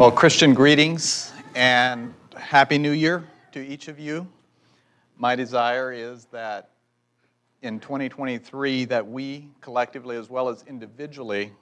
Well, 0.00 0.10
Christian 0.10 0.54
greetings 0.54 1.30
and 1.54 2.14
Happy 2.34 2.78
New 2.78 2.92
Year 2.92 3.22
to 3.52 3.60
each 3.60 3.88
of 3.88 3.98
you. 3.98 4.26
My 5.18 5.36
desire 5.36 5.92
is 5.92 6.24
that 6.32 6.70
in 7.60 7.80
2023 7.80 8.86
that 8.86 9.06
we 9.06 9.50
collectively 9.60 10.16
as 10.16 10.30
well 10.30 10.48
as 10.48 10.64
individually 10.66 11.52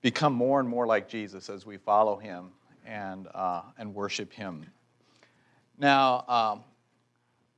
become 0.00 0.32
more 0.32 0.58
and 0.58 0.66
more 0.66 0.86
like 0.86 1.06
Jesus 1.06 1.50
as 1.50 1.66
we 1.66 1.76
follow 1.76 2.16
him 2.16 2.48
and, 2.86 3.28
uh, 3.34 3.60
and 3.76 3.94
worship 3.94 4.32
him. 4.32 4.64
Now, 5.76 6.24
um, 6.28 6.64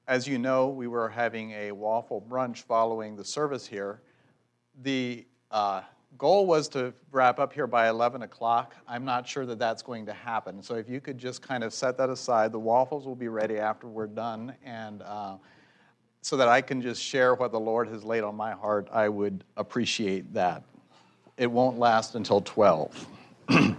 as 0.09 0.27
you 0.27 0.39
know, 0.41 0.67
we 0.67 0.89
were 0.89 1.09
having 1.09 1.53
a 1.53 1.71
waffle 1.71 2.27
brunch 2.29 2.65
following 2.65 3.15
the 3.15 3.25
service 3.25 3.69
here. 3.69 4.01
The 4.83 5.25
uh, 5.53 5.83
goal 6.17 6.47
was 6.47 6.69
to 6.69 6.93
wrap 7.13 7.39
up 7.39 7.53
here 7.53 7.67
by 7.67 7.89
11 7.89 8.23
o'clock. 8.23 8.75
I'm 8.87 9.05
not 9.05 9.29
sure 9.29 9.45
that 9.47 9.59
that's 9.59 9.83
going 9.83 10.07
to 10.07 10.13
happen. 10.13 10.63
So 10.63 10.75
if 10.75 10.89
you 10.89 11.01
could 11.01 11.19
just 11.19 11.43
kind 11.43 11.63
of 11.63 11.75
set 11.75 11.97
that 11.99 12.09
aside, 12.09 12.53
the 12.53 12.59
waffles 12.59 13.07
will 13.07 13.15
be 13.15 13.29
ready 13.29 13.59
after 13.59 13.87
we're 13.87 14.07
done. 14.07 14.55
And 14.65 15.03
uh, 15.03 15.37
so 16.23 16.37
that 16.37 16.49
I 16.49 16.61
can 16.61 16.81
just 16.81 17.03
share 17.03 17.35
what 17.35 17.53
the 17.53 17.61
Lord 17.61 17.89
has 17.89 18.05
laid 18.05 18.25
on 18.25 18.35
my 18.35 18.53
heart, 18.53 18.89
I 18.93 19.09
would 19.09 19.45
appreciate 19.57 20.33
that. 20.35 20.65
It 21.37 21.51
won't 21.51 21.79
last 21.79 22.15
until 22.15 22.41
12. 22.41 23.07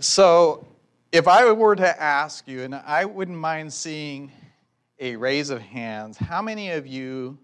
so 0.00 0.66
if 1.12 1.28
I 1.28 1.50
were 1.52 1.76
to 1.76 2.02
ask 2.02 2.48
you, 2.48 2.62
and 2.62 2.74
I 2.74 3.04
wouldn't 3.04 3.38
mind 3.38 3.72
seeing 3.72 4.32
a 4.98 5.14
raise 5.16 5.50
of 5.50 5.60
hands, 5.60 6.16
how 6.16 6.42
many 6.42 6.70
of 6.70 6.86
you 6.88 7.38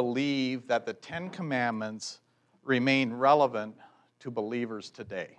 believe 0.00 0.66
that 0.66 0.86
the 0.86 0.94
Ten 0.94 1.28
Commandments 1.28 2.20
remain 2.64 3.12
relevant 3.12 3.74
to 4.20 4.30
believers 4.30 4.88
today? 4.88 5.36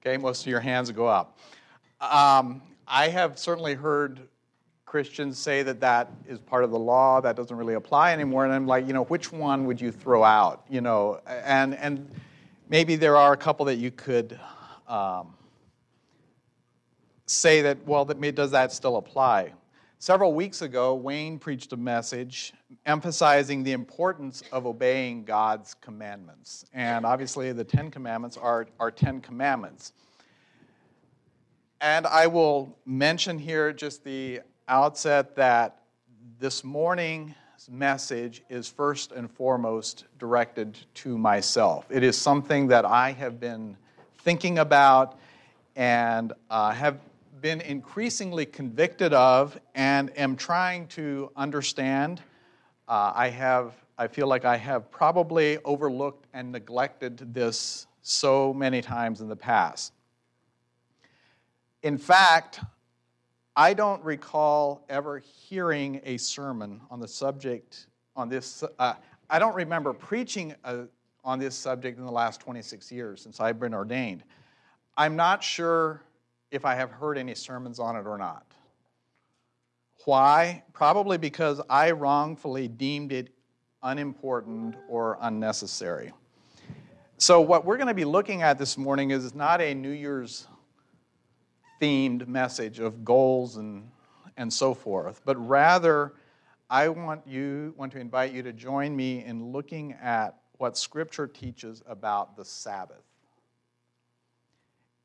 Okay, 0.00 0.16
most 0.16 0.42
of 0.42 0.46
your 0.46 0.60
hands 0.60 0.92
go 0.92 1.08
up. 1.08 1.36
Um, 2.00 2.62
I 2.86 3.08
have 3.08 3.36
certainly 3.36 3.74
heard 3.74 4.20
Christians 4.86 5.38
say 5.38 5.64
that 5.64 5.80
that 5.80 6.08
is 6.28 6.38
part 6.38 6.62
of 6.62 6.70
the 6.70 6.78
law, 6.78 7.20
that 7.20 7.34
doesn't 7.34 7.56
really 7.56 7.74
apply 7.74 8.12
anymore. 8.12 8.44
And 8.44 8.54
I'm 8.54 8.68
like, 8.68 8.86
you 8.86 8.92
know, 8.92 9.02
which 9.02 9.32
one 9.32 9.66
would 9.66 9.80
you 9.80 9.90
throw 9.90 10.22
out? 10.22 10.66
You 10.70 10.82
know, 10.82 11.20
and, 11.26 11.74
and 11.74 12.08
maybe 12.68 12.94
there 12.94 13.16
are 13.16 13.32
a 13.32 13.36
couple 13.36 13.66
that 13.66 13.78
you 13.78 13.90
could 13.90 14.38
um, 14.86 15.34
say 17.26 17.62
that, 17.62 17.84
well, 17.84 18.04
that, 18.04 18.20
does 18.36 18.52
that 18.52 18.70
still 18.70 18.98
apply? 18.98 19.54
Several 20.00 20.32
weeks 20.32 20.62
ago, 20.62 20.94
Wayne 20.94 21.40
preached 21.40 21.72
a 21.72 21.76
message 21.76 22.52
emphasizing 22.86 23.64
the 23.64 23.72
importance 23.72 24.44
of 24.52 24.64
obeying 24.64 25.24
God's 25.24 25.74
commandments. 25.74 26.64
And 26.72 27.04
obviously, 27.04 27.50
the 27.50 27.64
Ten 27.64 27.90
Commandments 27.90 28.36
are, 28.36 28.68
are 28.78 28.92
Ten 28.92 29.20
Commandments. 29.20 29.92
And 31.80 32.06
I 32.06 32.28
will 32.28 32.78
mention 32.86 33.40
here 33.40 33.72
just 33.72 34.04
the 34.04 34.42
outset 34.68 35.34
that 35.34 35.82
this 36.38 36.62
morning's 36.62 37.34
message 37.68 38.44
is 38.48 38.68
first 38.68 39.10
and 39.10 39.28
foremost 39.28 40.04
directed 40.20 40.78
to 40.94 41.18
myself. 41.18 41.86
It 41.90 42.04
is 42.04 42.16
something 42.16 42.68
that 42.68 42.84
I 42.84 43.10
have 43.10 43.40
been 43.40 43.76
thinking 44.18 44.60
about 44.60 45.18
and 45.74 46.32
uh, 46.50 46.70
have 46.70 47.00
been 47.40 47.60
increasingly 47.60 48.46
convicted 48.46 49.12
of 49.12 49.58
and 49.74 50.16
am 50.18 50.36
trying 50.36 50.86
to 50.88 51.30
understand. 51.36 52.20
Uh, 52.88 53.12
I 53.14 53.28
have, 53.28 53.74
I 53.96 54.08
feel 54.08 54.26
like 54.26 54.44
I 54.44 54.56
have 54.56 54.90
probably 54.90 55.58
overlooked 55.64 56.26
and 56.32 56.50
neglected 56.50 57.34
this 57.34 57.86
so 58.02 58.52
many 58.54 58.80
times 58.80 59.20
in 59.20 59.28
the 59.28 59.36
past. 59.36 59.92
In 61.82 61.98
fact, 61.98 62.60
I 63.54 63.74
don't 63.74 64.02
recall 64.02 64.84
ever 64.88 65.18
hearing 65.18 66.00
a 66.04 66.16
sermon 66.16 66.80
on 66.90 67.00
the 67.00 67.08
subject 67.08 67.86
on 68.16 68.28
this. 68.28 68.64
Uh, 68.78 68.94
I 69.30 69.38
don't 69.38 69.54
remember 69.54 69.92
preaching 69.92 70.54
a, 70.64 70.68
uh, 70.68 70.84
on 71.24 71.38
this 71.38 71.54
subject 71.54 71.98
in 71.98 72.06
the 72.06 72.12
last 72.12 72.40
26 72.40 72.90
years 72.90 73.20
since 73.20 73.38
I've 73.38 73.60
been 73.60 73.74
ordained. 73.74 74.22
I'm 74.96 75.14
not 75.14 75.44
sure 75.44 76.02
if 76.50 76.64
I 76.64 76.74
have 76.74 76.90
heard 76.90 77.18
any 77.18 77.34
sermons 77.34 77.78
on 77.78 77.96
it 77.96 78.06
or 78.06 78.18
not. 78.18 78.46
Why? 80.04 80.62
Probably 80.72 81.18
because 81.18 81.60
I 81.68 81.90
wrongfully 81.90 82.68
deemed 82.68 83.12
it 83.12 83.28
unimportant 83.82 84.76
or 84.88 85.18
unnecessary. 85.20 86.12
So, 87.18 87.40
what 87.40 87.64
we're 87.64 87.76
going 87.76 87.88
to 87.88 87.94
be 87.94 88.04
looking 88.04 88.42
at 88.42 88.58
this 88.58 88.78
morning 88.78 89.10
is 89.10 89.34
not 89.34 89.60
a 89.60 89.74
New 89.74 89.90
Year's 89.90 90.46
themed 91.80 92.26
message 92.26 92.78
of 92.78 93.04
goals 93.04 93.56
and, 93.56 93.90
and 94.36 94.52
so 94.52 94.72
forth, 94.72 95.20
but 95.24 95.36
rather, 95.36 96.14
I 96.70 96.88
want, 96.88 97.26
you, 97.26 97.74
want 97.76 97.92
to 97.92 97.98
invite 97.98 98.32
you 98.32 98.42
to 98.42 98.52
join 98.52 98.94
me 98.94 99.24
in 99.24 99.52
looking 99.52 99.94
at 99.94 100.38
what 100.58 100.76
Scripture 100.76 101.26
teaches 101.26 101.82
about 101.86 102.36
the 102.36 102.44
Sabbath 102.44 103.07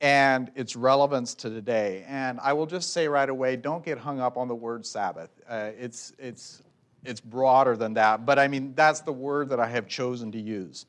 and 0.03 0.51
its 0.53 0.75
relevance 0.75 1.33
to 1.33 1.49
today. 1.49 2.03
And 2.09 2.37
I 2.41 2.51
will 2.51 2.65
just 2.65 2.91
say 2.91 3.07
right 3.07 3.29
away 3.29 3.55
don't 3.55 3.83
get 3.85 3.97
hung 3.97 4.19
up 4.19 4.35
on 4.35 4.49
the 4.49 4.55
word 4.55 4.85
Sabbath. 4.85 5.29
Uh, 5.49 5.71
it's, 5.79 6.11
it's, 6.19 6.61
it's 7.05 7.21
broader 7.21 7.77
than 7.77 7.93
that, 7.93 8.25
but 8.25 8.37
I 8.37 8.49
mean, 8.49 8.73
that's 8.75 8.99
the 8.99 9.13
word 9.13 9.47
that 9.49 9.61
I 9.61 9.67
have 9.67 9.87
chosen 9.87 10.29
to 10.33 10.39
use. 10.39 10.85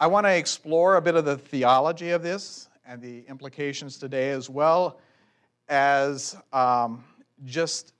I 0.00 0.08
want 0.08 0.26
to 0.26 0.34
explore 0.34 0.96
a 0.96 1.00
bit 1.00 1.14
of 1.14 1.24
the 1.24 1.38
theology 1.38 2.10
of 2.10 2.24
this 2.24 2.68
and 2.84 3.00
the 3.00 3.22
implications 3.28 3.96
today, 3.96 4.30
as 4.30 4.50
well 4.50 4.98
as 5.68 6.36
um, 6.52 7.04
just 7.44 7.94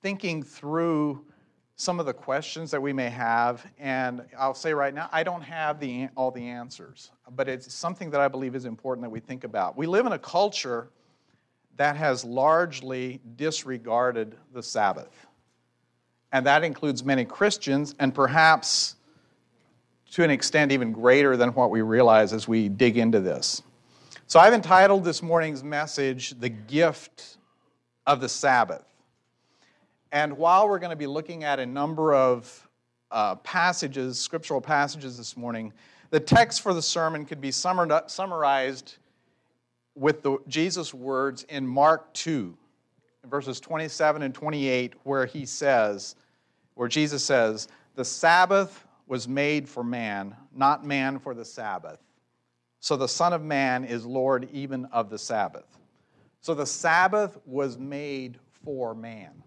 thinking 0.00 0.44
through 0.44 1.24
some 1.78 2.00
of 2.00 2.06
the 2.06 2.12
questions 2.12 2.72
that 2.72 2.82
we 2.82 2.92
may 2.92 3.08
have. 3.08 3.64
And 3.78 4.22
I'll 4.36 4.52
say 4.52 4.74
right 4.74 4.92
now, 4.92 5.08
I 5.12 5.22
don't 5.22 5.42
have 5.42 5.78
the, 5.78 6.08
all 6.16 6.32
the 6.32 6.42
answers, 6.42 7.12
but 7.36 7.48
it's 7.48 7.72
something 7.72 8.10
that 8.10 8.20
I 8.20 8.26
believe 8.26 8.56
is 8.56 8.64
important 8.64 9.04
that 9.04 9.10
we 9.10 9.20
think 9.20 9.44
about. 9.44 9.78
We 9.78 9.86
live 9.86 10.04
in 10.04 10.12
a 10.12 10.18
culture 10.18 10.90
that 11.76 11.94
has 11.94 12.24
largely 12.24 13.20
disregarded 13.36 14.36
the 14.52 14.62
Sabbath. 14.62 15.26
And 16.32 16.44
that 16.46 16.64
includes 16.64 17.04
many 17.04 17.24
Christians, 17.24 17.94
and 18.00 18.12
perhaps 18.12 18.96
to 20.10 20.24
an 20.24 20.30
extent 20.30 20.72
even 20.72 20.90
greater 20.90 21.36
than 21.36 21.50
what 21.50 21.70
we 21.70 21.80
realize 21.80 22.32
as 22.32 22.48
we 22.48 22.68
dig 22.68 22.98
into 22.98 23.20
this. 23.20 23.62
So 24.26 24.40
I've 24.40 24.52
entitled 24.52 25.04
this 25.04 25.22
morning's 25.22 25.62
message, 25.62 26.30
The 26.40 26.48
Gift 26.48 27.36
of 28.04 28.20
the 28.20 28.28
Sabbath. 28.28 28.84
And 30.12 30.36
while 30.38 30.68
we're 30.68 30.78
going 30.78 30.90
to 30.90 30.96
be 30.96 31.06
looking 31.06 31.44
at 31.44 31.58
a 31.58 31.66
number 31.66 32.14
of 32.14 32.68
uh, 33.10 33.34
passages, 33.36 34.18
scriptural 34.18 34.60
passages 34.60 35.16
this 35.16 35.36
morning, 35.36 35.72
the 36.10 36.20
text 36.20 36.62
for 36.62 36.72
the 36.72 36.82
sermon 36.82 37.26
could 37.26 37.40
be 37.40 37.50
summarized 37.50 38.96
with 39.94 40.22
the, 40.22 40.38
Jesus' 40.48 40.94
words 40.94 41.44
in 41.44 41.66
Mark 41.66 42.12
2, 42.14 42.56
verses 43.26 43.60
27 43.60 44.22
and 44.22 44.34
28, 44.34 44.94
where 45.02 45.26
he 45.26 45.44
says, 45.44 46.14
where 46.74 46.88
Jesus 46.88 47.24
says, 47.24 47.68
The 47.96 48.04
Sabbath 48.04 48.86
was 49.06 49.26
made 49.26 49.68
for 49.68 49.82
man, 49.82 50.36
not 50.54 50.86
man 50.86 51.18
for 51.18 51.34
the 51.34 51.44
Sabbath. 51.44 51.98
So 52.80 52.96
the 52.96 53.08
Son 53.08 53.32
of 53.32 53.42
Man 53.42 53.84
is 53.84 54.06
Lord 54.06 54.48
even 54.52 54.84
of 54.86 55.10
the 55.10 55.18
Sabbath. 55.18 55.66
So 56.40 56.54
the 56.54 56.66
Sabbath 56.66 57.36
was 57.44 57.76
made 57.76 58.38
for 58.64 58.94
man. 58.94 59.42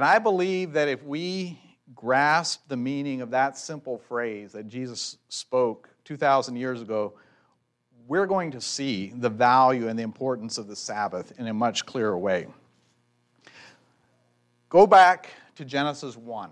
And 0.00 0.06
I 0.06 0.18
believe 0.18 0.72
that 0.72 0.88
if 0.88 1.04
we 1.04 1.60
grasp 1.94 2.66
the 2.68 2.76
meaning 2.78 3.20
of 3.20 3.32
that 3.32 3.58
simple 3.58 3.98
phrase 3.98 4.52
that 4.52 4.66
Jesus 4.66 5.18
spoke 5.28 5.90
2,000 6.04 6.56
years 6.56 6.80
ago, 6.80 7.12
we're 8.08 8.24
going 8.24 8.50
to 8.52 8.62
see 8.62 9.12
the 9.14 9.28
value 9.28 9.88
and 9.88 9.98
the 9.98 10.02
importance 10.02 10.56
of 10.56 10.68
the 10.68 10.74
Sabbath 10.74 11.38
in 11.38 11.48
a 11.48 11.52
much 11.52 11.84
clearer 11.84 12.16
way. 12.16 12.46
Go 14.70 14.86
back 14.86 15.34
to 15.56 15.66
Genesis 15.66 16.16
1 16.16 16.48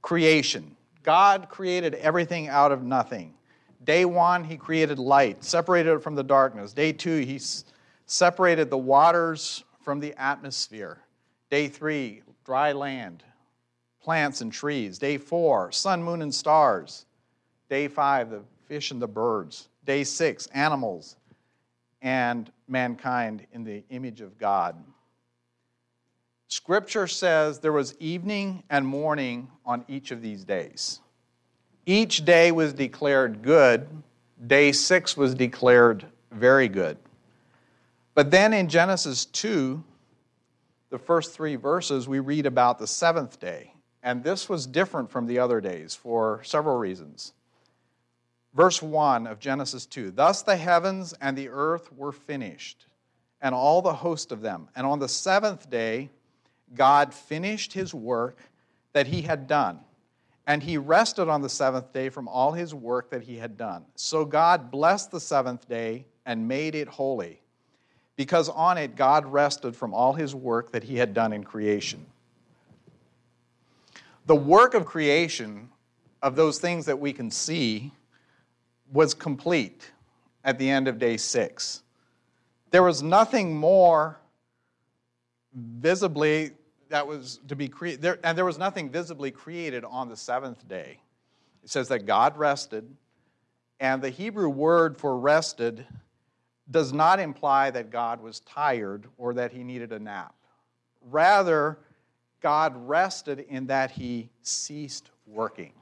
creation. 0.00 0.76
God 1.02 1.48
created 1.48 1.94
everything 1.96 2.46
out 2.46 2.70
of 2.70 2.84
nothing. 2.84 3.34
Day 3.82 4.04
one, 4.04 4.44
he 4.44 4.56
created 4.56 5.00
light, 5.00 5.42
separated 5.42 5.94
it 5.94 6.04
from 6.04 6.14
the 6.14 6.22
darkness. 6.22 6.72
Day 6.72 6.92
two, 6.92 7.18
he 7.18 7.40
separated 8.06 8.70
the 8.70 8.78
waters 8.78 9.64
from 9.82 9.98
the 9.98 10.14
atmosphere. 10.16 11.00
Day 11.50 11.68
three, 11.68 12.22
dry 12.44 12.72
land, 12.72 13.22
plants 14.02 14.40
and 14.40 14.52
trees. 14.52 14.98
Day 14.98 15.18
four, 15.18 15.72
sun, 15.72 16.02
moon, 16.02 16.22
and 16.22 16.34
stars. 16.34 17.06
Day 17.68 17.88
five, 17.88 18.30
the 18.30 18.42
fish 18.66 18.90
and 18.90 19.00
the 19.00 19.08
birds. 19.08 19.68
Day 19.84 20.04
six, 20.04 20.46
animals 20.48 21.16
and 22.04 22.52
mankind 22.68 23.46
in 23.52 23.64
the 23.64 23.82
image 23.88 24.20
of 24.20 24.38
God. 24.38 24.76
Scripture 26.48 27.06
says 27.06 27.58
there 27.58 27.72
was 27.72 27.96
evening 27.98 28.62
and 28.68 28.86
morning 28.86 29.50
on 29.64 29.84
each 29.88 30.10
of 30.10 30.20
these 30.20 30.44
days. 30.44 31.00
Each 31.86 32.24
day 32.24 32.52
was 32.52 32.74
declared 32.74 33.42
good. 33.42 33.88
Day 34.46 34.70
six 34.72 35.16
was 35.16 35.34
declared 35.34 36.04
very 36.30 36.68
good. 36.68 36.98
But 38.14 38.30
then 38.30 38.52
in 38.52 38.68
Genesis 38.68 39.24
2, 39.24 39.82
the 40.94 40.98
first 41.00 41.34
three 41.34 41.56
verses, 41.56 42.06
we 42.06 42.20
read 42.20 42.46
about 42.46 42.78
the 42.78 42.86
seventh 42.86 43.40
day. 43.40 43.74
And 44.04 44.22
this 44.22 44.48
was 44.48 44.64
different 44.64 45.10
from 45.10 45.26
the 45.26 45.40
other 45.40 45.60
days 45.60 45.96
for 45.96 46.40
several 46.44 46.76
reasons. 46.76 47.32
Verse 48.54 48.80
1 48.80 49.26
of 49.26 49.40
Genesis 49.40 49.86
2 49.86 50.12
Thus 50.12 50.42
the 50.42 50.54
heavens 50.54 51.12
and 51.20 51.36
the 51.36 51.48
earth 51.48 51.92
were 51.92 52.12
finished, 52.12 52.86
and 53.42 53.56
all 53.56 53.82
the 53.82 53.92
host 53.92 54.30
of 54.30 54.40
them. 54.40 54.68
And 54.76 54.86
on 54.86 55.00
the 55.00 55.08
seventh 55.08 55.68
day, 55.68 56.10
God 56.72 57.12
finished 57.12 57.72
his 57.72 57.92
work 57.92 58.38
that 58.92 59.08
he 59.08 59.22
had 59.22 59.48
done. 59.48 59.80
And 60.46 60.62
he 60.62 60.78
rested 60.78 61.28
on 61.28 61.42
the 61.42 61.48
seventh 61.48 61.92
day 61.92 62.08
from 62.08 62.28
all 62.28 62.52
his 62.52 62.72
work 62.72 63.10
that 63.10 63.22
he 63.22 63.38
had 63.38 63.56
done. 63.56 63.84
So 63.96 64.24
God 64.24 64.70
blessed 64.70 65.10
the 65.10 65.18
seventh 65.18 65.68
day 65.68 66.06
and 66.24 66.46
made 66.46 66.76
it 66.76 66.86
holy, 66.86 67.40
because 68.16 68.48
on 68.48 68.78
it 68.78 68.96
God 68.96 69.26
rested 69.26 69.74
from 69.74 69.92
all 69.92 70.12
his 70.12 70.34
work 70.34 70.72
that 70.72 70.84
he 70.84 70.96
had 70.96 71.14
done 71.14 71.32
in 71.32 71.44
creation. 71.44 72.06
The 74.26 74.36
work 74.36 74.74
of 74.74 74.86
creation, 74.86 75.70
of 76.22 76.36
those 76.36 76.58
things 76.58 76.86
that 76.86 76.98
we 76.98 77.12
can 77.12 77.30
see, 77.30 77.92
was 78.92 79.14
complete 79.14 79.90
at 80.44 80.58
the 80.58 80.70
end 80.70 80.88
of 80.88 80.98
day 80.98 81.16
six. 81.16 81.82
There 82.70 82.82
was 82.82 83.02
nothing 83.02 83.56
more 83.56 84.18
visibly 85.54 86.52
that 86.88 87.06
was 87.06 87.40
to 87.48 87.56
be 87.56 87.68
created, 87.68 88.18
and 88.22 88.36
there 88.36 88.44
was 88.44 88.58
nothing 88.58 88.90
visibly 88.90 89.30
created 89.30 89.84
on 89.84 90.08
the 90.08 90.16
seventh 90.16 90.66
day. 90.68 90.98
It 91.62 91.70
says 91.70 91.88
that 91.88 92.06
God 92.06 92.36
rested, 92.36 92.88
and 93.80 94.02
the 94.02 94.10
Hebrew 94.10 94.48
word 94.48 94.96
for 94.96 95.18
rested 95.18 95.86
does 96.70 96.92
not 96.92 97.20
imply 97.20 97.70
that 97.70 97.90
God 97.90 98.20
was 98.20 98.40
tired 98.40 99.06
or 99.18 99.34
that 99.34 99.52
he 99.52 99.62
needed 99.62 99.92
a 99.92 99.98
nap. 99.98 100.34
Rather, 101.02 101.78
God 102.40 102.74
rested 102.88 103.40
in 103.40 103.66
that 103.66 103.90
he 103.90 104.30
ceased 104.42 105.10
working. 105.26 105.72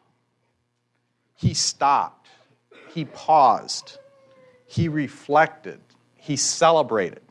He 1.35 1.55
stopped, 1.55 2.29
he 2.89 3.05
paused, 3.05 3.99
he 4.67 4.89
reflected, 4.89 5.81
he 6.15 6.37
celebrated. 6.37 7.23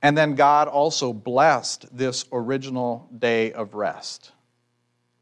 And 0.00 0.16
then 0.16 0.36
God 0.36 0.68
also 0.68 1.12
blessed 1.12 1.86
this 1.96 2.24
original 2.32 3.08
day 3.16 3.52
of 3.52 3.74
rest. 3.74 4.32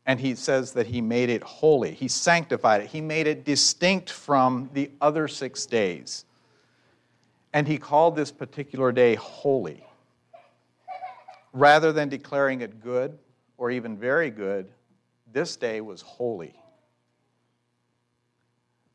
And 0.06 0.20
he 0.20 0.36
says 0.36 0.72
that 0.72 0.86
he 0.86 1.00
made 1.00 1.28
it 1.30 1.42
holy, 1.42 1.92
he 1.92 2.08
sanctified 2.08 2.82
it, 2.82 2.86
he 2.88 3.00
made 3.00 3.26
it 3.26 3.44
distinct 3.44 4.10
from 4.10 4.70
the 4.72 4.90
other 5.00 5.26
six 5.26 5.66
days. 5.66 6.24
And 7.52 7.66
he 7.66 7.78
called 7.78 8.14
this 8.14 8.30
particular 8.30 8.92
day 8.92 9.16
holy. 9.16 9.84
Rather 11.52 11.92
than 11.92 12.08
declaring 12.08 12.60
it 12.60 12.82
good 12.82 13.18
or 13.56 13.70
even 13.70 13.96
very 13.96 14.30
good, 14.30 14.68
this 15.32 15.56
day 15.56 15.80
was 15.80 16.02
holy. 16.02 16.54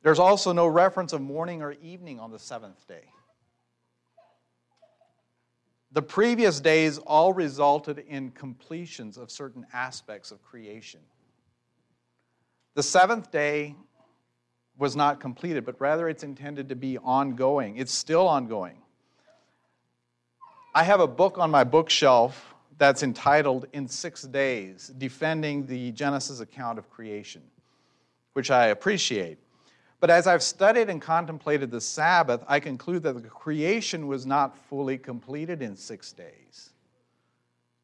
There's 0.04 0.20
also 0.20 0.54
no 0.54 0.68
reference 0.68 1.14
of 1.14 1.22
morning 1.22 1.62
or 1.62 1.74
evening 1.74 2.20
on 2.20 2.32
the 2.32 2.40
seventh 2.40 2.88
day. 2.88 3.04
The 5.94 6.02
previous 6.02 6.62
days 6.62 6.98
all 7.00 7.34
resulted 7.34 8.00
in 8.00 8.32
completions 8.32 9.18
of 9.18 9.30
certain 9.30 9.66
aspects 9.74 10.32
of 10.32 10.42
creation. 10.42 11.02
The 12.76 12.84
seventh 12.84 13.30
day 13.30 13.76
was 14.78 14.96
not 14.96 15.20
completed, 15.20 15.66
but 15.66 15.80
rather 15.82 16.08
it's 16.08 16.24
intended 16.24 16.70
to 16.70 16.76
be 16.76 16.98
ongoing. 16.98 17.76
It's 17.78 17.92
still 17.92 18.28
ongoing. 18.28 18.78
I 20.74 20.84
have 20.84 21.02
a 21.02 21.08
book 21.08 21.38
on 21.38 21.52
my 21.52 21.66
bookshelf 21.66 22.56
that's 22.78 23.04
entitled 23.04 23.68
In 23.74 23.88
Six 23.88 24.24
Days 24.24 24.94
Defending 24.98 25.66
the 25.66 25.92
Genesis 25.92 26.40
Account 26.40 26.80
of 26.80 26.90
Creation, 26.90 27.42
which 28.34 28.50
I 28.50 28.68
appreciate. 28.68 29.38
But 30.02 30.10
as 30.10 30.26
I've 30.26 30.42
studied 30.42 30.90
and 30.90 31.00
contemplated 31.00 31.70
the 31.70 31.80
Sabbath, 31.80 32.44
I 32.48 32.60
conclude 32.60 33.04
that 33.04 33.22
the 33.22 33.30
creation 33.30 34.08
was 34.08 34.26
not 34.26 34.58
fully 34.68 34.98
completed 34.98 35.62
in 35.62 35.76
six 35.76 36.12
days. 36.12 36.72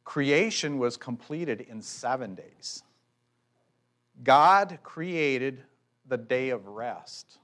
Creation 0.04 0.80
was 0.80 0.98
completed 0.98 1.62
in 1.62 1.80
seven 1.80 2.34
days. 2.34 2.82
God 4.24 4.80
created 4.82 5.62
the 6.08 6.18
day 6.18 6.50
of 6.50 6.66
rest 6.66 7.38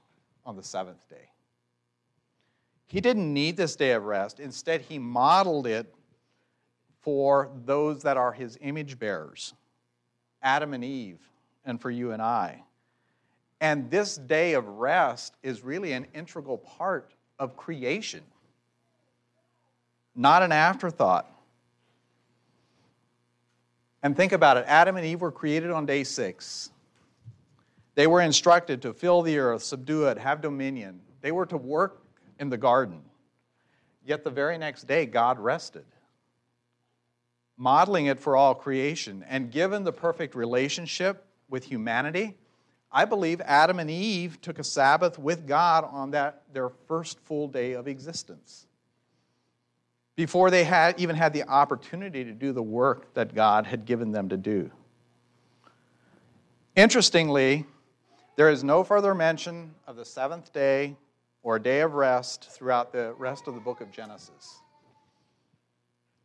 on 0.44 0.56
the 0.56 0.62
seventh 0.62 1.08
day. 1.08 1.30
He 2.88 3.00
didn't 3.00 3.32
need 3.32 3.56
this 3.56 3.76
day 3.76 3.92
of 3.92 4.04
rest. 4.04 4.40
Instead, 4.40 4.80
he 4.80 4.98
modeled 4.98 5.68
it 5.68 5.94
for 7.00 7.48
those 7.64 8.02
that 8.02 8.16
are 8.16 8.32
his 8.32 8.58
image 8.60 8.98
bearers 8.98 9.54
Adam 10.42 10.74
and 10.74 10.84
Eve, 10.84 11.20
and 11.64 11.80
for 11.80 11.90
you 11.90 12.10
and 12.10 12.20
I. 12.20 12.64
And 13.64 13.90
this 13.90 14.18
day 14.18 14.52
of 14.52 14.68
rest 14.68 15.38
is 15.42 15.64
really 15.64 15.92
an 15.92 16.06
integral 16.12 16.58
part 16.58 17.14
of 17.38 17.56
creation, 17.56 18.20
not 20.14 20.42
an 20.42 20.52
afterthought. 20.52 21.34
And 24.02 24.14
think 24.14 24.32
about 24.32 24.58
it 24.58 24.66
Adam 24.68 24.98
and 24.98 25.06
Eve 25.06 25.22
were 25.22 25.32
created 25.32 25.70
on 25.70 25.86
day 25.86 26.04
six. 26.04 26.72
They 27.94 28.06
were 28.06 28.20
instructed 28.20 28.82
to 28.82 28.92
fill 28.92 29.22
the 29.22 29.38
earth, 29.38 29.62
subdue 29.62 30.08
it, 30.08 30.18
have 30.18 30.42
dominion. 30.42 31.00
They 31.22 31.32
were 31.32 31.46
to 31.46 31.56
work 31.56 32.02
in 32.38 32.50
the 32.50 32.58
garden. 32.58 33.00
Yet 34.04 34.24
the 34.24 34.30
very 34.30 34.58
next 34.58 34.86
day, 34.86 35.06
God 35.06 35.38
rested, 35.38 35.86
modeling 37.56 38.06
it 38.06 38.20
for 38.20 38.36
all 38.36 38.54
creation. 38.54 39.24
And 39.26 39.50
given 39.50 39.84
the 39.84 39.92
perfect 39.92 40.34
relationship 40.34 41.24
with 41.48 41.64
humanity, 41.64 42.36
I 42.96 43.04
believe 43.04 43.40
Adam 43.40 43.80
and 43.80 43.90
Eve 43.90 44.40
took 44.40 44.60
a 44.60 44.64
Sabbath 44.64 45.18
with 45.18 45.48
God 45.48 45.84
on 45.90 46.12
that, 46.12 46.42
their 46.52 46.68
first 46.68 47.18
full 47.18 47.48
day 47.48 47.72
of 47.72 47.88
existence. 47.88 48.66
Before 50.14 50.48
they 50.48 50.62
had 50.62 51.00
even 51.00 51.16
had 51.16 51.32
the 51.32 51.42
opportunity 51.42 52.22
to 52.22 52.30
do 52.30 52.52
the 52.52 52.62
work 52.62 53.12
that 53.14 53.34
God 53.34 53.66
had 53.66 53.84
given 53.84 54.12
them 54.12 54.28
to 54.28 54.36
do. 54.36 54.70
Interestingly, 56.76 57.66
there 58.36 58.48
is 58.48 58.62
no 58.62 58.84
further 58.84 59.12
mention 59.12 59.74
of 59.88 59.96
the 59.96 60.04
seventh 60.04 60.52
day 60.52 60.94
or 61.42 61.58
day 61.58 61.80
of 61.80 61.94
rest 61.94 62.48
throughout 62.52 62.92
the 62.92 63.12
rest 63.18 63.48
of 63.48 63.54
the 63.54 63.60
book 63.60 63.80
of 63.80 63.90
Genesis. 63.90 64.60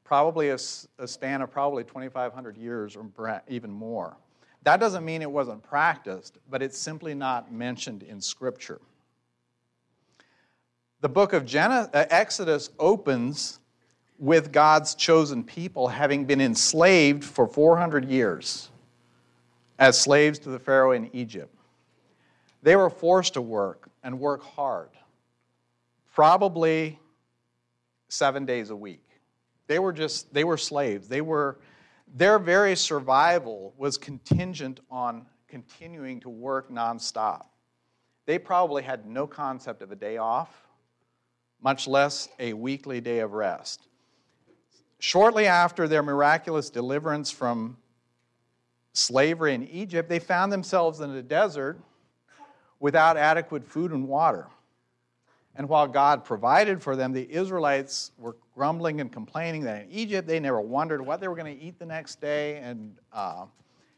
Probably 0.04 0.50
a, 0.50 0.60
a 1.00 1.08
span 1.08 1.42
of 1.42 1.50
probably 1.50 1.84
2,500 1.84 2.58
years 2.58 2.96
or 2.96 3.42
even 3.48 3.72
more. 3.72 4.16
That 4.64 4.80
doesn't 4.80 5.06
mean 5.06 5.22
it 5.22 5.32
wasn't 5.32 5.64
practiced, 5.64 6.38
but 6.50 6.62
it's 6.62 6.78
simply 6.78 7.14
not 7.14 7.52
mentioned 7.52 8.04
in 8.04 8.20
Scripture. 8.22 8.80
The 11.02 11.10
book 11.10 11.32
of 11.34 11.56
uh, 11.56 11.88
Exodus 11.94 12.70
opens 12.78 13.60
with 14.18 14.52
God's 14.52 14.96
chosen 14.96 15.44
people 15.44 15.88
having 15.88 16.26
been 16.26 16.42
enslaved 16.42 17.24
for 17.24 17.48
400 17.48 18.06
years 18.06 18.70
as 19.80 19.98
slaves 19.98 20.40
to 20.40 20.50
the 20.50 20.60
Pharaoh 20.60 20.92
in 20.92 21.10
Egypt. 21.14 21.56
They 22.62 22.76
were 22.76 22.90
forced 22.90 23.36
to 23.36 23.42
work 23.42 23.90
and 24.04 24.20
work 24.20 24.44
hard, 24.44 24.90
probably 26.14 27.00
seven 28.10 28.46
days 28.46 28.70
a 28.70 28.76
week. 28.76 29.06
They 29.68 29.80
were 29.80 29.94
just, 29.94 30.34
they 30.34 30.44
were 30.44 30.58
slaves. 30.58 31.08
They 31.08 31.22
were 31.22 31.58
their 32.14 32.40
very 32.40 32.76
survival 32.76 33.74
was 33.78 33.98
contingent 33.98 34.80
on 34.90 35.26
continuing 35.48 36.20
to 36.22 36.30
work 36.30 36.72
nonstop. 36.72 37.46
They 38.26 38.38
probably 38.38 38.84
had 38.84 39.06
no 39.06 39.28
concept 39.28 39.82
of 39.82 39.92
a 39.92 39.96
day 39.96 40.18
off, 40.18 40.68
much 41.62 41.88
less 41.88 42.30
a 42.40 42.54
weekly 42.54 43.02
day 43.02 43.20
of 43.20 43.34
rest. 43.34 43.88
Shortly 45.00 45.48
after 45.48 45.88
their 45.88 46.04
miraculous 46.04 46.70
deliverance 46.70 47.32
from 47.32 47.78
slavery 48.94 49.54
in 49.54 49.68
Egypt, 49.68 50.10
they 50.10 50.20
found 50.20 50.52
themselves 50.52 51.00
in 51.00 51.12
a 51.12 51.22
desert 51.22 51.80
without 52.80 53.18
adequate 53.18 53.66
food 53.66 53.92
and 53.92 54.08
water. 54.08 54.48
And 55.56 55.68
while 55.68 55.88
God 55.88 56.24
provided 56.24 56.82
for 56.82 56.96
them, 56.96 57.12
the 57.14 57.30
Israelites 57.32 58.12
were 58.18 58.36
grumbling 58.60 59.00
and 59.00 59.10
complaining 59.10 59.64
that 59.64 59.84
in 59.84 59.90
Egypt 59.90 60.28
they 60.28 60.38
never 60.38 60.60
wondered 60.60 61.00
what 61.00 61.22
they 61.22 61.30
were 61.30 61.36
going 61.38 61.58
to 61.58 61.64
eat 61.64 61.80
the 61.80 61.86
next 61.86 62.20
day, 62.20 62.58
and 62.58 62.94
uh, 63.14 63.46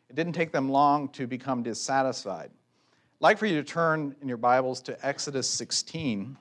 it 0.08 0.16
didn't 0.16 0.34
take 0.34 0.52
them 0.52 0.70
long 0.70 1.10
to 1.10 1.26
become 1.26 1.64
dissatisfied. 1.64 2.52
I'd 2.52 3.22
like 3.22 3.40
for 3.40 3.48
you 3.48 3.56
to 3.56 3.64
turn 3.64 4.16
in 4.22 4.28
your 4.28 4.38
Bibles 4.38 4.80
to 4.82 5.04
Exodus 5.04 5.50
16, 5.50 6.38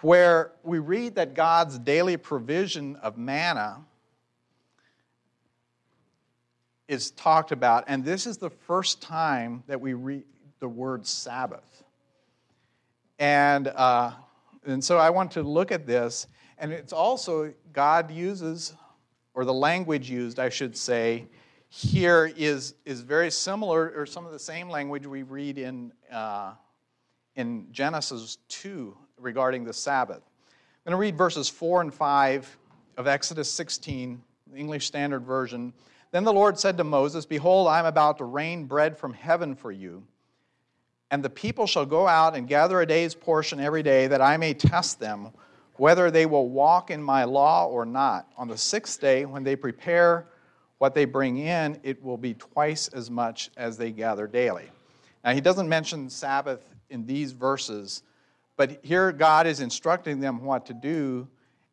where 0.00 0.50
we 0.64 0.80
read 0.80 1.14
that 1.14 1.34
God's 1.34 1.78
daily 1.78 2.16
provision 2.16 2.96
of 2.96 3.16
manna 3.16 3.76
is 6.88 7.12
talked 7.12 7.52
about, 7.52 7.84
and 7.86 8.04
this 8.04 8.26
is 8.26 8.36
the 8.36 8.50
first 8.50 9.00
time 9.00 9.62
that 9.68 9.80
we 9.80 9.94
read 9.94 10.24
the 10.58 10.66
word 10.66 11.06
Sabbath. 11.06 11.84
And, 13.20 13.68
uh, 13.68 14.14
and 14.66 14.82
so 14.82 14.98
I 14.98 15.10
want 15.10 15.30
to 15.32 15.42
look 15.42 15.72
at 15.72 15.86
this, 15.86 16.26
and 16.58 16.72
it's 16.72 16.92
also, 16.92 17.52
God 17.72 18.10
uses, 18.10 18.74
or 19.34 19.44
the 19.44 19.54
language 19.54 20.10
used, 20.10 20.38
I 20.38 20.48
should 20.48 20.76
say, 20.76 21.26
here 21.68 22.32
is, 22.36 22.74
is 22.84 23.00
very 23.00 23.30
similar, 23.30 23.92
or 23.96 24.06
some 24.06 24.24
of 24.24 24.32
the 24.32 24.38
same 24.38 24.68
language 24.68 25.06
we 25.06 25.22
read 25.22 25.58
in, 25.58 25.92
uh, 26.12 26.52
in 27.34 27.66
Genesis 27.72 28.38
2 28.48 28.96
regarding 29.18 29.64
the 29.64 29.72
Sabbath. 29.72 30.22
I'm 30.86 30.90
going 30.90 30.92
to 30.92 31.00
read 31.00 31.18
verses 31.18 31.48
4 31.48 31.80
and 31.80 31.92
5 31.92 32.58
of 32.96 33.08
Exodus 33.08 33.50
16, 33.50 34.22
the 34.52 34.56
English 34.56 34.86
Standard 34.86 35.24
Version. 35.24 35.72
Then 36.12 36.22
the 36.22 36.32
Lord 36.32 36.58
said 36.58 36.76
to 36.76 36.84
Moses, 36.84 37.26
Behold, 37.26 37.66
I 37.66 37.80
am 37.80 37.86
about 37.86 38.18
to 38.18 38.24
rain 38.24 38.66
bread 38.66 38.96
from 38.96 39.12
heaven 39.12 39.56
for 39.56 39.72
you. 39.72 40.04
And 41.14 41.22
the 41.22 41.30
people 41.30 41.68
shall 41.68 41.86
go 41.86 42.08
out 42.08 42.34
and 42.34 42.48
gather 42.48 42.80
a 42.80 42.86
day's 42.86 43.14
portion 43.14 43.60
every 43.60 43.84
day, 43.84 44.08
that 44.08 44.20
I 44.20 44.36
may 44.36 44.52
test 44.52 44.98
them 44.98 45.30
whether 45.76 46.10
they 46.10 46.26
will 46.26 46.48
walk 46.48 46.90
in 46.90 47.00
my 47.00 47.22
law 47.22 47.68
or 47.68 47.86
not. 47.86 48.32
On 48.36 48.48
the 48.48 48.58
sixth 48.58 49.00
day, 49.00 49.24
when 49.24 49.44
they 49.44 49.54
prepare 49.54 50.26
what 50.78 50.92
they 50.92 51.04
bring 51.04 51.38
in, 51.38 51.78
it 51.84 52.02
will 52.02 52.16
be 52.16 52.34
twice 52.34 52.88
as 52.88 53.12
much 53.12 53.52
as 53.56 53.76
they 53.76 53.92
gather 53.92 54.26
daily. 54.26 54.68
Now, 55.22 55.34
he 55.34 55.40
doesn't 55.40 55.68
mention 55.68 56.10
Sabbath 56.10 56.68
in 56.90 57.06
these 57.06 57.30
verses, 57.30 58.02
but 58.56 58.84
here 58.84 59.12
God 59.12 59.46
is 59.46 59.60
instructing 59.60 60.18
them 60.18 60.42
what 60.42 60.66
to 60.66 60.74
do. 60.74 61.28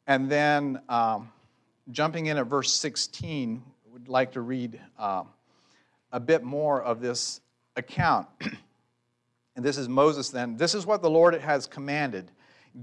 And 0.05 0.29
then 0.29 0.79
um, 0.88 1.31
jumping 1.89 2.27
in 2.27 2.38
at 2.38 2.45
verse 2.45 2.75
16, 2.75 3.63
would 3.91 4.07
like 4.07 4.33
to 4.33 4.41
read 4.41 4.79
um, 5.00 5.29
a 6.12 6.19
bit 6.19 6.43
more 6.43 6.79
of 6.83 7.01
this 7.01 7.41
account. 7.75 8.27
and 9.55 9.65
this 9.65 9.77
is 9.77 9.89
Moses 9.89 10.29
then. 10.29 10.58
This 10.58 10.74
is 10.74 10.86
what 10.86 11.01
the 11.01 11.10
Lord 11.10 11.34
has 11.36 11.67
commanded 11.67 12.31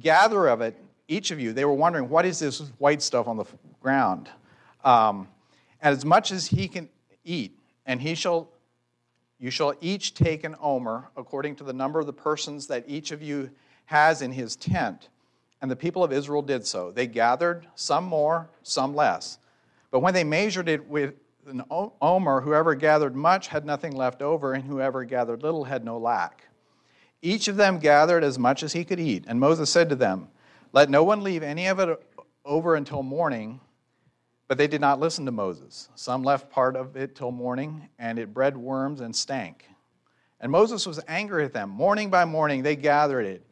gather 0.01 0.49
of 0.49 0.61
it, 0.61 0.77
each 1.09 1.31
of 1.31 1.41
you. 1.41 1.53
They 1.53 1.65
were 1.65 1.73
wondering, 1.73 2.09
what 2.09 2.27
is 2.27 2.39
this 2.39 2.61
white 2.79 3.03
stuff 3.03 3.27
on 3.27 3.37
the 3.37 3.45
ground? 3.81 4.29
Um, 4.85 5.29
as 5.81 6.05
much 6.05 6.31
as 6.31 6.47
he 6.47 6.69
can 6.69 6.89
eat, 7.25 7.59
and 7.87 8.01
he 8.01 8.15
shall 8.15 8.51
you 9.41 9.51
shall 9.51 9.75
each 9.81 10.15
take 10.15 10.43
an 10.43 10.57
omer 10.61 11.11
according 11.17 11.55
to 11.57 11.65
the 11.65 11.73
number 11.73 12.01
of 12.01 12.07
the 12.07 12.13
persons 12.13 12.67
that 12.67 12.85
each 12.89 13.13
of 13.13 13.23
you 13.23 13.51
has 13.85 14.21
in 14.21 14.33
his 14.33 14.57
tent. 14.57 15.11
And 15.63 15.71
the 15.71 15.77
people 15.77 16.03
of 16.03 16.13
Israel 16.13 16.43
did 16.43 16.67
so. 16.67 16.91
They 16.91 17.07
gathered, 17.07 17.69
some 17.77 18.03
more, 18.03 18.51
some 18.65 18.97
less. 18.97 19.39
But 19.93 20.01
when 20.01 20.13
they 20.13 20.25
measured 20.25 20.69
it 20.69 20.85
with 20.89 21.15
an 21.47 21.63
omer, 21.71 22.41
whoever 22.41 22.75
gathered 22.75 23.15
much 23.15 23.47
had 23.47 23.65
nothing 23.65 23.95
left 23.95 24.23
over, 24.23 24.55
and 24.55 24.65
whoever 24.65 25.05
gathered 25.05 25.45
little 25.45 25.65
had 25.65 25.85
no 25.85 25.99
lack. 25.99 26.49
Each 27.21 27.49
of 27.49 27.57
them 27.57 27.79
gathered 27.79 28.25
as 28.25 28.39
much 28.39 28.63
as 28.63 28.73
he 28.73 28.85
could 28.85 29.01
eat. 29.01 29.25
And 29.27 29.41
Moses 29.41 29.71
said 29.71 29.89
to 29.89 29.97
them, 29.97 30.29
Let 30.73 30.91
no 30.91 31.03
one 31.03 31.23
leave 31.23 31.43
any 31.43 31.67
of 31.67 31.79
it 31.79 32.01
over 32.45 32.75
until 32.77 33.03
morning 33.03 33.61
but 34.49 34.57
they 34.57 34.67
did 34.67 34.81
not 34.81 34.99
listen 34.99 35.27
to 35.27 35.31
Moses. 35.31 35.91
Some 35.95 36.23
left 36.23 36.51
part 36.51 36.75
of 36.75 36.97
it 36.97 37.15
till 37.15 37.31
morning, 37.31 37.89
and 37.99 38.19
it 38.19 38.33
bred 38.33 38.57
worms 38.57 39.03
and 39.03 39.15
stank. 39.15 39.69
And 40.41 40.51
Moses 40.51 40.87
was 40.87 41.01
angry 41.07 41.45
at 41.45 41.53
them. 41.53 41.69
Morning 41.69 42.09
by 42.09 42.25
morning 42.25 42.63
they 42.63 42.75
gathered 42.75 43.27
it, 43.27 43.45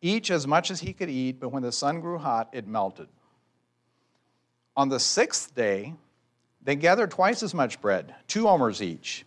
each 0.00 0.30
as 0.30 0.46
much 0.46 0.70
as 0.70 0.80
he 0.80 0.94
could 0.94 1.10
eat, 1.10 1.38
but 1.38 1.50
when 1.50 1.62
the 1.62 1.72
sun 1.72 2.00
grew 2.00 2.16
hot, 2.16 2.48
it 2.52 2.66
melted. 2.66 3.08
On 4.74 4.88
the 4.88 5.00
sixth 5.00 5.54
day, 5.54 5.92
they 6.62 6.76
gathered 6.76 7.10
twice 7.10 7.42
as 7.42 7.52
much 7.52 7.80
bread, 7.80 8.14
two 8.26 8.48
omers 8.48 8.80
each. 8.80 9.26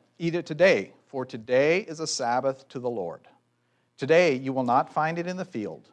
Eat 0.21 0.35
it 0.35 0.45
today, 0.45 0.91
for 1.07 1.25
today 1.25 1.79
is 1.79 1.99
a 1.99 2.05
Sabbath 2.05 2.67
to 2.67 2.77
the 2.77 2.87
Lord. 2.87 3.21
Today 3.97 4.35
you 4.35 4.53
will 4.53 4.63
not 4.63 4.93
find 4.93 5.17
it 5.17 5.25
in 5.25 5.35
the 5.35 5.43
field. 5.43 5.89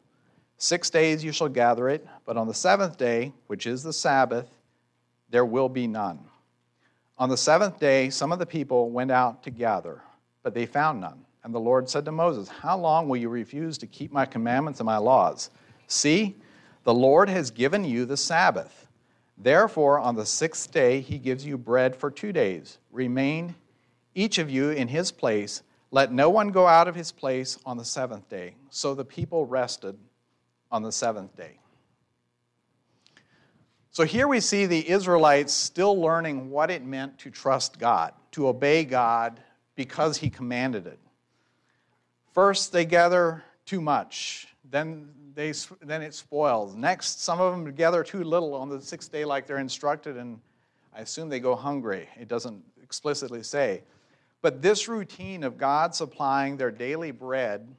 Six 0.59 0.91
days 0.91 1.25
you 1.25 1.33
shall 1.33 1.49
gather 1.49 1.89
it, 1.89 2.07
but 2.27 2.37
on 2.37 2.47
the 2.47 2.53
seventh 2.53 2.99
day, 2.99 3.33
which 3.47 3.67
is 3.67 3.83
the 3.83 3.93
Sabbath, 3.95 4.47
there 5.31 5.47
will 5.47 5.71
be 5.71 5.87
none. 5.87 6.19
On 7.17 7.31
the 7.31 7.39
seventh 7.39 7.81
day, 7.81 8.11
some 8.11 8.31
of 8.31 8.39
the 8.39 8.45
people 8.45 8.91
went 8.91 9.11
out 9.11 9.43
to 9.45 9.51
gather, 9.51 10.03
but 10.43 10.53
they 10.53 10.67
found 10.67 11.01
none. 11.01 11.25
And 11.43 11.55
the 11.55 11.59
Lord 11.59 11.89
said 11.89 12.05
to 12.05 12.13
Moses, 12.13 12.51
How 12.51 12.77
long 12.77 13.09
will 13.09 13.17
you 13.17 13.31
refuse 13.31 13.79
to 13.79 13.87
keep 13.87 14.13
my 14.13 14.27
commandments 14.27 14.79
and 14.79 14.85
my 14.87 14.99
laws? 14.99 15.49
See, 15.87 16.37
the 16.85 16.93
Lord 16.93 17.31
has 17.31 17.51
given 17.51 17.83
you 17.83 18.05
the 18.05 18.19
Sabbath. 18.19 18.89
Therefore, 19.39 19.99
on 19.99 20.17
the 20.17 20.27
sixth 20.27 20.71
day, 20.71 21.01
he 21.01 21.17
gives 21.17 21.47
you 21.47 21.57
bread 21.57 21.97
for 21.97 22.11
two 22.11 22.31
days. 22.31 22.77
Remain 22.93 23.55
each 24.19 24.39
of 24.39 24.51
you 24.51 24.71
in 24.71 24.89
his 24.89 25.13
place. 25.13 25.63
Let 25.91 26.13
no 26.13 26.29
one 26.29 26.49
go 26.49 26.67
out 26.67 26.89
of 26.89 26.95
his 26.95 27.13
place 27.13 27.59
on 27.65 27.77
the 27.77 27.85
seventh 27.85 28.29
day. 28.29 28.57
So 28.71 28.95
the 28.95 29.05
people 29.05 29.47
rested 29.47 29.97
on 30.71 30.83
the 30.83 30.93
seventh 30.93 31.37
day. 31.37 31.59
So 33.91 34.05
here 34.05 34.29
we 34.29 34.41
see 34.41 34.67
the 34.67 34.89
Israelites 34.89 35.53
still 35.53 36.01
learning 36.01 36.51
what 36.51 36.71
it 36.71 36.85
meant 36.85 37.19
to 37.19 37.31
trust 37.31 37.79
God, 37.79 38.13
to 38.33 38.49
obey 38.49 38.85
God 38.85 39.41
because 39.75 40.17
He 40.19 40.31
commanded 40.31 40.87
it. 40.87 40.99
First, 42.33 42.73
they 42.73 42.85
gather 42.85 43.43
too 43.67 43.81
much. 43.81 44.49
Then, 44.71 45.09
they, 45.35 45.53
then 45.81 46.03
it 46.03 46.15
spoils. 46.15 46.77
Next, 46.77 47.23
some 47.23 47.41
of 47.41 47.53
them 47.53 47.75
gather 47.75 48.05
too 48.05 48.23
little 48.23 48.55
on 48.55 48.69
the 48.69 48.81
sixth 48.81 49.11
day, 49.11 49.25
like 49.25 49.47
they're 49.47 49.59
instructed, 49.59 50.17
and 50.17 50.39
I 50.95 51.01
assume 51.01 51.29
they 51.29 51.41
go 51.41 51.57
hungry. 51.57 52.09
It 52.21 52.29
doesn't 52.29 52.63
explicitly 52.83 53.43
say. 53.43 53.83
But 54.41 54.63
this 54.63 54.89
routine 54.89 55.43
of 55.45 55.59
God 55.59 55.95
supplying 55.95 56.57
their 56.57 56.71
daily 56.71 57.11
bread 57.11 57.75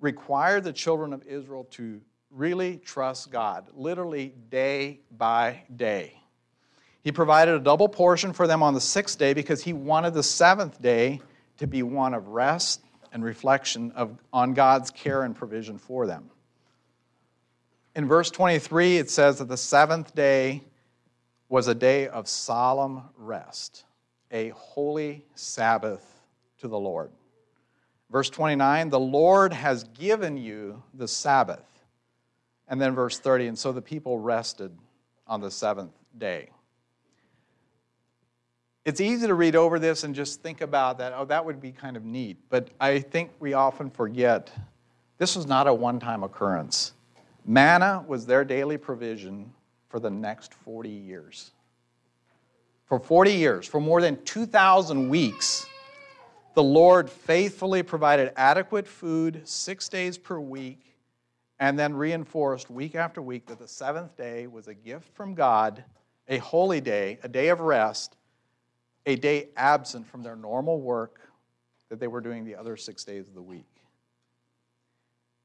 required 0.00 0.64
the 0.64 0.72
children 0.72 1.12
of 1.12 1.22
Israel 1.24 1.64
to 1.72 2.00
really 2.30 2.78
trust 2.78 3.30
God, 3.30 3.68
literally 3.74 4.34
day 4.50 5.00
by 5.10 5.62
day. 5.74 6.18
He 7.02 7.12
provided 7.12 7.54
a 7.54 7.60
double 7.60 7.88
portion 7.88 8.32
for 8.32 8.46
them 8.46 8.62
on 8.62 8.74
the 8.74 8.80
sixth 8.80 9.18
day 9.18 9.34
because 9.34 9.62
he 9.62 9.72
wanted 9.72 10.14
the 10.14 10.22
seventh 10.22 10.80
day 10.80 11.20
to 11.58 11.66
be 11.66 11.82
one 11.82 12.14
of 12.14 12.28
rest 12.28 12.80
and 13.12 13.24
reflection 13.24 13.92
of, 13.92 14.16
on 14.32 14.54
God's 14.54 14.90
care 14.90 15.22
and 15.22 15.34
provision 15.34 15.78
for 15.78 16.06
them. 16.06 16.30
In 17.94 18.08
verse 18.08 18.30
23, 18.30 18.96
it 18.96 19.10
says 19.10 19.38
that 19.38 19.48
the 19.48 19.56
seventh 19.56 20.14
day 20.14 20.62
was 21.48 21.68
a 21.68 21.74
day 21.74 22.08
of 22.08 22.26
solemn 22.26 23.02
rest, 23.18 23.84
a 24.32 24.48
holy 24.50 25.24
Sabbath 25.34 26.20
to 26.58 26.68
the 26.68 26.78
Lord. 26.78 27.10
Verse 28.10 28.30
29 28.30 28.90
the 28.90 28.98
Lord 28.98 29.52
has 29.52 29.84
given 29.84 30.36
you 30.36 30.82
the 30.94 31.06
Sabbath. 31.06 31.64
And 32.68 32.80
then 32.80 32.94
verse 32.94 33.18
30, 33.18 33.48
and 33.48 33.58
so 33.58 33.70
the 33.70 33.82
people 33.82 34.18
rested 34.18 34.72
on 35.26 35.40
the 35.40 35.50
seventh 35.50 35.92
day. 36.16 36.48
It's 38.84 39.00
easy 39.00 39.26
to 39.26 39.34
read 39.34 39.54
over 39.54 39.78
this 39.78 40.04
and 40.04 40.14
just 40.14 40.42
think 40.42 40.60
about 40.60 40.98
that. 40.98 41.12
Oh, 41.14 41.24
that 41.26 41.44
would 41.44 41.60
be 41.60 41.70
kind 41.70 41.96
of 41.96 42.04
neat. 42.04 42.38
But 42.48 42.70
I 42.80 42.98
think 42.98 43.30
we 43.38 43.52
often 43.52 43.90
forget 43.90 44.50
this 45.18 45.36
was 45.36 45.46
not 45.46 45.68
a 45.68 45.74
one 45.74 46.00
time 46.00 46.24
occurrence. 46.24 46.92
Manna 47.44 48.04
was 48.08 48.26
their 48.26 48.44
daily 48.44 48.78
provision 48.78 49.52
for 49.88 50.00
the 50.00 50.10
next 50.10 50.54
40 50.54 50.88
years. 50.88 51.52
For 52.92 52.98
40 52.98 53.32
years, 53.32 53.66
for 53.66 53.80
more 53.80 54.02
than 54.02 54.22
2,000 54.22 55.08
weeks, 55.08 55.64
the 56.52 56.62
Lord 56.62 57.08
faithfully 57.08 57.82
provided 57.82 58.34
adequate 58.36 58.86
food 58.86 59.48
six 59.48 59.88
days 59.88 60.18
per 60.18 60.38
week 60.38 60.94
and 61.58 61.78
then 61.78 61.94
reinforced 61.94 62.68
week 62.68 62.94
after 62.94 63.22
week 63.22 63.46
that 63.46 63.58
the 63.58 63.66
seventh 63.66 64.14
day 64.18 64.46
was 64.46 64.68
a 64.68 64.74
gift 64.74 65.08
from 65.16 65.32
God, 65.32 65.82
a 66.28 66.36
holy 66.36 66.82
day, 66.82 67.18
a 67.22 67.28
day 67.28 67.48
of 67.48 67.60
rest, 67.60 68.18
a 69.06 69.16
day 69.16 69.48
absent 69.56 70.06
from 70.06 70.22
their 70.22 70.36
normal 70.36 70.78
work 70.78 71.18
that 71.88 71.98
they 71.98 72.08
were 72.08 72.20
doing 72.20 72.44
the 72.44 72.56
other 72.56 72.76
six 72.76 73.04
days 73.04 73.26
of 73.26 73.32
the 73.32 73.40
week. 73.40 73.72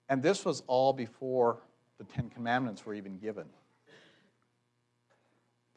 And 0.09 0.21
this 0.21 0.43
was 0.43 0.63
all 0.67 0.91
before 0.91 1.59
the 1.97 2.03
Ten 2.03 2.29
Commandments 2.29 2.85
were 2.85 2.93
even 2.93 3.17
given, 3.19 3.45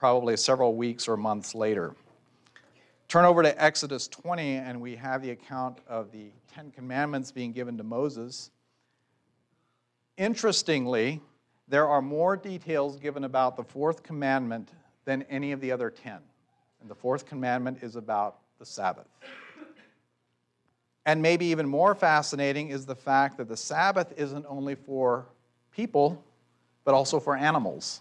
probably 0.01 0.35
several 0.35 0.75
weeks 0.75 1.07
or 1.07 1.17
months 1.19 1.55
later. 1.55 1.95
Turn 3.07 3.27
over 3.27 3.43
to 3.43 3.63
Exodus 3.63 4.09
20, 4.09 4.55
and 4.55 4.81
we 4.81 4.97
have 4.97 5.21
the 5.21 5.31
account 5.31 5.79
of 5.87 6.11
the 6.11 6.31
Ten 6.55 6.71
Commandments 6.71 7.31
being 7.31 7.53
given 7.53 7.77
to 7.77 7.85
Moses. 7.85 8.51
Interestingly, 10.17 11.21
there 11.69 11.87
are 11.87 12.01
more 12.01 12.35
details 12.35 12.97
given 12.97 13.25
about 13.25 13.57
the 13.59 13.63
fourth 13.63 14.03
commandment 14.03 14.71
than 15.05 15.23
any 15.25 15.53
of 15.53 15.61
the 15.61 15.71
other 15.71 15.91
ten. 15.91 16.21
And 16.81 16.91
the 16.91 16.95
fourth 16.95 17.27
commandment 17.27 17.83
is 17.83 17.95
about 17.95 18.39
the 18.59 18.65
Sabbath. 18.65 19.09
And 21.05 21.21
maybe 21.21 21.47
even 21.47 21.69
more 21.69 21.95
fascinating 21.95 22.71
is 22.71 22.87
the 22.87 22.97
fact 22.97 23.37
that 23.37 23.49
the 23.49 23.57
Sabbath 23.57 24.15
isn't 24.17 24.47
only 24.49 24.77
for 24.77 25.27
people, 25.73 26.25
but 26.85 26.95
also 26.95 27.21
for 27.21 27.37
animals. 27.37 28.01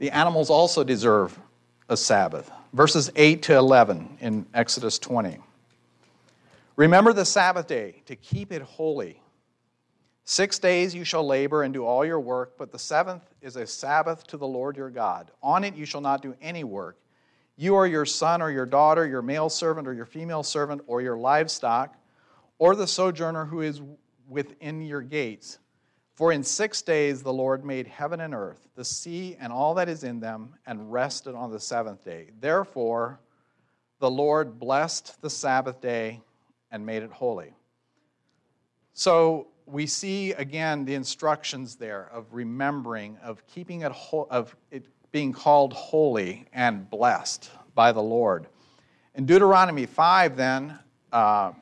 The 0.00 0.10
animals 0.10 0.50
also 0.50 0.82
deserve 0.82 1.38
a 1.88 1.96
Sabbath. 1.96 2.50
Verses 2.72 3.12
8 3.14 3.42
to 3.42 3.56
11 3.56 4.18
in 4.20 4.46
Exodus 4.54 4.98
20. 4.98 5.38
Remember 6.76 7.12
the 7.12 7.24
Sabbath 7.24 7.66
day 7.66 8.02
to 8.06 8.16
keep 8.16 8.50
it 8.50 8.62
holy. 8.62 9.20
Six 10.24 10.58
days 10.58 10.94
you 10.94 11.04
shall 11.04 11.26
labor 11.26 11.64
and 11.64 11.74
do 11.74 11.84
all 11.84 12.04
your 12.04 12.18
work, 12.18 12.54
but 12.56 12.72
the 12.72 12.78
seventh 12.78 13.22
is 13.42 13.56
a 13.56 13.66
Sabbath 13.66 14.26
to 14.28 14.38
the 14.38 14.46
Lord 14.46 14.76
your 14.76 14.88
God. 14.88 15.30
On 15.42 15.64
it 15.64 15.74
you 15.76 15.84
shall 15.84 16.00
not 16.00 16.22
do 16.22 16.34
any 16.40 16.64
work 16.64 16.96
you 17.60 17.74
or 17.74 17.86
your 17.86 18.06
son 18.06 18.40
or 18.40 18.50
your 18.50 18.64
daughter, 18.64 19.06
your 19.06 19.20
male 19.20 19.50
servant 19.50 19.86
or 19.86 19.92
your 19.92 20.06
female 20.06 20.42
servant, 20.42 20.80
or 20.86 21.02
your 21.02 21.18
livestock, 21.18 21.94
or 22.58 22.74
the 22.74 22.86
sojourner 22.86 23.44
who 23.44 23.60
is 23.60 23.82
within 24.30 24.80
your 24.80 25.02
gates. 25.02 25.58
For 26.20 26.32
in 26.32 26.42
six 26.42 26.82
days 26.82 27.22
the 27.22 27.32
Lord 27.32 27.64
made 27.64 27.86
heaven 27.86 28.20
and 28.20 28.34
earth, 28.34 28.68
the 28.74 28.84
sea 28.84 29.38
and 29.40 29.50
all 29.50 29.72
that 29.76 29.88
is 29.88 30.04
in 30.04 30.20
them, 30.20 30.52
and 30.66 30.92
rested 30.92 31.34
on 31.34 31.50
the 31.50 31.58
seventh 31.58 32.04
day. 32.04 32.26
Therefore, 32.40 33.18
the 34.00 34.10
Lord 34.10 34.58
blessed 34.58 35.22
the 35.22 35.30
Sabbath 35.30 35.80
day 35.80 36.20
and 36.70 36.84
made 36.84 37.02
it 37.02 37.10
holy. 37.10 37.54
So 38.92 39.46
we 39.64 39.86
see 39.86 40.32
again 40.32 40.84
the 40.84 40.94
instructions 40.94 41.76
there 41.76 42.10
of 42.12 42.26
remembering, 42.32 43.16
of 43.22 43.46
keeping 43.46 43.80
it, 43.80 43.92
of 44.12 44.54
it 44.70 44.84
being 45.12 45.32
called 45.32 45.72
holy 45.72 46.44
and 46.52 46.90
blessed 46.90 47.50
by 47.74 47.92
the 47.92 48.02
Lord. 48.02 48.46
In 49.14 49.24
Deuteronomy 49.24 49.86
5, 49.86 50.36
then, 50.36 50.78
uh, 51.12 51.52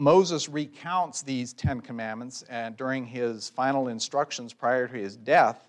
Moses 0.00 0.48
recounts 0.48 1.20
these 1.20 1.52
Ten 1.52 1.82
Commandments 1.82 2.42
and 2.48 2.74
during 2.74 3.04
his 3.04 3.50
final 3.50 3.88
instructions 3.88 4.54
prior 4.54 4.88
to 4.88 4.94
his 4.94 5.14
death. 5.14 5.68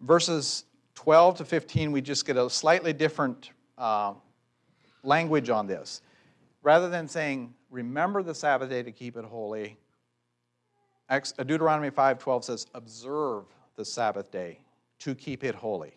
Verses 0.00 0.66
12 0.94 1.38
to 1.38 1.44
15, 1.44 1.90
we 1.90 2.00
just 2.00 2.24
get 2.24 2.36
a 2.36 2.48
slightly 2.48 2.92
different 2.92 3.50
uh, 3.76 4.14
language 5.02 5.50
on 5.50 5.66
this. 5.66 6.00
Rather 6.62 6.88
than 6.88 7.08
saying, 7.08 7.52
remember 7.70 8.22
the 8.22 8.36
Sabbath 8.36 8.70
day 8.70 8.84
to 8.84 8.92
keep 8.92 9.16
it 9.16 9.24
holy, 9.24 9.76
Deuteronomy 11.44 11.90
5:12 11.90 12.44
says, 12.44 12.66
observe 12.74 13.46
the 13.74 13.84
Sabbath 13.84 14.30
day 14.30 14.60
to 15.00 15.12
keep 15.12 15.42
it 15.42 15.56
holy. 15.56 15.94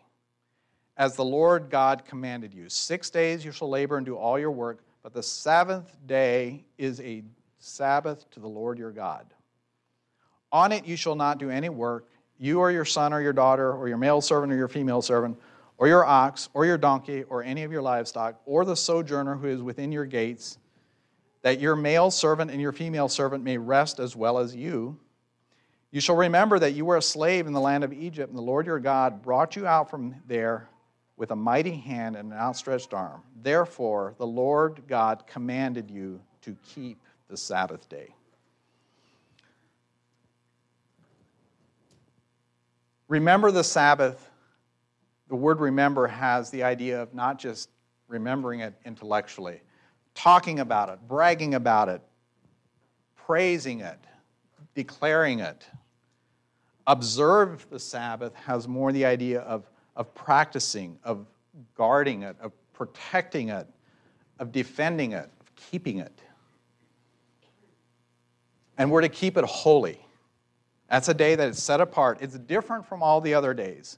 As 0.97 1.15
the 1.15 1.25
Lord 1.25 1.69
God 1.69 2.03
commanded 2.03 2.51
you. 2.51 2.67
Six 2.67 3.11
days 3.11 3.45
you 3.45 3.51
shall 3.51 3.69
labor 3.69 3.97
and 3.97 4.05
do 4.07 4.15
all 4.15 4.39
your 4.39 4.49
work, 4.49 4.83
but 5.03 5.13
the 5.13 5.21
seventh 5.21 5.95
day 6.07 6.65
is 6.79 6.99
a 7.01 7.23
Sabbath 7.63 8.29
to 8.31 8.39
the 8.39 8.47
Lord 8.47 8.77
your 8.77 8.91
God. 8.91 9.25
On 10.51 10.71
it 10.71 10.85
you 10.85 10.95
shall 10.95 11.15
not 11.15 11.37
do 11.37 11.49
any 11.49 11.69
work, 11.69 12.09
you 12.37 12.59
or 12.59 12.71
your 12.71 12.85
son 12.85 13.13
or 13.13 13.21
your 13.21 13.33
daughter, 13.33 13.73
or 13.73 13.87
your 13.87 13.97
male 13.97 14.21
servant 14.21 14.51
or 14.51 14.55
your 14.55 14.67
female 14.67 15.01
servant, 15.01 15.39
or 15.77 15.87
your 15.87 16.05
ox, 16.05 16.49
or 16.53 16.65
your 16.65 16.77
donkey, 16.77 17.23
or 17.23 17.43
any 17.43 17.63
of 17.63 17.71
your 17.71 17.81
livestock, 17.81 18.39
or 18.45 18.65
the 18.65 18.75
sojourner 18.75 19.35
who 19.35 19.47
is 19.47 19.61
within 19.61 19.91
your 19.91 20.05
gates, 20.05 20.57
that 21.41 21.59
your 21.59 21.75
male 21.75 22.11
servant 22.11 22.51
and 22.51 22.61
your 22.61 22.71
female 22.71 23.09
servant 23.09 23.43
may 23.43 23.57
rest 23.57 23.99
as 23.99 24.15
well 24.15 24.37
as 24.37 24.55
you 24.55 24.99
you 25.93 26.01
shall 26.01 26.15
remember 26.15 26.57
that 26.57 26.71
you 26.71 26.85
were 26.85 26.97
a 26.97 27.03
slave 27.03 27.45
in 27.45 27.53
the 27.53 27.61
land 27.61 27.83
of 27.83 27.93
Egypt, 27.93 28.29
and 28.29 28.35
the 28.35 28.41
Lord 28.41 28.65
your 28.65 28.79
God 28.79 29.21
brought 29.21 29.55
you 29.55 29.67
out 29.67 29.91
from 29.91 30.15
there 30.27 30.67
with 31.17 31.29
a 31.29 31.35
mighty 31.35 31.75
hand 31.75 32.15
and 32.15 32.33
an 32.33 32.37
outstretched 32.37 32.95
arm. 32.95 33.21
Therefore, 33.43 34.15
the 34.17 34.25
Lord 34.25 34.81
God 34.87 35.27
commanded 35.27 35.91
you 35.91 36.19
to 36.41 36.57
keep 36.63 36.97
the 37.29 37.37
Sabbath 37.37 37.87
day. 37.89 38.13
Remember 43.07 43.51
the 43.51 43.63
Sabbath. 43.63 44.29
The 45.29 45.35
word 45.35 45.59
remember 45.59 46.07
has 46.07 46.49
the 46.49 46.63
idea 46.63 47.01
of 47.01 47.13
not 47.13 47.39
just 47.39 47.69
remembering 48.07 48.59
it 48.59 48.73
intellectually, 48.85 49.61
talking 50.13 50.59
about 50.59 50.89
it, 50.89 50.99
bragging 51.07 51.55
about 51.55 51.89
it, 51.89 52.01
praising 53.15 53.81
it, 53.81 53.99
declaring 54.75 55.39
it 55.39 55.67
observe 56.87 57.65
the 57.69 57.79
Sabbath 57.79 58.33
has 58.35 58.67
more 58.67 58.91
the 58.91 59.05
idea 59.05 59.41
of, 59.41 59.69
of 59.95 60.13
practicing, 60.13 60.97
of 61.03 61.25
guarding 61.75 62.23
it, 62.23 62.35
of 62.41 62.51
protecting 62.73 63.49
it, 63.49 63.67
of 64.39 64.51
defending 64.51 65.13
it, 65.13 65.29
of 65.39 65.55
keeping 65.55 65.99
it. 65.99 66.19
And 68.77 68.91
we're 68.91 69.01
to 69.01 69.09
keep 69.09 69.37
it 69.37 69.45
holy. 69.45 69.99
That's 70.89 71.07
a 71.09 71.13
day 71.13 71.35
that 71.35 71.49
is 71.49 71.61
set 71.61 71.81
apart. 71.81 72.19
It's 72.21 72.37
different 72.37 72.85
from 72.85 73.01
all 73.01 73.21
the 73.21 73.33
other 73.33 73.53
days. 73.53 73.97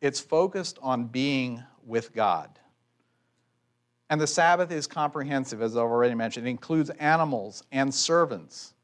It's 0.00 0.20
focused 0.20 0.78
on 0.82 1.04
being 1.06 1.62
with 1.86 2.12
God. 2.12 2.50
And 4.10 4.20
the 4.20 4.26
Sabbath 4.26 4.70
is 4.70 4.86
comprehensive, 4.86 5.62
as 5.62 5.76
I've 5.76 5.84
already 5.84 6.14
mentioned. 6.14 6.46
It 6.46 6.50
includes 6.50 6.90
animals 6.90 7.64
and 7.72 7.94
servants, 7.94 8.74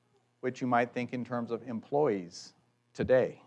which 0.40 0.60
you 0.60 0.66
might 0.66 0.92
think 0.92 1.12
in 1.12 1.24
terms 1.24 1.50
of 1.50 1.62
employees 1.68 2.52
today. 2.94 3.42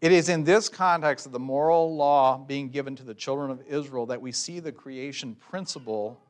It 0.00 0.12
is 0.12 0.28
in 0.28 0.44
this 0.44 0.68
context 0.68 1.26
of 1.26 1.32
the 1.32 1.38
moral 1.38 1.96
law 1.96 2.38
being 2.38 2.68
given 2.68 2.94
to 2.96 3.02
the 3.02 3.14
children 3.14 3.50
of 3.50 3.62
Israel 3.66 4.06
that 4.06 4.20
we 4.20 4.30
see 4.30 4.60
the 4.60 4.70
creation 4.70 5.34
principle 5.36 6.20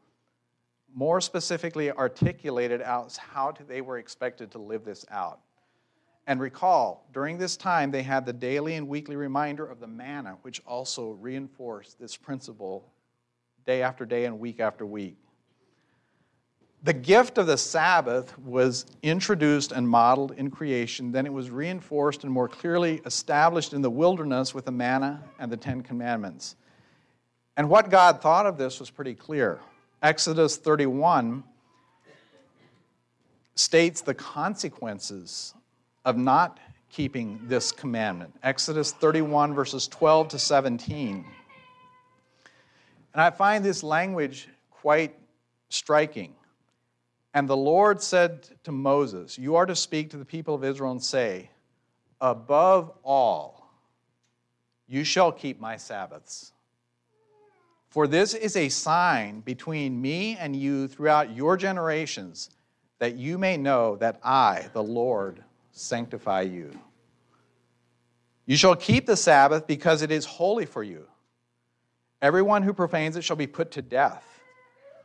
more 0.95 1.21
specifically 1.21 1.91
articulated 1.93 2.81
as 2.81 3.17
how 3.17 3.53
they 3.67 3.81
were 3.81 3.99
expected 3.99 4.51
to 4.53 4.59
live 4.59 4.85
this 4.85 5.05
out. 5.11 5.41
And 6.27 6.41
recall, 6.41 7.09
during 7.13 7.39
this 7.39 7.57
time, 7.57 7.91
they 7.91 8.03
had 8.03 8.27
the 8.27 8.33
daily 8.33 8.75
and 8.75 8.87
weekly 8.87 9.17
reminder 9.17 9.65
of 9.67 9.81
the 9.81 9.87
manna, 9.87 10.37
which 10.43 10.61
also 10.67 11.13
reinforced 11.13 11.99
this 11.99 12.17
principle 12.17 12.93
day 13.65 13.83
after 13.83 14.05
day 14.05 14.27
and 14.27 14.39
week 14.39 14.61
after 14.61 14.85
week. 14.85 15.17
The 16.83 16.93
gift 16.93 17.39
of 17.39 17.47
the 17.47 17.57
Sabbath 17.57 18.39
was 18.39 18.87
introduced 19.03 19.73
and 19.73 19.89
modeled 19.89 20.33
in 20.33 20.51
creation, 20.51 21.11
then 21.13 21.27
it 21.27 21.33
was 21.33 21.51
reinforced 21.51 22.23
and 22.25 22.33
more 22.33 22.49
clearly 22.49 23.01
established 23.05 23.73
in 23.73 23.83
the 23.83 23.91
wilderness 23.91 24.55
with 24.55 24.65
the 24.65 24.71
manna 24.71 25.25
and 25.39 25.51
the 25.51 25.57
Ten 25.57 25.83
Commandments. 25.83 26.57
And 27.57 27.69
what 27.69 27.91
God 27.91 28.21
thought 28.21 28.47
of 28.47 28.59
this 28.59 28.79
was 28.79 28.91
pretty 28.91 29.15
clear. 29.15 29.61
Exodus 30.03 30.57
31 30.57 31.43
states 33.57 34.01
the 34.01 34.15
consequences 34.15 35.55
of 36.05 36.17
not 36.17 36.61
keeping 36.91 37.41
this 37.45 37.73
commandment. 37.73 38.33
Exodus 38.43 38.93
31, 38.93 39.55
verses 39.55 39.89
12 39.89 40.29
to 40.29 40.39
17. 40.39 41.25
And 43.13 43.21
I 43.21 43.31
find 43.31 43.65
this 43.65 43.83
language 43.83 44.49
quite 44.71 45.17
striking. 45.69 46.35
And 47.35 47.49
the 47.49 47.57
Lord 47.57 48.01
said 48.01 48.49
to 48.65 48.73
Moses, 48.73 49.37
You 49.37 49.57
are 49.57 49.67
to 49.67 49.75
speak 49.75 50.11
to 50.11 50.17
the 50.17 50.25
people 50.25 50.55
of 50.55 50.63
Israel 50.65 50.93
and 50.93 51.03
say, 51.03 51.51
Above 52.21 52.93
all, 53.03 53.69
you 54.87 55.05
shall 55.05 55.33
keep 55.33 55.61
my 55.61 55.77
Sabbaths. 55.77 56.53
For 57.91 58.07
this 58.07 58.35
is 58.35 58.57
a 58.57 58.69
sign 58.69 59.41
between 59.41 60.01
me 60.01 60.37
and 60.37 60.55
you 60.55 60.89
throughout 60.89 61.35
your 61.35 61.57
generations, 61.57 62.51
that 62.99 63.17
you 63.17 63.39
may 63.39 63.57
know 63.57 63.97
that 63.97 64.21
I, 64.23 64.67
the 64.73 64.83
Lord, 64.83 65.43
sanctify 65.73 66.43
you. 66.43 66.71
You 68.45 68.57
shall 68.57 68.77
keep 68.77 69.07
the 69.07 69.17
Sabbath 69.17 69.67
because 69.67 70.03
it 70.03 70.11
is 70.11 70.25
holy 70.25 70.67
for 70.67 70.83
you. 70.83 71.07
Everyone 72.21 72.63
who 72.63 72.73
profanes 72.73 73.17
it 73.17 73.23
shall 73.23 73.37
be 73.37 73.47
put 73.47 73.71
to 73.73 73.83
death. 73.83 74.25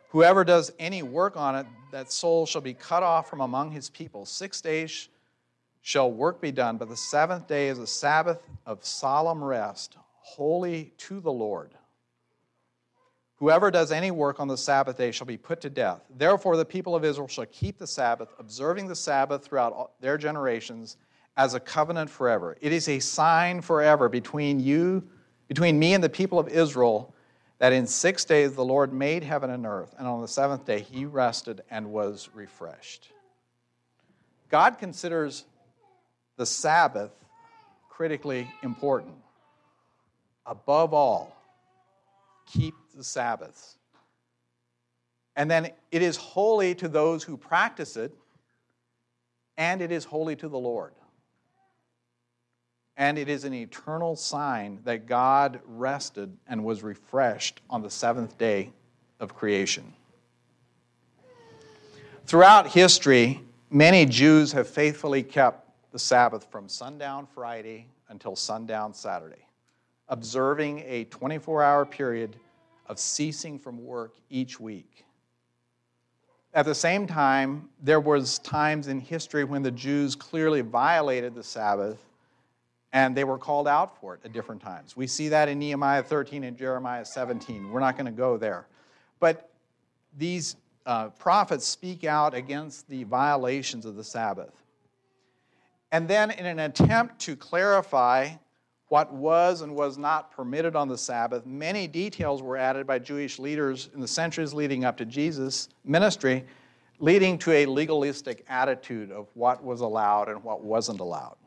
Whoever 0.10 0.44
does 0.44 0.72
any 0.80 1.04
work 1.04 1.38
on 1.38 1.56
it, 1.56 1.66
that 1.92 2.12
soul 2.12 2.46
shall 2.46 2.62
be 2.62 2.74
cut 2.74 3.04
off 3.04 3.30
from 3.30 3.42
among 3.42 3.72
his 3.72 3.90
people. 3.90 4.26
Six 4.26 4.62
days 4.62 5.10
shall 5.82 6.12
work 6.12 6.42
be 6.42 6.52
done, 6.52 6.78
but 6.78 6.90
the 6.90 6.98
seventh 6.98 7.48
day 7.48 7.68
is 7.68 7.80
a 7.80 7.88
Sabbath 7.88 8.42
of 8.66 8.84
solemn 8.86 9.44
rest, 9.44 9.98
holy 10.22 10.94
to 10.98 11.20
the 11.20 11.32
Lord. 11.32 11.72
Whoever 13.38 13.72
does 13.72 13.92
any 13.92 14.12
work 14.12 14.40
on 14.40 14.48
the 14.48 14.58
Sabbath 14.58 14.98
day 14.98 15.12
shall 15.12 15.28
be 15.28 15.38
put 15.38 15.62
to 15.62 15.70
death. 15.70 16.02
Therefore, 16.16 16.56
the 16.56 16.66
people 16.66 16.96
of 16.96 17.04
Israel 17.04 17.28
shall 17.28 17.46
keep 17.48 17.78
the 17.78 17.88
Sabbath, 17.88 18.34
observing 18.40 18.88
the 18.88 18.96
Sabbath 18.96 19.44
throughout 19.44 20.00
their 20.00 20.18
generations 20.18 20.98
as 21.36 21.54
a 21.54 21.60
covenant 21.60 22.10
forever. 22.10 22.58
It 22.62 22.72
is 22.72 22.88
a 22.88 23.00
sign 23.00 23.62
forever 23.62 24.08
between 24.08 24.60
you, 24.60 25.08
between 25.48 25.80
me 25.80 25.94
and 25.94 26.04
the 26.04 26.10
people 26.10 26.40
of 26.40 26.48
Israel 26.48 27.14
that 27.60 27.74
in 27.74 27.88
six 27.88 28.26
days 28.26 28.54
the 28.54 28.66
Lord 28.66 28.94
made 28.94 29.24
heaven 29.24 29.50
and 29.50 29.66
earth, 29.66 29.96
and 29.98 30.08
on 30.08 30.22
the 30.22 30.28
seventh 30.28 30.66
day 30.66 30.82
he 30.82 31.06
rested 31.06 31.62
and 31.72 31.92
was 31.92 32.30
refreshed. 32.34 33.10
God 34.50 34.78
considers 34.78 35.46
the 36.36 36.46
Sabbath 36.46 37.12
critically 37.90 38.48
important. 38.64 39.16
Above 40.46 40.94
all, 40.94 41.36
keep 42.46 42.76
the 42.94 43.04
Sabbaths. 43.04 43.78
And 45.36 45.50
then 45.50 45.72
it 45.92 46.02
is 46.02 46.16
holy 46.16 46.76
to 46.76 46.88
those 46.88 47.24
who 47.24 47.38
practice 47.38 47.98
it, 47.98 48.14
and 49.58 49.82
it 49.82 49.92
is 49.92 50.06
holy 50.06 50.36
to 50.38 50.48
the 50.48 50.58
Lord. 50.58 50.94
And 52.96 53.18
it 53.18 53.28
is 53.28 53.44
an 53.44 53.54
eternal 53.54 54.16
sign 54.16 54.80
that 54.84 55.08
God 55.08 55.60
rested 55.66 56.38
and 56.48 56.64
was 56.64 56.84
refreshed 56.84 57.62
on 57.70 57.82
the 57.82 57.90
seventh 57.90 58.38
day 58.38 58.72
of 59.20 59.34
creation. 59.34 59.94
Throughout 62.26 62.68
history, 62.68 63.42
many 63.72 64.06
Jews 64.06 64.52
have 64.52 64.68
faithfully 64.68 65.24
kept 65.24 65.68
the 65.92 66.00
Sabbath 66.00 66.46
from 66.52 66.70
sundown 66.70 67.28
Friday 67.34 67.88
until 68.10 68.36
sundown 68.36 68.94
Saturday, 68.94 69.48
observing 70.08 70.84
a 70.86 71.06
24 71.06 71.64
hour 71.64 71.86
period 71.86 72.36
of 72.88 73.00
ceasing 73.00 73.60
from 73.60 73.84
work 73.84 74.14
each 74.30 74.60
week. 74.60 75.06
At 76.54 76.66
the 76.66 76.76
same 76.76 77.08
time, 77.08 77.70
there 77.82 78.00
was 78.00 78.38
times 78.40 78.88
in 78.88 79.00
history 79.00 79.44
when 79.44 79.64
the 79.64 79.72
Jews 79.72 80.16
clearly 80.16 80.62
violated 80.62 81.34
the 81.34 81.44
Sabbath 81.44 81.98
and 82.92 83.18
they 83.18 83.24
were 83.24 83.40
called 83.40 83.68
out 83.68 84.00
for 84.00 84.14
it 84.14 84.22
at 84.24 84.34
different 84.34 84.62
times. 84.62 84.96
We 84.96 85.08
see 85.08 85.30
that 85.30 85.50
in 85.50 85.58
Nehemiah 85.58 86.04
13 86.04 86.44
and 86.44 86.56
Jeremiah 86.56 87.04
17. 87.04 87.72
We're 87.72 87.80
not 87.80 87.98
going 87.98 88.06
to 88.06 88.12
go 88.12 88.38
there. 88.38 88.68
But 89.20 89.50
these 90.16 90.56
uh, 90.86 91.10
prophets 91.10 91.66
speak 91.66 92.04
out 92.04 92.36
against 92.36 92.88
the 92.88 93.04
violations 93.06 93.86
of 93.86 93.96
the 93.96 94.04
Sabbath. 94.04 94.54
And 95.92 96.08
then, 96.08 96.32
in 96.32 96.46
an 96.46 96.60
attempt 96.60 97.20
to 97.22 97.36
clarify 97.36 98.32
what 98.90 99.14
was 99.14 99.62
and 99.62 99.76
was 99.76 99.98
not 99.98 100.32
permitted 100.32 100.76
on 100.76 100.88
the 100.88 100.98
Sabbath, 100.98 101.46
many 101.46 101.88
details 101.88 102.42
were 102.42 102.58
added 102.58 102.86
by 102.86 103.00
Jewish 103.00 103.40
leaders 103.40 103.90
in 103.94 104.00
the 104.00 104.08
centuries 104.08 104.54
leading 104.54 104.86
up 104.86 104.98
to 104.98 105.06
Jesus' 105.06 105.70
ministry, 105.84 106.46
leading 107.00 107.38
to 107.40 107.52
a 107.52 107.66
legalistic 107.66 108.46
attitude 108.48 109.12
of 109.12 109.28
what 109.34 109.64
was 109.64 109.82
allowed 109.82 110.30
and 110.30 110.44
what 110.44 110.64
wasn't 110.64 111.00
allowed. 111.00 111.38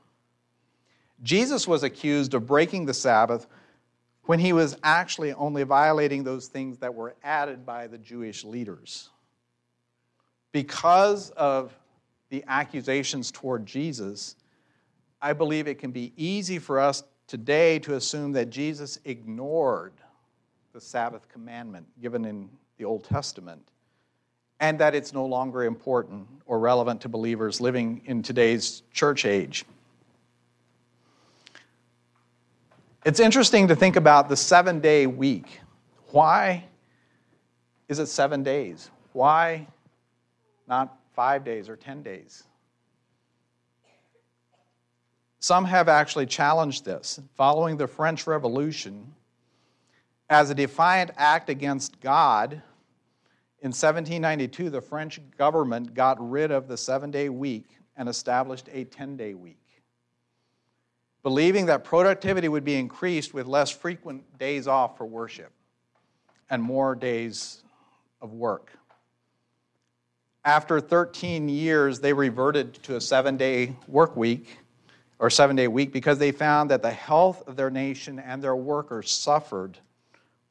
Jesus 1.23 1.67
was 1.67 1.83
accused 1.83 2.35
of 2.35 2.47
breaking 2.47 2.87
the 2.87 2.95
Sabbath 2.95 3.47
when 4.25 4.39
he 4.39 4.53
was 4.53 4.77
actually 4.83 5.33
only 5.35 5.63
violating 5.63 6.25
those 6.25 6.49
things 6.49 6.79
that 6.79 6.95
were 6.95 7.15
added 7.23 7.65
by 7.65 7.87
the 7.87 7.99
Jewish 7.99 8.45
leaders. 8.45 9.11
Because 10.53 11.31
of 11.31 11.73
the 12.29 12.45
accusations 12.49 13.31
toward 13.31 13.67
Jesus, 13.67 14.37
I 15.23 15.33
believe 15.33 15.69
it 15.69 15.79
can 15.79 15.93
be 15.93 16.13
easy 16.17 16.59
for 16.59 16.81
us 16.81 17.03
today 17.27 17.79
to 17.81 17.95
assume 17.95 18.33
that 18.33 18.51
Jesus 18.51 18.99
ignored 19.05 19.93
the 20.73 20.81
Sabbath 20.81 21.29
commandment 21.29 21.87
given 22.01 22.25
in 22.25 22.49
the 22.79 22.85
Old 22.85 23.05
Testament 23.05 23.69
and 24.61 24.79
that 24.79 24.95
it's 24.95 25.13
no 25.13 25.27
longer 25.27 25.65
important 25.65 26.27
or 26.47 26.59
relevant 26.59 27.01
to 27.03 27.09
believers 27.09 27.61
living 27.61 28.03
in 28.07 28.23
today's 28.23 28.83
church 28.93 29.25
age. 29.25 29.65
It's 33.05 33.21
interesting 33.21 33.69
to 33.69 33.77
think 33.77 33.97
about 33.97 34.29
the 34.29 34.37
seven 34.37 34.81
day 34.81 35.07
week. 35.07 35.61
Why 36.09 36.65
is 37.89 37.99
it 37.99 38.07
seven 38.07 38.43
days? 38.43 38.91
Why 39.13 39.67
not 40.67 40.99
five 41.15 41.45
days 41.45 41.69
or 41.69 41.77
10 41.77 42.03
days? 42.03 42.45
Some 45.47 45.65
have 45.67 45.89
actually 45.89 46.27
challenged 46.27 46.85
this. 46.85 47.21
Following 47.37 47.77
the 47.77 47.87
French 47.87 48.27
Revolution, 48.27 49.15
as 50.29 50.51
a 50.51 50.57
defiant 50.57 51.13
act 51.17 51.49
against 51.49 52.01
God, 52.01 52.55
in 53.61 53.69
1792, 53.69 54.71
the 54.71 54.81
French 54.81 55.21
government 55.39 55.95
got 55.95 56.17
rid 56.19 56.51
of 56.51 56.67
the 56.67 56.77
seven 56.77 57.13
day 57.13 57.29
week 57.29 57.69
and 57.97 58.09
established 58.09 58.69
a 58.73 58.87
10 58.87 59.17
day 59.17 59.35
week 59.35 59.63
believing 61.23 61.67
that 61.67 61.85
productivity 61.85 62.49
would 62.49 62.65
be 62.65 62.75
increased 62.75 63.33
with 63.33 63.47
less 63.47 63.71
frequent 63.71 64.39
days 64.39 64.67
off 64.67 64.97
for 64.97 65.07
worship 65.07 65.53
and 66.51 66.61
more 66.61 66.97
days 66.97 67.63
of 68.21 68.33
work. 68.33 68.73
After 70.45 70.81
13 70.81 71.49
years, 71.49 72.01
they 72.01 72.13
reverted 72.13 72.75
to 72.83 72.97
a 72.97 73.01
seven 73.01 73.37
day 73.37 73.77
work 73.87 74.17
week 74.17 74.59
or 75.19 75.31
seven 75.31 75.57
day 75.57 75.69
week 75.69 75.93
because 75.93 76.19
they 76.19 76.33
found 76.33 76.71
that 76.71 76.83
the 76.83 76.91
health 76.91 77.47
of 77.47 77.57
their 77.57 77.71
nation 77.71 78.19
and 78.19 78.43
their 78.43 78.57
workers 78.57 79.11
suffered 79.11 79.79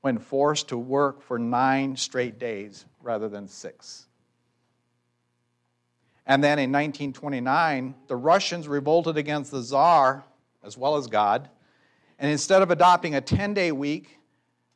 when 0.01 0.17
forced 0.17 0.69
to 0.69 0.77
work 0.77 1.21
for 1.21 1.39
nine 1.39 1.95
straight 1.95 2.39
days 2.39 2.85
rather 3.01 3.27
than 3.27 3.47
six. 3.47 4.05
And 6.27 6.43
then 6.43 6.57
in 6.57 6.71
1929, 6.71 7.95
the 8.07 8.15
Russians 8.15 8.67
revolted 8.67 9.17
against 9.17 9.51
the 9.51 9.61
Tsar 9.61 10.23
as 10.63 10.77
well 10.77 10.95
as 10.95 11.07
God. 11.07 11.49
And 12.17 12.31
instead 12.31 12.61
of 12.61 12.71
adopting 12.71 13.15
a 13.15 13.21
10 13.21 13.53
day 13.53 13.71
week, 13.71 14.17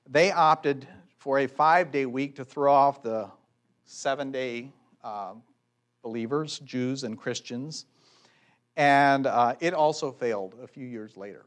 they 0.08 0.32
opted 0.32 0.88
for 1.18 1.40
a 1.40 1.48
five 1.48 1.92
day 1.92 2.06
week 2.06 2.36
to 2.36 2.46
throw 2.46 2.74
off 2.74 3.02
the 3.02 3.30
seven 3.86 4.32
day 4.32 4.72
uh, 5.04 5.34
believers, 6.04 6.60
Jews 6.60 7.04
and 7.04 7.18
Christians. 7.18 7.86
And 8.80 9.28
uh, 9.28 9.56
it 9.60 9.74
also 9.74 10.10
failed 10.10 10.56
a 10.64 10.68
few 10.68 10.88
years 10.88 11.18
later. 11.18 11.44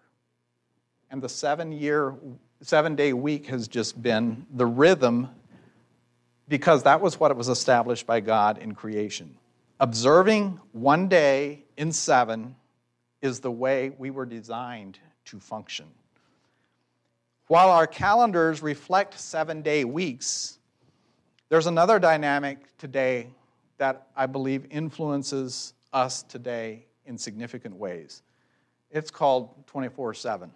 And 1.10 1.22
the 1.22 1.30
seven 1.30 1.72
year, 1.72 2.14
seven 2.60 2.94
day 2.94 3.14
week 3.14 3.46
has 3.46 3.68
just 3.68 4.00
been 4.02 4.46
the 4.52 4.66
rhythm 4.66 5.30
because 6.46 6.82
that 6.82 7.00
was 7.00 7.18
what 7.18 7.30
it 7.30 7.36
was 7.38 7.48
established 7.48 8.06
by 8.06 8.20
God 8.20 8.58
in 8.58 8.74
creation. 8.74 9.34
Observing 9.80 10.60
one 10.72 11.08
day 11.08 11.64
in 11.78 11.90
seven 11.90 12.54
is 13.22 13.40
the 13.40 13.50
way 13.50 13.92
we 13.96 14.10
were 14.10 14.26
designed 14.26 14.98
to 15.24 15.40
function. 15.40 15.86
While 17.46 17.70
our 17.70 17.86
calendars 17.86 18.62
reflect 18.62 19.18
seven 19.18 19.62
day 19.62 19.86
weeks, 19.86 20.58
there's 21.48 21.66
another 21.66 21.98
dynamic 21.98 22.76
today 22.76 23.28
that 23.78 24.08
I 24.14 24.26
believe 24.26 24.66
influences 24.70 25.72
us 25.94 26.22
today 26.24 26.84
in 27.12 27.18
significant 27.18 27.76
ways. 27.76 28.22
It's 28.90 29.10
called 29.10 29.50
24 29.68 30.14
7. 30.14 30.50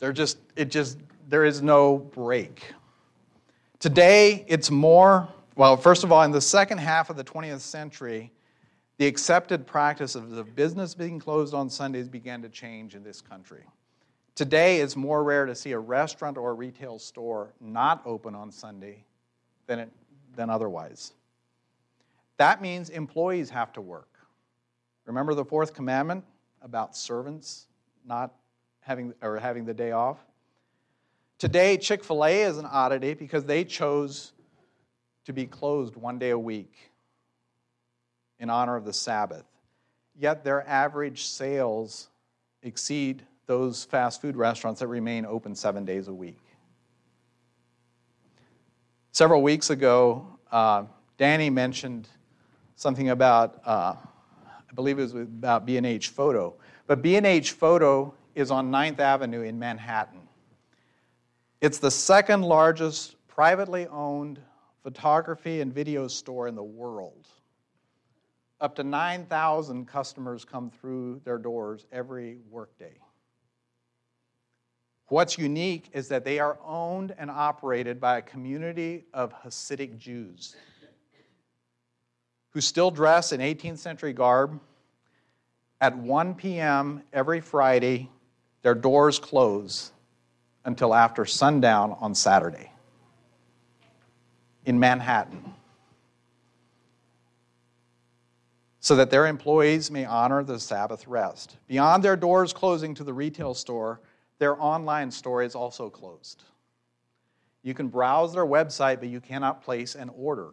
There 0.00 0.12
just, 0.12 0.38
it 0.56 0.70
just, 0.70 0.98
there 1.28 1.44
is 1.44 1.62
no 1.62 1.98
break. 1.98 2.72
Today, 3.78 4.44
it's 4.48 4.70
more, 4.70 5.28
well, 5.54 5.76
first 5.76 6.02
of 6.02 6.10
all, 6.10 6.22
in 6.22 6.32
the 6.32 6.40
second 6.40 6.78
half 6.78 7.08
of 7.08 7.16
the 7.16 7.22
20th 7.22 7.60
century, 7.60 8.32
the 8.96 9.06
accepted 9.06 9.66
practice 9.66 10.14
of 10.14 10.30
the 10.30 10.42
business 10.42 10.94
being 10.94 11.18
closed 11.20 11.54
on 11.54 11.70
Sundays 11.70 12.08
began 12.08 12.42
to 12.42 12.48
change 12.48 12.94
in 12.94 13.04
this 13.04 13.20
country. 13.20 13.64
Today, 14.34 14.80
it's 14.80 14.96
more 14.96 15.22
rare 15.22 15.46
to 15.46 15.54
see 15.54 15.72
a 15.72 15.78
restaurant 15.78 16.38
or 16.38 16.50
a 16.50 16.54
retail 16.54 16.98
store 16.98 17.52
not 17.60 18.02
open 18.06 18.34
on 18.34 18.50
Sunday 18.50 19.04
than, 19.66 19.78
it, 19.78 19.92
than 20.34 20.48
otherwise. 20.48 21.12
That 22.38 22.62
means 22.62 22.88
employees 22.88 23.50
have 23.50 23.72
to 23.74 23.80
work. 23.80 24.11
Remember 25.06 25.34
the 25.34 25.44
fourth 25.44 25.74
commandment 25.74 26.24
about 26.60 26.96
servants 26.96 27.66
not 28.06 28.32
having 28.80 29.12
or 29.22 29.38
having 29.38 29.64
the 29.64 29.74
day 29.74 29.92
off? 29.92 30.18
Today, 31.38 31.76
Chick 31.76 32.04
fil 32.04 32.24
A 32.24 32.42
is 32.42 32.58
an 32.58 32.66
oddity 32.66 33.14
because 33.14 33.44
they 33.44 33.64
chose 33.64 34.32
to 35.24 35.32
be 35.32 35.46
closed 35.46 35.96
one 35.96 36.18
day 36.18 36.30
a 36.30 36.38
week 36.38 36.92
in 38.38 38.50
honor 38.50 38.76
of 38.76 38.84
the 38.84 38.92
Sabbath. 38.92 39.44
Yet 40.16 40.44
their 40.44 40.66
average 40.68 41.24
sales 41.24 42.08
exceed 42.62 43.24
those 43.46 43.84
fast 43.84 44.20
food 44.20 44.36
restaurants 44.36 44.80
that 44.80 44.86
remain 44.86 45.26
open 45.26 45.54
seven 45.54 45.84
days 45.84 46.08
a 46.08 46.14
week. 46.14 46.40
Several 49.10 49.42
weeks 49.42 49.70
ago, 49.70 50.26
uh, 50.50 50.84
Danny 51.18 51.50
mentioned 51.50 52.08
something 52.76 53.10
about, 53.10 53.60
uh, 53.64 53.94
I 54.72 54.74
believe 54.74 54.98
it 54.98 55.02
was 55.02 55.14
about 55.14 55.66
B&H 55.66 56.08
Photo. 56.08 56.54
But 56.86 57.02
B&H 57.02 57.52
Photo 57.52 58.14
is 58.34 58.50
on 58.50 58.70
9th 58.70 59.00
Avenue 59.00 59.42
in 59.42 59.58
Manhattan. 59.58 60.20
It's 61.60 61.78
the 61.78 61.90
second 61.90 62.42
largest 62.42 63.16
privately 63.28 63.86
owned 63.88 64.40
photography 64.82 65.60
and 65.60 65.72
video 65.72 66.08
store 66.08 66.48
in 66.48 66.54
the 66.54 66.62
world. 66.62 67.28
Up 68.60 68.74
to 68.76 68.82
9,000 68.82 69.86
customers 69.86 70.44
come 70.44 70.70
through 70.70 71.20
their 71.24 71.38
doors 71.38 71.86
every 71.92 72.38
workday. 72.50 72.94
What's 75.08 75.36
unique 75.36 75.90
is 75.92 76.08
that 76.08 76.24
they 76.24 76.38
are 76.38 76.58
owned 76.64 77.14
and 77.18 77.30
operated 77.30 78.00
by 78.00 78.18
a 78.18 78.22
community 78.22 79.04
of 79.12 79.34
Hasidic 79.42 79.98
Jews 79.98 80.56
who 82.52 82.60
still 82.60 82.90
dress 82.90 83.32
in 83.32 83.40
18th 83.40 83.78
century 83.78 84.12
garb. 84.12 84.60
At 85.80 85.96
1 85.96 86.34
p.m. 86.34 87.02
every 87.12 87.40
Friday, 87.40 88.08
their 88.62 88.74
doors 88.74 89.18
close 89.18 89.90
until 90.64 90.94
after 90.94 91.24
sundown 91.24 91.96
on 92.00 92.14
Saturday 92.14 92.70
in 94.64 94.78
Manhattan. 94.78 95.54
So 98.78 98.96
that 98.96 99.10
their 99.10 99.26
employees 99.26 99.90
may 99.90 100.04
honor 100.04 100.44
the 100.44 100.58
Sabbath 100.58 101.06
rest. 101.08 101.56
Beyond 101.66 102.04
their 102.04 102.16
doors 102.16 102.52
closing 102.52 102.94
to 102.94 103.04
the 103.04 103.12
retail 103.12 103.54
store, 103.54 104.00
their 104.38 104.60
online 104.60 105.10
store 105.10 105.42
is 105.42 105.54
also 105.54 105.88
closed. 105.88 106.44
You 107.62 107.74
can 107.74 107.88
browse 107.88 108.32
their 108.32 108.46
website, 108.46 108.98
but 108.98 109.08
you 109.08 109.20
cannot 109.20 109.62
place 109.62 109.94
an 109.94 110.10
order 110.16 110.50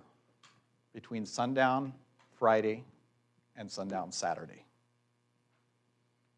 between 0.93 1.25
sundown 1.25 1.93
Friday 2.37 2.83
and 3.55 3.69
sundown 3.69 4.11
Saturday. 4.11 4.65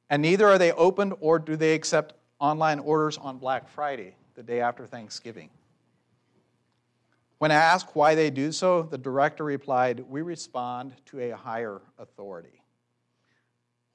And 0.10 0.22
neither 0.22 0.48
are 0.48 0.58
they 0.58 0.72
opened 0.74 1.14
or 1.20 1.40
do 1.40 1.56
they 1.56 1.74
accept 1.74 2.14
online 2.40 2.80
orders 2.80 3.18
on 3.18 3.38
Black 3.38 3.70
Friday, 3.70 4.16
the 4.36 4.44
day 4.44 4.60
after 4.60 4.86
Thanksgiving. 4.86 5.50
When 7.38 7.52
asked 7.52 7.96
why 7.96 8.16
they 8.16 8.30
do 8.30 8.52
so, 8.52 8.84
the 8.84 8.98
director 8.98 9.44
replied, 9.44 10.02
We 10.02 10.22
respond 10.22 10.94
to 11.08 11.20
a 11.20 11.36
higher 11.36 11.82
authority. 11.98 12.62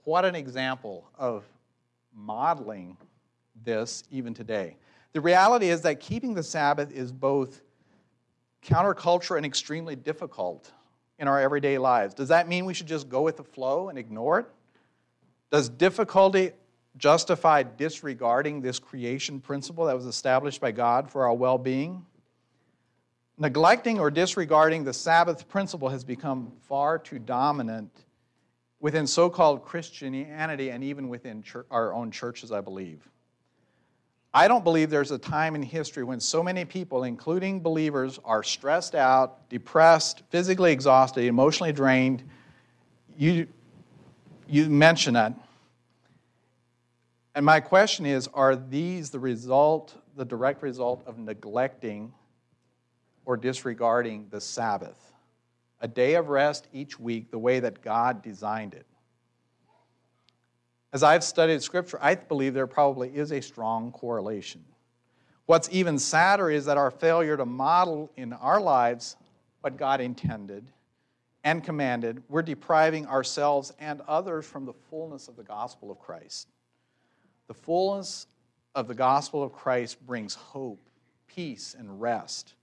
What 0.04 0.24
an 0.24 0.34
example 0.34 1.08
of 1.18 1.44
modeling 2.14 2.96
this 3.64 4.04
even 4.10 4.34
today. 4.34 4.76
The 5.12 5.20
reality 5.20 5.68
is 5.68 5.82
that 5.82 6.00
keeping 6.00 6.34
the 6.34 6.42
Sabbath 6.42 6.92
is 6.92 7.12
both 7.12 7.62
counterculture 8.64 9.36
and 9.36 9.46
extremely 9.46 9.96
difficult 9.96 10.72
in 11.18 11.28
our 11.28 11.40
everyday 11.40 11.78
lives. 11.78 12.14
Does 12.14 12.28
that 12.28 12.48
mean 12.48 12.64
we 12.64 12.74
should 12.74 12.86
just 12.86 13.08
go 13.08 13.22
with 13.22 13.36
the 13.36 13.44
flow 13.44 13.88
and 13.88 13.98
ignore 13.98 14.40
it? 14.40 14.46
Does 15.50 15.68
difficulty 15.68 16.52
justify 16.96 17.62
disregarding 17.62 18.60
this 18.60 18.78
creation 18.78 19.40
principle 19.40 19.86
that 19.86 19.96
was 19.96 20.06
established 20.06 20.60
by 20.60 20.72
God 20.72 21.10
for 21.10 21.24
our 21.24 21.34
well 21.34 21.58
being? 21.58 22.04
Neglecting 23.38 23.98
or 23.98 24.10
disregarding 24.10 24.84
the 24.84 24.94
Sabbath 24.94 25.46
principle 25.46 25.90
has 25.90 26.04
become 26.04 26.52
far 26.68 26.98
too 26.98 27.18
dominant 27.18 27.90
within 28.80 29.06
so 29.06 29.28
called 29.28 29.64
Christianity 29.64 30.70
and 30.70 30.82
even 30.82 31.08
within 31.08 31.44
our 31.70 31.92
own 31.92 32.10
churches, 32.10 32.50
I 32.50 32.60
believe. 32.60 33.08
I 34.34 34.48
don't 34.48 34.64
believe 34.64 34.90
there's 34.90 35.12
a 35.12 35.18
time 35.18 35.54
in 35.54 35.62
history 35.62 36.04
when 36.04 36.20
so 36.20 36.42
many 36.42 36.64
people, 36.64 37.04
including 37.04 37.60
believers, 37.60 38.20
are 38.24 38.42
stressed 38.42 38.94
out, 38.94 39.48
depressed, 39.48 40.22
physically 40.28 40.72
exhausted, 40.72 41.24
emotionally 41.24 41.72
drained. 41.72 42.22
You, 43.16 43.46
you 44.46 44.68
mention 44.68 45.14
that. 45.14 45.32
And 47.34 47.44
my 47.44 47.60
question 47.60 48.06
is 48.06 48.28
are 48.34 48.56
these 48.56 49.10
the 49.10 49.18
result, 49.18 49.94
the 50.16 50.24
direct 50.24 50.62
result 50.62 51.02
of 51.06 51.18
neglecting 51.18 52.12
or 53.24 53.36
disregarding 53.36 54.26
the 54.30 54.40
Sabbath? 54.40 55.12
A 55.80 55.88
day 55.88 56.14
of 56.14 56.28
rest 56.28 56.66
each 56.72 56.98
week, 56.98 57.30
the 57.30 57.38
way 57.38 57.60
that 57.60 57.82
God 57.82 58.22
designed 58.22 58.74
it. 58.74 58.86
As 60.92 61.02
I've 61.02 61.24
studied 61.24 61.62
Scripture, 61.62 61.98
I 62.00 62.14
believe 62.14 62.54
there 62.54 62.66
probably 62.66 63.08
is 63.08 63.32
a 63.32 63.40
strong 63.40 63.92
correlation. 63.92 64.64
What's 65.46 65.68
even 65.70 65.98
sadder 65.98 66.50
is 66.50 66.64
that 66.64 66.76
our 66.76 66.90
failure 66.90 67.36
to 67.36 67.46
model 67.46 68.10
in 68.16 68.32
our 68.32 68.60
lives 68.60 69.16
what 69.60 69.76
God 69.76 70.00
intended 70.00 70.64
and 71.46 71.62
commanded, 71.62 72.24
we're 72.28 72.42
depriving 72.42 73.06
ourselves 73.06 73.72
and 73.78 74.00
others 74.08 74.44
from 74.44 74.64
the 74.64 74.72
fullness 74.90 75.28
of 75.28 75.36
the 75.36 75.44
gospel 75.44 75.92
of 75.92 75.98
Christ. 76.00 76.48
The 77.46 77.54
fullness 77.54 78.26
of 78.74 78.88
the 78.88 78.94
gospel 78.94 79.44
of 79.44 79.52
Christ 79.52 80.04
brings 80.04 80.34
hope, 80.34 80.80
peace, 81.28 81.76
and 81.78 82.00
rest. 82.00 82.54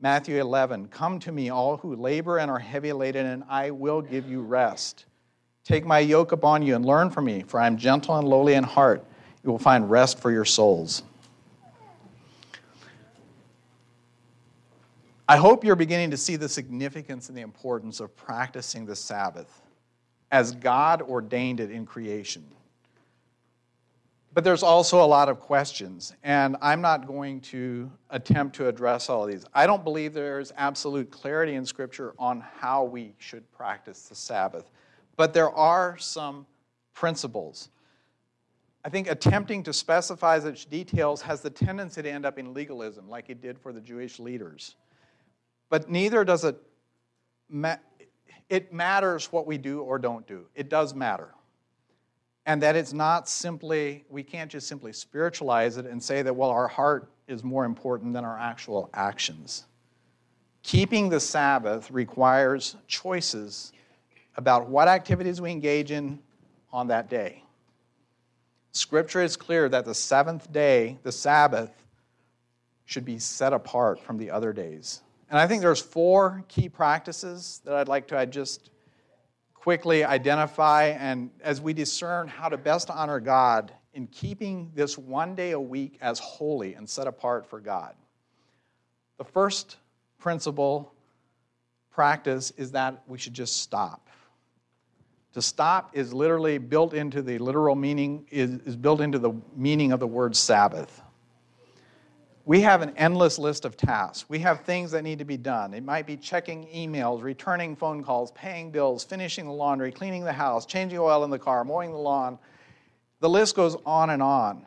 Matthew 0.00 0.40
11, 0.40 0.88
Come 0.88 1.18
to 1.20 1.32
me, 1.32 1.50
all 1.50 1.76
who 1.76 1.94
labor 1.94 2.38
and 2.38 2.50
are 2.50 2.58
heavy 2.58 2.94
laden, 2.94 3.26
and 3.26 3.44
I 3.50 3.70
will 3.70 4.00
give 4.00 4.26
you 4.26 4.40
rest. 4.40 5.04
Take 5.66 5.84
my 5.84 5.98
yoke 5.98 6.30
upon 6.30 6.62
you 6.62 6.76
and 6.76 6.84
learn 6.84 7.10
from 7.10 7.24
me, 7.24 7.42
for 7.42 7.58
I 7.58 7.66
am 7.66 7.76
gentle 7.76 8.16
and 8.16 8.28
lowly 8.28 8.54
in 8.54 8.62
heart. 8.62 9.04
You 9.42 9.50
will 9.50 9.58
find 9.58 9.90
rest 9.90 10.20
for 10.20 10.30
your 10.30 10.44
souls. 10.44 11.02
I 15.28 15.36
hope 15.36 15.64
you're 15.64 15.74
beginning 15.74 16.12
to 16.12 16.16
see 16.16 16.36
the 16.36 16.48
significance 16.48 17.28
and 17.28 17.36
the 17.36 17.42
importance 17.42 17.98
of 17.98 18.14
practicing 18.14 18.86
the 18.86 18.94
Sabbath 18.94 19.60
as 20.30 20.52
God 20.52 21.02
ordained 21.02 21.58
it 21.58 21.72
in 21.72 21.84
creation. 21.84 22.44
But 24.34 24.44
there's 24.44 24.62
also 24.62 25.02
a 25.02 25.06
lot 25.06 25.28
of 25.28 25.40
questions, 25.40 26.12
and 26.22 26.56
I'm 26.62 26.80
not 26.80 27.08
going 27.08 27.40
to 27.40 27.90
attempt 28.10 28.54
to 28.56 28.68
address 28.68 29.08
all 29.08 29.24
of 29.24 29.30
these. 29.30 29.44
I 29.52 29.66
don't 29.66 29.82
believe 29.82 30.12
there's 30.12 30.52
absolute 30.56 31.10
clarity 31.10 31.54
in 31.54 31.66
Scripture 31.66 32.14
on 32.20 32.40
how 32.40 32.84
we 32.84 33.14
should 33.18 33.50
practice 33.50 34.02
the 34.02 34.14
Sabbath. 34.14 34.70
But 35.16 35.32
there 35.32 35.50
are 35.50 35.96
some 35.98 36.46
principles. 36.94 37.70
I 38.84 38.88
think 38.88 39.10
attempting 39.10 39.62
to 39.64 39.72
specify 39.72 40.38
such 40.38 40.70
details 40.70 41.22
has 41.22 41.40
the 41.40 41.50
tendency 41.50 42.02
to 42.02 42.10
end 42.10 42.24
up 42.24 42.38
in 42.38 42.54
legalism, 42.54 43.08
like 43.08 43.30
it 43.30 43.40
did 43.40 43.58
for 43.58 43.72
the 43.72 43.80
Jewish 43.80 44.18
leaders. 44.18 44.76
But 45.70 45.90
neither 45.90 46.24
does 46.24 46.44
it. 46.44 46.56
Ma- 47.48 47.76
it 48.48 48.72
matters 48.72 49.32
what 49.32 49.46
we 49.46 49.58
do 49.58 49.80
or 49.80 49.98
don't 49.98 50.26
do. 50.26 50.46
It 50.54 50.68
does 50.68 50.94
matter. 50.94 51.34
And 52.44 52.62
that 52.62 52.76
it's 52.76 52.92
not 52.92 53.28
simply, 53.28 54.04
we 54.08 54.22
can't 54.22 54.50
just 54.50 54.68
simply 54.68 54.92
spiritualize 54.92 55.78
it 55.78 55.86
and 55.86 56.00
say 56.00 56.22
that, 56.22 56.34
well, 56.34 56.50
our 56.50 56.68
heart 56.68 57.10
is 57.26 57.42
more 57.42 57.64
important 57.64 58.12
than 58.12 58.24
our 58.24 58.38
actual 58.38 58.88
actions. 58.94 59.66
Keeping 60.62 61.08
the 61.08 61.18
Sabbath 61.18 61.90
requires 61.90 62.76
choices 62.86 63.72
about 64.36 64.68
what 64.68 64.88
activities 64.88 65.40
we 65.40 65.50
engage 65.50 65.90
in 65.90 66.18
on 66.72 66.88
that 66.88 67.08
day. 67.08 67.42
Scripture 68.72 69.22
is 69.22 69.36
clear 69.36 69.68
that 69.68 69.84
the 69.84 69.94
seventh 69.94 70.52
day, 70.52 70.98
the 71.02 71.12
Sabbath, 71.12 71.70
should 72.84 73.04
be 73.04 73.18
set 73.18 73.52
apart 73.52 73.98
from 73.98 74.18
the 74.18 74.30
other 74.30 74.52
days. 74.52 75.02
And 75.30 75.38
I 75.38 75.46
think 75.46 75.62
there's 75.62 75.80
four 75.80 76.44
key 76.48 76.68
practices 76.68 77.60
that 77.64 77.74
I'd 77.74 77.88
like 77.88 78.06
to 78.08 78.18
uh, 78.18 78.26
just 78.26 78.70
quickly 79.54 80.04
identify 80.04 80.88
and 80.90 81.30
as 81.42 81.60
we 81.60 81.72
discern 81.72 82.28
how 82.28 82.48
to 82.48 82.56
best 82.56 82.88
honor 82.88 83.18
God 83.18 83.72
in 83.94 84.06
keeping 84.06 84.70
this 84.74 84.96
one 84.96 85.34
day 85.34 85.52
a 85.52 85.60
week 85.60 85.98
as 86.00 86.20
holy 86.20 86.74
and 86.74 86.88
set 86.88 87.08
apart 87.08 87.46
for 87.46 87.58
God. 87.58 87.94
The 89.18 89.24
first 89.24 89.78
principle 90.18 90.92
practice 91.90 92.52
is 92.52 92.72
that 92.72 93.02
we 93.08 93.18
should 93.18 93.34
just 93.34 93.62
stop. 93.62 94.08
To 95.36 95.42
stop 95.42 95.90
is 95.92 96.14
literally 96.14 96.56
built 96.56 96.94
into 96.94 97.20
the 97.20 97.36
literal 97.36 97.74
meaning, 97.74 98.26
is, 98.30 98.52
is 98.64 98.74
built 98.74 99.02
into 99.02 99.18
the 99.18 99.34
meaning 99.54 99.92
of 99.92 100.00
the 100.00 100.06
word 100.06 100.34
Sabbath. 100.34 101.02
We 102.46 102.62
have 102.62 102.80
an 102.80 102.94
endless 102.96 103.38
list 103.38 103.66
of 103.66 103.76
tasks. 103.76 104.30
We 104.30 104.38
have 104.38 104.62
things 104.62 104.92
that 104.92 105.04
need 105.04 105.18
to 105.18 105.26
be 105.26 105.36
done. 105.36 105.74
It 105.74 105.84
might 105.84 106.06
be 106.06 106.16
checking 106.16 106.64
emails, 106.68 107.22
returning 107.22 107.76
phone 107.76 108.02
calls, 108.02 108.32
paying 108.32 108.70
bills, 108.70 109.04
finishing 109.04 109.44
the 109.44 109.52
laundry, 109.52 109.92
cleaning 109.92 110.24
the 110.24 110.32
house, 110.32 110.64
changing 110.64 110.98
oil 110.98 111.22
in 111.22 111.28
the 111.28 111.38
car, 111.38 111.64
mowing 111.64 111.90
the 111.90 111.98
lawn. 111.98 112.38
The 113.20 113.28
list 113.28 113.56
goes 113.56 113.76
on 113.84 114.08
and 114.08 114.22
on. 114.22 114.64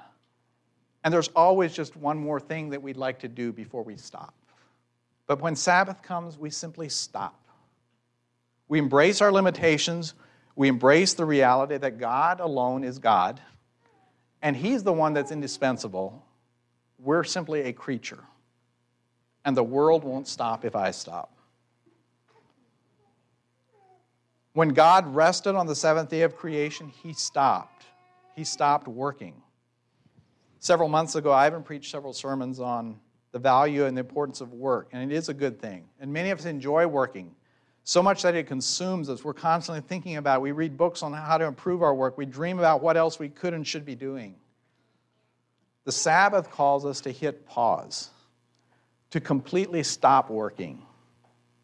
And 1.03 1.11
there's 1.11 1.29
always 1.29 1.73
just 1.73 1.97
one 1.97 2.19
more 2.19 2.39
thing 2.39 2.69
that 2.69 2.83
we'd 2.83 2.95
like 2.95 3.17
to 3.21 3.27
do 3.27 3.51
before 3.51 3.81
we 3.81 3.97
stop. 3.97 4.35
But 5.25 5.41
when 5.41 5.55
Sabbath 5.55 6.03
comes, 6.03 6.37
we 6.37 6.51
simply 6.51 6.89
stop. 6.89 7.43
We 8.67 8.77
embrace 8.77 9.19
our 9.19 9.31
limitations. 9.31 10.13
We 10.59 10.67
embrace 10.67 11.13
the 11.13 11.23
reality 11.23 11.77
that 11.77 11.99
God 11.99 12.41
alone 12.41 12.83
is 12.83 12.99
God, 12.99 13.39
and 14.41 14.57
He's 14.57 14.83
the 14.83 14.91
one 14.91 15.13
that's 15.13 15.31
indispensable. 15.31 16.21
We're 16.97 17.23
simply 17.23 17.61
a 17.61 17.71
creature, 17.71 18.25
and 19.45 19.55
the 19.55 19.63
world 19.63 20.03
won't 20.03 20.27
stop 20.27 20.65
if 20.65 20.75
I 20.75 20.91
stop. 20.91 21.31
When 24.51 24.67
God 24.73 25.15
rested 25.15 25.55
on 25.55 25.65
the 25.65 25.75
seventh 25.75 26.09
day 26.09 26.23
of 26.23 26.35
creation, 26.35 26.89
He 26.89 27.13
stopped. 27.13 27.85
He 28.35 28.43
stopped 28.43 28.89
working. 28.89 29.41
Several 30.59 30.89
months 30.89 31.15
ago, 31.15 31.31
I 31.31 31.47
even 31.47 31.63
preached 31.63 31.89
several 31.89 32.11
sermons 32.11 32.59
on 32.59 32.99
the 33.31 33.39
value 33.39 33.85
and 33.85 33.95
the 33.95 34.01
importance 34.01 34.41
of 34.41 34.51
work, 34.51 34.89
and 34.91 35.09
it 35.09 35.15
is 35.15 35.29
a 35.29 35.33
good 35.33 35.61
thing. 35.61 35.87
And 36.01 36.11
many 36.11 36.31
of 36.31 36.39
us 36.39 36.45
enjoy 36.45 36.85
working 36.85 37.33
so 37.89 38.03
much 38.03 38.21
that 38.21 38.35
it 38.35 38.45
consumes 38.45 39.09
us. 39.09 39.23
We're 39.23 39.33
constantly 39.33 39.81
thinking 39.81 40.17
about 40.17 40.37
it. 40.37 40.41
We 40.41 40.51
read 40.51 40.77
books 40.77 41.01
on 41.01 41.11
how 41.11 41.39
to 41.39 41.45
improve 41.45 41.81
our 41.81 41.95
work. 41.95 42.19
We 42.19 42.25
dream 42.27 42.59
about 42.59 42.83
what 42.83 42.97
else 42.97 43.17
we 43.17 43.29
could 43.29 43.55
and 43.55 43.65
should 43.65 43.83
be 43.83 43.95
doing. 43.95 44.35
The 45.85 45.91
Sabbath 45.91 46.51
calls 46.51 46.85
us 46.85 47.01
to 47.01 47.11
hit 47.11 47.47
pause, 47.47 48.11
to 49.09 49.19
completely 49.19 49.81
stop 49.81 50.29
working, 50.29 50.83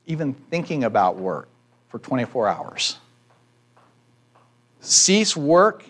even 0.07 0.33
thinking 0.33 0.85
about 0.85 1.15
work 1.15 1.47
for 1.89 1.99
24 1.99 2.47
hours. 2.47 2.97
Cease 4.79 5.38
work 5.38 5.85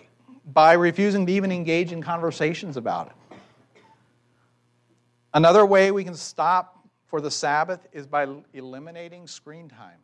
by 0.52 0.74
refusing 0.74 1.24
to 1.24 1.32
even 1.32 1.50
engage 1.50 1.92
in 1.92 2.02
conversations 2.02 2.76
about 2.76 3.06
it. 3.06 3.38
Another 5.32 5.64
way 5.64 5.92
we 5.92 6.04
can 6.04 6.14
stop 6.14 6.86
for 7.06 7.22
the 7.22 7.30
Sabbath 7.30 7.80
is 7.90 8.06
by 8.06 8.28
eliminating 8.52 9.26
screen 9.26 9.70
time. 9.70 9.96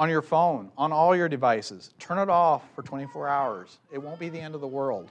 On 0.00 0.08
your 0.08 0.22
phone, 0.22 0.72
on 0.78 0.92
all 0.92 1.14
your 1.14 1.28
devices, 1.28 1.92
turn 1.98 2.16
it 2.16 2.30
off 2.30 2.62
for 2.74 2.82
24 2.82 3.28
hours. 3.28 3.78
It 3.92 3.98
won't 3.98 4.18
be 4.18 4.30
the 4.30 4.40
end 4.40 4.54
of 4.54 4.62
the 4.62 4.66
world. 4.66 5.10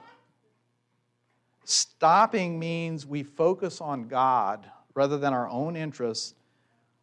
Stopping 1.64 2.58
means 2.58 3.06
we 3.06 3.22
focus 3.22 3.82
on 3.82 4.08
God 4.08 4.66
rather 4.96 5.20
than 5.20 5.32
our 5.32 5.48
own 5.48 5.76
interests. 5.76 6.34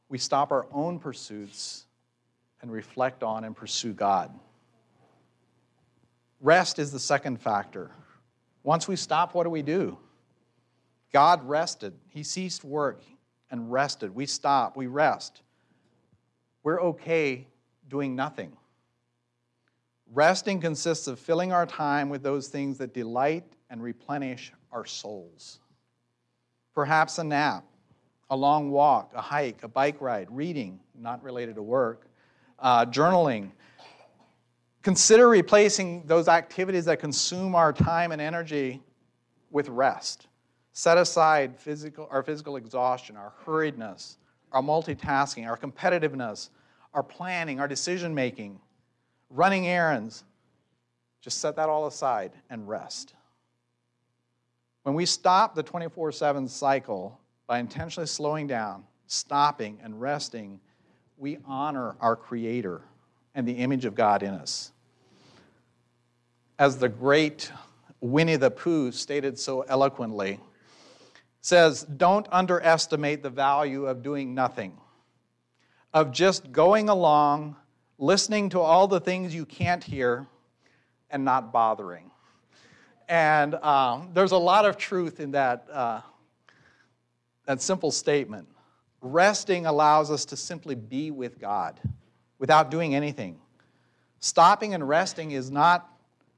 We 0.09 0.18
stop 0.18 0.51
our 0.51 0.66
own 0.72 0.99
pursuits 0.99 1.87
and 2.61 2.72
reflect 2.72 3.22
on 3.22 3.44
and 3.44 3.55
pursue 3.55 3.92
God. 3.92 4.37
Rest 6.40 6.81
is 6.81 6.90
the 6.90 6.99
second 6.99 7.40
factor. 7.40 7.92
Once 8.64 8.88
we 8.88 8.96
stop, 8.96 9.33
what 9.33 9.44
do 9.44 9.51
we 9.51 9.62
do? 9.62 9.96
God 11.12 11.49
rested. 11.49 11.92
He 12.09 12.25
ceased 12.25 12.64
work 12.64 13.05
and 13.49 13.70
rested. 13.70 14.12
We 14.12 14.27
stop, 14.27 14.77
we 14.77 14.88
rest. 14.88 15.42
We're 16.64 16.83
okay 16.83 17.46
doing 17.88 18.16
nothing. 18.16 18.53
Resting 20.12 20.61
consists 20.61 21.07
of 21.07 21.18
filling 21.18 21.53
our 21.53 21.66
time 21.66 22.09
with 22.09 22.22
those 22.22 22.49
things 22.49 22.79
that 22.79 22.94
delight 22.94 23.44
and 23.70 23.83
replenish 23.83 24.53
our 24.70 24.85
souls. 24.85 25.59
Perhaps 26.75 27.18
a 27.18 27.25
nap, 27.25 27.64
a 28.31 28.37
long 28.37 28.70
walk, 28.70 29.12
a 29.14 29.20
hike, 29.20 29.62
a 29.62 29.68
bike 29.68 30.01
ride, 30.01 30.29
reading, 30.31 30.81
not 30.99 31.22
related 31.22 31.57
to 31.57 31.62
work, 31.62 32.07
uh, 32.59 32.87
journaling, 32.87 33.51
Consider 34.87 35.29
replacing 35.29 36.07
those 36.07 36.29
activities 36.29 36.85
that 36.85 37.01
consume 37.01 37.57
our 37.57 37.72
time 37.72 38.12
and 38.12 38.22
energy 38.22 38.81
with 39.51 39.68
rest. 39.68 40.29
Set 40.75 40.96
aside 40.96 41.59
physical, 41.59 42.07
our 42.09 42.22
physical 42.22 42.55
exhaustion, 42.55 43.16
our 43.16 43.33
hurriedness, 43.44 44.16
our 44.53 44.62
multitasking, 44.62 45.44
our 45.44 45.57
competitiveness, 45.57 46.51
our 46.97 47.03
planning, 47.03 47.61
our 47.61 47.69
decision 47.69 48.15
making, 48.15 48.59
running 49.31 49.69
errands. 49.69 50.25
Just 51.21 51.39
set 51.39 51.57
that 51.57 51.69
all 51.69 51.87
aside 51.87 52.33
and 52.51 52.67
rest. 52.69 53.15
When 54.83 54.95
we 54.95 55.07
stop 55.07 55.55
the 55.55 55.63
24 55.63 56.11
7 56.11 56.49
cycle 56.49 57.21
by 57.47 57.59
intentionally 57.59 58.07
slowing 58.07 58.47
down, 58.47 58.85
stopping, 59.07 59.79
and 59.85 60.01
resting, 60.01 60.59
we 61.19 61.39
honor 61.47 61.97
our 62.01 62.17
Creator 62.17 62.81
and 63.35 63.47
the 63.47 63.53
image 63.53 63.85
of 63.85 63.95
God 63.95 64.23
in 64.23 64.35
us 64.35 64.73
as 66.59 66.79
the 66.79 66.89
great 66.89 67.53
Winnie 68.01 68.37
the 68.37 68.51
Pooh 68.51 68.93
stated 68.93 69.39
so 69.39 69.63
eloquently, 69.63 70.41
says, 71.41 71.83
Don't 71.83 72.27
underestimate 72.33 73.23
the 73.23 73.31
value 73.31 73.87
of 73.87 74.03
doing 74.03 74.35
nothing, 74.35 74.79
of 75.97 76.13
just 76.13 76.53
going 76.53 76.91
along, 76.91 77.57
listening 77.97 78.51
to 78.51 78.61
all 78.61 78.87
the 78.87 79.01
things 79.01 79.35
you 79.35 79.47
can't 79.47 79.83
hear, 79.83 80.27
and 81.09 81.25
not 81.25 81.55
bothering. 81.55 82.11
And 83.09 83.55
um, 83.55 84.11
there's 84.13 84.33
a 84.33 84.37
lot 84.37 84.67
of 84.67 84.77
truth 84.77 85.21
in 85.21 85.31
that, 85.31 85.67
uh, 85.73 86.03
that 87.47 87.63
simple 87.63 87.91
statement. 87.91 88.47
Resting 89.01 89.65
allows 89.65 90.11
us 90.11 90.27
to 90.27 90.37
simply 90.37 90.75
be 90.75 91.11
with 91.11 91.41
God 91.41 91.81
without 92.39 92.71
doing 92.71 92.95
anything. 92.95 93.41
Stopping 94.21 94.75
and 94.75 94.87
resting 94.87 95.31
is 95.31 95.51
not 95.51 95.89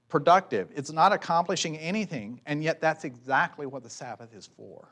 productive. 0.09 0.69
It's 0.77 0.93
not 0.93 1.13
accomplishing 1.13 1.77
anything, 1.79 2.41
and 2.47 2.63
yet 2.63 2.81
that's 2.81 3.03
exactly 3.03 3.67
what 3.67 3.83
the 3.83 3.91
Sabbath 3.91 4.33
is 4.37 4.49
for 4.57 4.87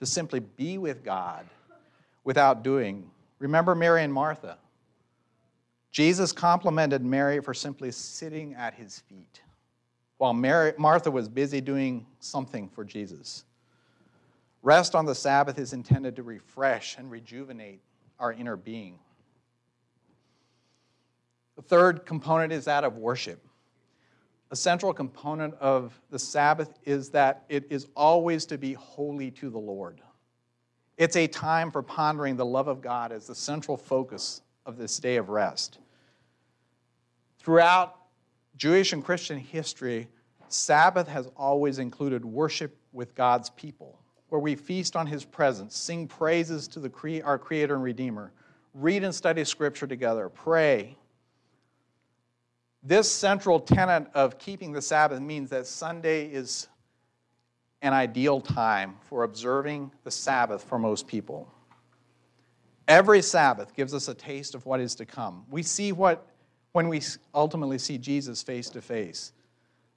to 0.00 0.06
simply 0.06 0.40
be 0.40 0.76
with 0.76 1.04
God 1.04 1.46
without 2.24 2.64
doing. 2.64 3.12
Remember 3.38 3.74
Mary 3.74 4.02
and 4.02 4.12
Martha? 4.12 4.58
Jesus 5.90 6.32
complimented 6.32 7.04
Mary 7.04 7.40
for 7.40 7.54
simply 7.54 7.90
sitting 7.90 8.54
at 8.54 8.74
his 8.74 8.98
feet 9.00 9.40
while 10.18 10.32
Mary, 10.32 10.72
Martha 10.78 11.10
was 11.10 11.28
busy 11.28 11.60
doing 11.60 12.06
something 12.20 12.68
for 12.68 12.84
Jesus. 12.84 13.44
Rest 14.62 14.94
on 14.94 15.04
the 15.04 15.14
Sabbath 15.14 15.58
is 15.58 15.72
intended 15.72 16.16
to 16.16 16.22
refresh 16.22 16.96
and 16.98 17.10
rejuvenate 17.10 17.80
our 18.18 18.32
inner 18.32 18.56
being. 18.56 18.98
The 21.56 21.62
third 21.62 22.06
component 22.06 22.52
is 22.52 22.64
that 22.64 22.84
of 22.84 22.96
worship 22.96 23.46
a 24.50 24.56
central 24.56 24.92
component 24.92 25.54
of 25.54 26.00
the 26.10 26.18
Sabbath 26.18 26.78
is 26.84 27.10
that 27.10 27.44
it 27.48 27.66
is 27.68 27.88
always 27.96 28.46
to 28.46 28.58
be 28.58 28.74
holy 28.74 29.30
to 29.32 29.50
the 29.50 29.58
Lord. 29.58 30.00
It's 30.96 31.16
a 31.16 31.26
time 31.26 31.70
for 31.70 31.82
pondering 31.82 32.36
the 32.36 32.46
love 32.46 32.68
of 32.68 32.80
God 32.80 33.12
as 33.12 33.26
the 33.26 33.34
central 33.34 33.76
focus 33.76 34.42
of 34.64 34.78
this 34.78 34.98
day 34.98 35.16
of 35.16 35.28
rest. 35.28 35.78
Throughout 37.38 37.96
Jewish 38.56 38.92
and 38.92 39.04
Christian 39.04 39.38
history, 39.38 40.08
Sabbath 40.48 41.06
has 41.08 41.28
always 41.36 41.78
included 41.78 42.24
worship 42.24 42.76
with 42.92 43.14
God's 43.14 43.50
people, 43.50 43.98
where 44.30 44.40
we 44.40 44.54
feast 44.54 44.96
on 44.96 45.06
His 45.06 45.24
presence, 45.24 45.76
sing 45.76 46.08
praises 46.08 46.66
to 46.68 46.80
the, 46.80 47.22
our 47.22 47.38
Creator 47.38 47.74
and 47.74 47.82
Redeemer, 47.82 48.32
read 48.74 49.04
and 49.04 49.14
study 49.14 49.44
Scripture 49.44 49.86
together, 49.86 50.28
pray, 50.28 50.96
this 52.82 53.10
central 53.10 53.58
tenet 53.58 54.06
of 54.14 54.38
keeping 54.38 54.70
the 54.70 54.80
Sabbath 54.80 55.20
means 55.20 55.50
that 55.50 55.66
Sunday 55.66 56.26
is 56.26 56.68
an 57.86 57.92
ideal 57.92 58.40
time 58.40 58.96
for 59.02 59.22
observing 59.22 59.92
the 60.02 60.10
Sabbath 60.10 60.64
for 60.64 60.76
most 60.76 61.06
people. 61.06 61.48
Every 62.88 63.22
Sabbath 63.22 63.74
gives 63.76 63.94
us 63.94 64.08
a 64.08 64.14
taste 64.14 64.56
of 64.56 64.66
what 64.66 64.80
is 64.80 64.96
to 64.96 65.06
come. 65.06 65.44
We 65.50 65.62
see 65.62 65.92
what 65.92 66.26
when 66.72 66.88
we 66.88 67.00
ultimately 67.32 67.78
see 67.78 67.96
Jesus 67.96 68.42
face 68.42 68.68
to 68.70 68.82
face. 68.82 69.32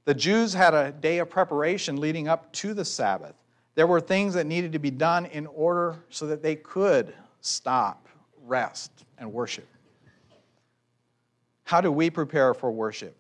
The 0.06 0.14
Jews 0.14 0.54
had 0.54 0.74
a 0.76 0.92
day 0.92 1.18
of 1.18 1.32
preparation 1.32 1.98
leading 1.98 2.28
up 2.28 2.54
to 2.54 2.76
the 2.76 2.86
Sabbath. 2.86 3.34
There 3.74 3.88
were 3.88 4.00
things 4.00 4.36
that 4.36 4.46
needed 4.46 4.72
to 4.74 4.80
be 4.80 4.92
done 4.92 5.26
in 5.26 5.48
order 5.48 5.98
so 6.10 6.28
that 6.28 6.44
they 6.44 6.56
could 6.56 7.14
stop, 7.42 8.08
rest, 8.46 8.92
and 9.18 9.34
worship. 9.34 9.68
How 11.64 11.82
do 11.82 11.92
we 11.92 12.10
prepare 12.10 12.54
for 12.54 12.72
worship 12.72 13.16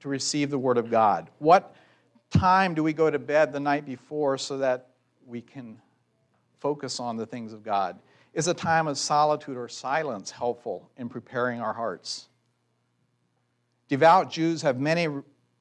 to 0.00 0.08
receive 0.08 0.50
the 0.50 0.58
Word 0.58 0.78
of 0.78 0.90
God? 0.90 1.30
What 1.38 1.74
time 2.30 2.74
do 2.74 2.82
we 2.82 2.92
go 2.92 3.10
to 3.10 3.18
bed 3.18 3.52
the 3.52 3.60
night 3.60 3.84
before 3.84 4.38
so 4.38 4.58
that 4.58 4.88
we 5.26 5.40
can 5.40 5.78
focus 6.58 7.00
on 7.00 7.16
the 7.16 7.26
things 7.26 7.52
of 7.52 7.62
God? 7.62 7.98
Is 8.32 8.46
a 8.46 8.54
time 8.54 8.86
of 8.86 8.96
solitude 8.96 9.56
or 9.56 9.68
silence 9.68 10.30
helpful 10.30 10.88
in 10.96 11.08
preparing 11.08 11.60
our 11.60 11.72
hearts? 11.72 12.28
Devout 13.88 14.30
Jews 14.30 14.62
have 14.62 14.78
many 14.78 15.08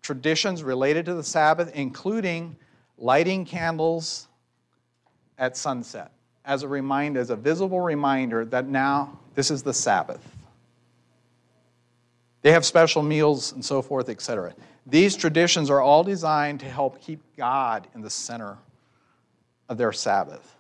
traditions 0.02 0.62
related 0.64 1.06
to 1.06 1.16
the 1.16 1.24
Sabbath, 1.24 1.72
including 1.74 2.56
lighting 2.98 3.44
candles 3.44 4.28
at 5.38 5.58
sunset 5.58 6.12
as 6.46 6.64
a 6.64 6.68
reminder, 6.68 7.20
as 7.20 7.30
a 7.30 7.36
visible 7.36 7.82
reminder 7.82 8.46
that 8.46 8.68
now 8.68 9.18
this 9.36 9.50
is 9.50 9.64
the 9.64 9.74
Sabbath. 9.74 10.36
They 12.42 12.52
have 12.52 12.66
special 12.66 13.04
meals 13.04 13.52
and 13.52 13.64
so 13.64 13.82
forth, 13.82 14.10
etc. 14.10 14.54
These 14.86 15.16
traditions 15.16 15.70
are 15.70 15.82
all 15.82 16.04
designed 16.04 16.60
to 16.62 16.66
help 16.66 17.02
keep 17.02 17.22
God 17.38 17.88
in 17.94 18.02
the 18.02 18.10
center 18.10 18.58
of 19.68 19.78
their 19.78 19.92
Sabbath. 19.92 20.56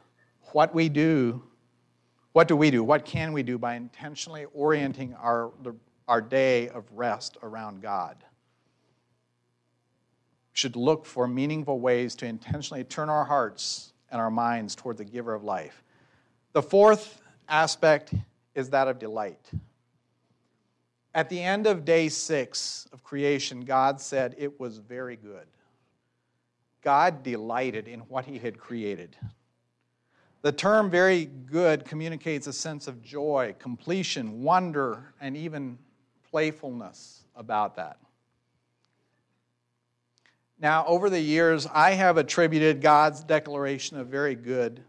What 0.51 0.73
we 0.73 0.89
do, 0.89 1.43
what 2.33 2.47
do 2.47 2.55
we 2.55 2.71
do? 2.71 2.83
What 2.83 3.05
can 3.05 3.33
we 3.33 3.43
do 3.43 3.57
by 3.57 3.75
intentionally 3.75 4.45
orienting 4.53 5.15
our, 5.15 5.51
our 6.07 6.21
day 6.21 6.69
of 6.69 6.85
rest 6.91 7.37
around 7.41 7.81
God? 7.81 8.17
Should 10.53 10.75
look 10.75 11.05
for 11.05 11.27
meaningful 11.27 11.79
ways 11.79 12.15
to 12.15 12.25
intentionally 12.25 12.83
turn 12.83 13.09
our 13.09 13.25
hearts 13.25 13.93
and 14.11 14.19
our 14.19 14.31
minds 14.31 14.75
toward 14.75 14.97
the 14.97 15.05
giver 15.05 15.33
of 15.33 15.43
life. 15.43 15.83
The 16.53 16.61
fourth 16.61 17.21
aspect 17.47 18.13
is 18.55 18.69
that 18.71 18.87
of 18.87 18.99
delight. 18.99 19.51
At 21.15 21.29
the 21.29 21.41
end 21.41 21.65
of 21.65 21.85
day 21.85 22.09
six 22.09 22.87
of 22.93 23.03
creation, 23.03 23.61
God 23.61 23.99
said 23.99 24.35
it 24.37 24.59
was 24.59 24.77
very 24.77 25.15
good. 25.15 25.47
God 26.81 27.23
delighted 27.23 27.87
in 27.87 28.01
what 28.01 28.25
he 28.25 28.37
had 28.37 28.57
created. 28.57 29.17
The 30.41 30.51
term 30.51 30.89
very 30.89 31.25
good 31.25 31.83
communicates 31.83 32.47
a 32.47 32.53
sense 32.53 32.87
of 32.87 33.01
joy, 33.01 33.55
completion, 33.59 34.43
wonder, 34.43 35.13
and 35.19 35.35
even 35.35 35.77
playfulness 36.29 37.25
about 37.35 37.75
that. 37.75 37.97
Now, 40.61 40.85
over 40.85 41.09
the 41.09 41.19
years, 41.19 41.67
I 41.73 41.91
have 41.91 42.17
attributed 42.17 42.81
God's 42.81 43.23
declaration 43.23 43.97
of 43.97 44.07
very 44.07 44.35
good 44.35 44.83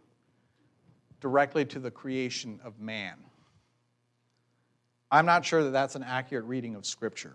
directly 1.20 1.64
to 1.66 1.78
the 1.78 1.90
creation 1.90 2.60
of 2.64 2.80
man. 2.80 3.16
I'm 5.10 5.26
not 5.26 5.44
sure 5.44 5.64
that 5.64 5.70
that's 5.70 5.96
an 5.96 6.02
accurate 6.02 6.44
reading 6.44 6.74
of 6.74 6.86
Scripture. 6.86 7.34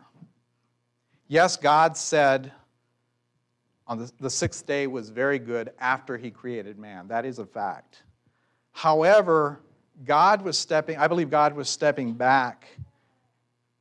Yes, 1.28 1.58
God 1.58 1.98
said 1.98 2.52
on 3.88 4.00
the, 4.00 4.12
the 4.20 4.30
sixth 4.30 4.66
day 4.66 4.88
was 4.88 5.10
very 5.10 5.40
good 5.40 5.72
after 5.80 6.18
he 6.18 6.32
created 6.32 6.78
man. 6.80 7.08
That 7.08 7.26
is 7.26 7.40
a 7.40 7.46
fact. 7.46 8.04
However, 8.72 9.60
God 10.04 10.42
was 10.42 10.58
stepping, 10.58 10.98
I 10.98 11.08
believe 11.08 11.30
God 11.30 11.56
was 11.56 11.70
stepping 11.70 12.14
back 12.14 12.68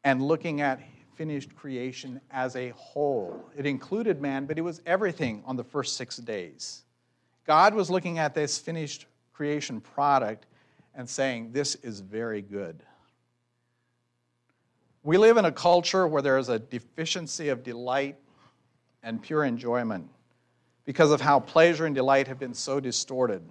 and 0.05 0.23
looking 0.23 0.61
at 0.61 0.81
finished 1.15 1.55
creation 1.55 2.21
as 2.31 2.57
a 2.57 2.71
whole. 2.71 3.45
It 3.57 3.67
included 3.67 4.21
man, 4.21 4.47
but 4.47 4.59
it 4.59 4.63
was 4.63 4.81
everything 4.87 5.43
on 5.47 5.57
the 5.57 5.65
first 5.65 5.97
six 5.97 6.17
days. 6.17 6.83
God 7.47 7.75
was 7.75 7.91
looking 7.91 8.19
at 8.19 8.35
this 8.35 8.59
finished 8.59 9.07
creation 9.33 9.81
product 9.81 10.47
and 10.95 11.09
saying, 11.09 11.53
This 11.53 11.75
is 11.77 12.01
very 12.01 12.43
good. 12.43 12.83
We 15.05 15.19
live 15.19 15.37
in 15.37 15.45
a 15.45 15.53
culture 15.53 16.09
where 16.09 16.23
there 16.23 16.39
is 16.39 16.49
a 16.49 16.59
deficiency 16.59 17.51
of 17.51 17.63
delight 17.63 18.17
and 19.03 19.23
pure 19.23 19.45
enjoyment 19.45 20.09
because 20.87 21.11
of 21.11 21.21
how 21.21 21.41
pleasure 21.41 21.85
and 21.85 21.95
delight 21.95 22.27
have 22.27 22.39
been 22.39 22.55
so 22.55 22.81
distorted. 22.81 23.43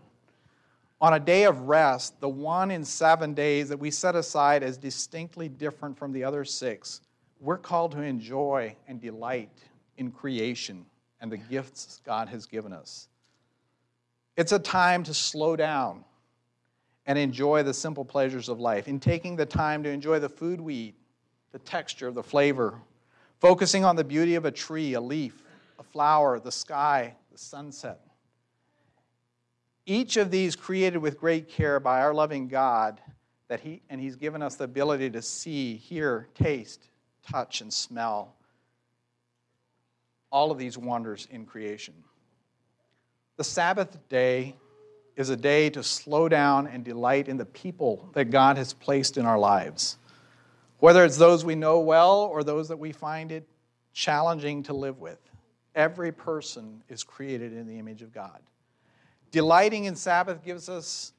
On 1.00 1.14
a 1.14 1.20
day 1.20 1.44
of 1.44 1.62
rest, 1.62 2.20
the 2.20 2.30
one 2.30 2.72
in 2.72 2.84
seven 2.84 3.36
days 3.36 3.70
that 3.70 3.78
we 3.78 3.92
set 3.92 4.16
aside 4.16 4.64
as 4.64 4.78
distinctly 4.78 5.48
different 5.48 5.96
from 5.96 6.12
the 6.12 6.24
other 6.24 6.44
six, 6.44 7.02
we're 7.40 7.60
called 7.60 7.92
to 7.92 8.02
enjoy 8.02 8.76
and 8.88 9.00
delight 9.00 9.52
in 9.98 10.10
creation 10.10 10.84
and 11.22 11.32
the 11.32 11.38
gifts 11.38 12.02
God 12.04 12.30
has 12.30 12.48
given 12.48 12.74
us. 12.74 13.10
It's 14.38 14.54
a 14.54 14.60
time 14.60 15.04
to 15.04 15.14
slow 15.14 15.56
down 15.56 16.04
and 17.06 17.20
enjoy 17.20 17.62
the 17.62 17.76
simple 17.76 18.06
pleasures 18.06 18.50
of 18.50 18.60
life. 18.60 18.88
In 18.88 19.00
taking 19.00 19.36
the 19.36 19.46
time 19.46 19.84
to 19.84 19.90
enjoy 19.90 20.18
the 20.18 20.30
food 20.30 20.60
we 20.60 20.74
eat, 20.74 20.96
the 21.54 21.60
texture, 21.60 22.12
the 22.12 22.24
flavor, 22.24 22.82
focusing 23.40 23.86
on 23.86 23.96
the 23.96 24.04
beauty 24.04 24.36
of 24.36 24.44
a 24.44 24.52
tree, 24.52 24.96
a 24.96 25.02
leaf, 25.02 25.42
a 25.80 25.84
flower, 25.84 26.40
the 26.40 26.52
sky, 26.52 27.16
the 27.32 27.38
sunset. 27.38 28.02
Each 29.86 30.18
of 30.18 30.32
these 30.32 30.56
created 30.56 30.98
with 30.98 31.20
great 31.20 31.48
care 31.48 31.80
by 31.80 32.02
our 32.02 32.14
loving 32.14 32.48
God, 32.48 33.00
that 33.48 33.60
he, 33.60 33.82
and 33.90 34.02
He's 34.02 34.16
given 34.16 34.42
us 34.42 34.56
the 34.56 34.64
ability 34.64 35.12
to 35.12 35.22
see, 35.22 35.76
hear, 35.76 36.28
taste, 36.34 36.90
touch, 37.30 37.62
and 37.62 37.72
smell 37.72 38.36
all 40.32 40.50
of 40.50 40.58
these 40.58 40.78
wonders 40.78 41.28
in 41.30 41.46
creation. 41.46 41.94
The 43.38 43.44
Sabbath 43.44 43.98
day 44.10 44.56
is 45.16 45.30
a 45.30 45.36
day 45.36 45.70
to 45.72 45.84
slow 45.84 46.28
down 46.28 46.66
and 46.66 46.84
delight 46.84 47.28
in 47.28 47.38
the 47.38 47.46
people 47.46 48.10
that 48.14 48.32
God 48.32 48.58
has 48.58 48.74
placed 48.74 49.18
in 49.18 49.26
our 49.26 49.38
lives. 49.38 49.98
Whether 50.84 51.06
it's 51.06 51.16
those 51.16 51.46
we 51.46 51.56
know 51.56 51.80
well 51.80 52.24
or 52.24 52.44
those 52.44 52.68
that 52.68 52.76
we 52.76 52.92
find 52.92 53.32
it 53.32 53.48
challenging 53.94 54.64
to 54.64 54.74
live 54.74 55.00
with, 55.00 55.18
every 55.76 56.12
person 56.12 56.84
is 56.90 57.06
created 57.06 57.54
in 57.54 57.68
the 57.68 57.80
image 57.80 58.02
of 58.02 58.14
God. 58.14 58.42
Delighting 59.32 59.86
in 59.86 59.96
Sabbath 59.96 60.44
gives 60.44 60.68
us 60.68 61.14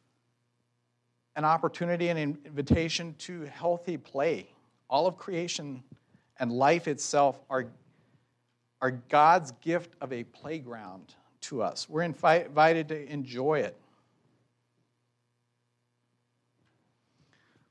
an 1.34 1.46
opportunity 1.46 2.10
and 2.10 2.36
invitation 2.44 3.14
to 3.20 3.44
healthy 3.44 3.96
play. 3.96 4.50
All 4.90 5.06
of 5.06 5.16
creation 5.16 5.82
and 6.38 6.52
life 6.52 6.86
itself 6.86 7.40
are, 7.48 7.64
are 8.82 8.90
God's 8.90 9.52
gift 9.62 9.94
of 10.02 10.12
a 10.12 10.24
playground 10.24 11.14
to 11.40 11.62
us. 11.62 11.88
We're 11.88 12.02
invited 12.02 12.88
to 12.88 13.10
enjoy 13.10 13.60
it. 13.60 13.78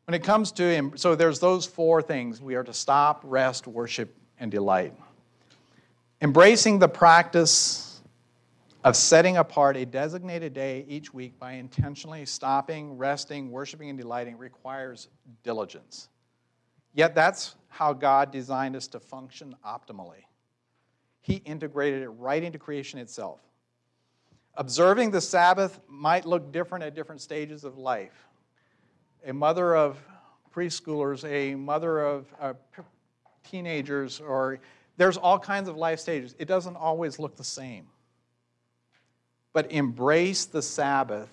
When 0.05 0.15
it 0.15 0.23
comes 0.23 0.51
to, 0.53 0.63
him, 0.63 0.97
so 0.97 1.15
there's 1.15 1.39
those 1.39 1.65
four 1.65 2.01
things 2.01 2.41
we 2.41 2.55
are 2.55 2.63
to 2.63 2.73
stop, 2.73 3.21
rest, 3.23 3.67
worship, 3.67 4.15
and 4.37 4.51
delight. 4.51 4.93
Embracing 6.21 6.79
the 6.79 6.89
practice 6.89 8.01
of 8.83 8.97
setting 8.97 9.37
apart 9.37 9.77
a 9.77 9.85
designated 9.85 10.53
day 10.53 10.85
each 10.89 11.13
week 11.13 11.39
by 11.39 11.53
intentionally 11.53 12.25
stopping, 12.25 12.97
resting, 12.97 13.49
worshiping, 13.49 13.89
and 13.89 13.97
delighting 13.97 14.37
requires 14.37 15.07
diligence. 15.43 16.09
Yet 16.93 17.15
that's 17.15 17.55
how 17.69 17.93
God 17.93 18.29
designed 18.31 18.75
us 18.75 18.87
to 18.89 18.99
function 18.99 19.55
optimally. 19.65 20.25
He 21.21 21.35
integrated 21.35 22.03
it 22.03 22.09
right 22.09 22.43
into 22.43 22.59
creation 22.59 22.99
itself. 22.99 23.39
Observing 24.55 25.11
the 25.11 25.21
Sabbath 25.21 25.79
might 25.87 26.25
look 26.25 26.51
different 26.51 26.83
at 26.83 26.93
different 26.93 27.21
stages 27.21 27.63
of 27.63 27.77
life 27.77 28.27
a 29.25 29.33
mother 29.33 29.75
of 29.75 29.97
preschoolers, 30.53 31.23
a 31.29 31.55
mother 31.55 31.99
of 31.99 32.25
uh, 32.39 32.53
teenagers, 33.43 34.19
or 34.19 34.59
there's 34.97 35.17
all 35.17 35.39
kinds 35.39 35.69
of 35.69 35.75
life 35.75 35.99
stages. 35.99 36.35
It 36.37 36.47
doesn't 36.47 36.75
always 36.75 37.19
look 37.19 37.35
the 37.35 37.43
same. 37.43 37.87
But 39.53 39.71
embrace 39.71 40.45
the 40.45 40.61
Sabbath 40.61 41.29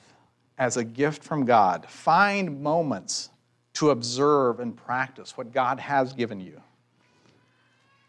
as 0.58 0.76
a 0.76 0.84
gift 0.84 1.22
from 1.24 1.44
God. 1.44 1.86
Find 1.88 2.62
moments 2.62 3.30
to 3.74 3.90
observe 3.90 4.60
and 4.60 4.76
practice 4.76 5.36
what 5.36 5.52
God 5.52 5.80
has 5.80 6.12
given 6.12 6.40
you. 6.40 6.60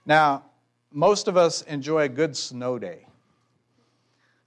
Now, 0.06 0.44
most 0.92 1.28
of 1.28 1.38
us 1.38 1.62
enjoy 1.64 2.04
a 2.04 2.10
good 2.10 2.36
snow 2.36 2.78
day. 2.78 3.06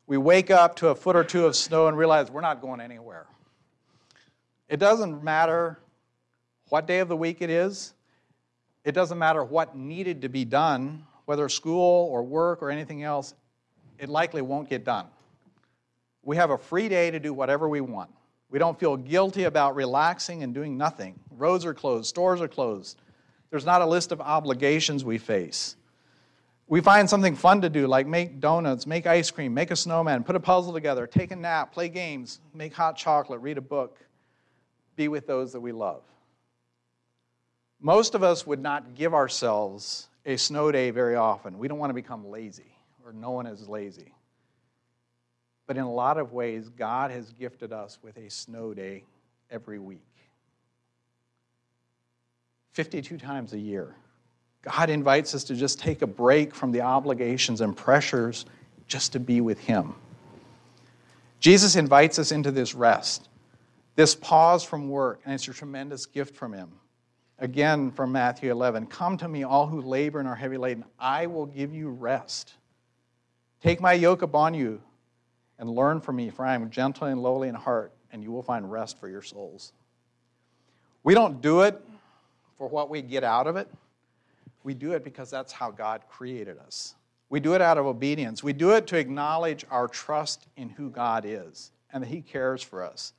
We 0.07 0.18
wake 0.18 0.51
up 0.51 0.76
to 0.76 0.89
a 0.89 0.95
foot 0.95 1.16
or 1.16 1.24
two 1.24 1.47
of 1.47 1.57
snow 1.57 1.87
and 1.87 1.97
realize 1.97 2.30
we're 2.30 2.43
not 2.43 2.61
going 2.61 2.80
anywhere. 2.80 3.26
It 4.68 4.78
doesn't 4.78 5.22
matter 5.22 5.78
what 6.68 6.86
day 6.86 7.00
of 7.00 7.08
the 7.08 7.16
week 7.16 7.38
it 7.40 7.50
is, 7.50 7.92
it 8.84 8.92
doesn't 8.92 9.18
matter 9.18 9.44
what 9.44 9.76
needed 9.76 10.22
to 10.22 10.28
be 10.28 10.44
done, 10.44 11.06
whether 11.26 11.48
school 11.48 12.08
or 12.10 12.22
work 12.22 12.62
or 12.62 12.70
anything 12.70 13.02
else, 13.02 13.34
it 13.98 14.08
likely 14.08 14.42
won't 14.42 14.68
get 14.68 14.84
done. 14.84 15.06
We 16.22 16.36
have 16.36 16.50
a 16.50 16.58
free 16.58 16.88
day 16.88 17.10
to 17.10 17.20
do 17.20 17.32
whatever 17.32 17.68
we 17.68 17.80
want. 17.80 18.10
We 18.50 18.58
don't 18.58 18.78
feel 18.78 18.96
guilty 18.96 19.44
about 19.44 19.74
relaxing 19.74 20.42
and 20.42 20.54
doing 20.54 20.76
nothing. 20.76 21.18
Roads 21.30 21.64
are 21.64 21.74
closed, 21.74 22.08
stores 22.08 22.40
are 22.40 22.48
closed. 22.48 23.00
There's 23.50 23.66
not 23.66 23.82
a 23.82 23.86
list 23.86 24.12
of 24.12 24.20
obligations 24.20 25.04
we 25.04 25.18
face. 25.18 25.76
We 26.66 26.80
find 26.80 27.08
something 27.08 27.36
fun 27.36 27.60
to 27.60 27.68
do, 27.68 27.86
like 27.86 28.06
make 28.06 28.40
donuts, 28.40 28.86
make 28.86 29.06
ice 29.06 29.30
cream, 29.30 29.52
make 29.52 29.70
a 29.70 29.76
snowman, 29.76 30.24
put 30.24 30.34
a 30.34 30.40
puzzle 30.40 30.72
together, 30.72 31.06
take 31.06 31.30
a 31.30 31.36
nap, 31.36 31.72
play 31.72 31.88
games, 31.90 32.40
make 32.54 32.72
hot 32.72 32.96
chocolate, 32.96 33.40
read 33.40 33.58
a 33.58 33.62
book 33.62 33.98
be 34.97 35.09
with 35.09 35.26
those 35.26 35.53
that 35.53 35.61
we 35.61 35.72
love. 35.72 36.03
Most 37.80 38.14
of 38.14 38.22
us 38.22 38.47
would 38.47 38.61
not 38.61 38.95
give 38.95 39.12
ourselves 39.12 40.09
a 40.24 40.36
snow 40.36 40.72
day 40.72 40.90
very 40.90 41.16
often. 41.16 41.59
We 41.59 41.68
don't 41.68 41.78
want 41.78 41.90
to 41.90 41.95
become 41.95 42.30
lazy, 42.30 42.72
or 43.05 43.12
no 43.12 43.32
one 43.32 43.47
is 43.47 43.68
lazy. 43.68 44.12
But 45.66 45.76
in 45.76 45.84
a 45.84 45.92
lot 45.92 46.18
of 46.18 46.32
ways, 46.32 46.68
God 46.68 47.11
has 47.11 47.32
gifted 47.32 47.72
us 47.72 47.99
with 48.03 48.16
a 48.16 48.30
snow 48.30 48.74
day 48.74 49.05
every 49.51 49.78
week 49.78 50.01
52 52.72 53.18
times 53.18 53.53
a 53.53 53.59
year. 53.59 53.95
God 54.62 54.90
invites 54.90 55.34
us 55.34 55.45
to 55.45 55.55
just 55.55 55.78
take 55.78 56.03
a 56.03 56.07
break 56.07 56.55
from 56.55 56.72
the 56.72 56.80
obligations 56.80 57.61
and 57.61 57.76
pressures 57.76 58.47
just 58.88 59.12
to 59.12 59.20
be 59.20 59.40
with 59.40 59.59
Him. 59.59 59.95
Jesus 61.38 61.76
invites 61.76 62.18
us 62.18 62.32
into 62.32 62.51
this 62.51 62.74
rest. 62.74 63.28
This 63.97 64.14
pause 64.14 64.64
from 64.64 64.88
work, 64.88 65.20
and 65.24 65.34
it's 65.34 65.47
a 65.47 65.53
tremendous 65.53 66.07
gift 66.07 66.34
from 66.34 66.53
him. 66.53 66.72
Again, 67.38 67.90
from 67.90 68.12
Matthew 68.12 68.51
11 68.51 68.86
Come 68.86 69.16
to 69.18 69.28
me, 69.28 69.45
all 69.45 69.66
who 69.66 69.80
labor 69.80 70.18
and 70.18 70.28
are 70.28 70.34
heavy 70.34 70.57
laden, 70.57 70.84
I 70.99 71.26
will 71.26 71.47
give 71.47 71.72
you 71.72 71.90
rest. 71.90 72.55
Take 73.62 73.80
my 73.80 73.92
yoke 73.92 74.22
upon 74.22 74.55
you 74.55 74.80
and 75.59 75.70
learn 75.70 76.01
from 76.01 76.16
me, 76.16 76.30
for 76.30 76.45
I 76.45 76.55
am 76.55 76.70
gentle 76.70 77.07
and 77.07 77.22
lowly 77.22 77.49
in 77.49 77.55
heart, 77.55 77.92
and 78.12 78.22
you 78.22 78.30
will 78.30 78.42
find 78.42 78.70
rest 78.70 78.99
for 78.99 79.09
your 79.09 79.22
souls. 79.22 79.72
We 81.03 81.14
don't 81.14 81.40
do 81.40 81.62
it 81.62 81.80
for 82.59 82.68
what 82.68 82.90
we 82.90 83.03
get 83.03 83.24
out 83.24 83.47
of 83.47 83.57
it. 83.57 83.68
We 84.64 84.74
do 84.74 84.92
it 84.92 85.05
because 85.05 85.30
that's 85.30 85.53
how 85.53 85.70
God 85.70 86.03
created 86.09 86.59
us. 86.59 86.95
We 87.28 87.40
do 87.40 87.55
it 87.55 87.61
out 87.61 87.78
of 87.78 87.86
obedience. 87.86 88.42
We 88.42 88.53
do 88.53 88.70
it 88.70 88.86
to 88.88 88.97
acknowledge 88.97 89.64
our 89.70 89.88
trust 89.88 90.47
in 90.57 90.70
who 90.70 90.90
God 90.90 91.24
is 91.26 91.72
and 91.92 92.03
that 92.03 92.09
He 92.09 92.22
cares 92.22 92.62
for 92.62 92.82
us. 92.82 93.12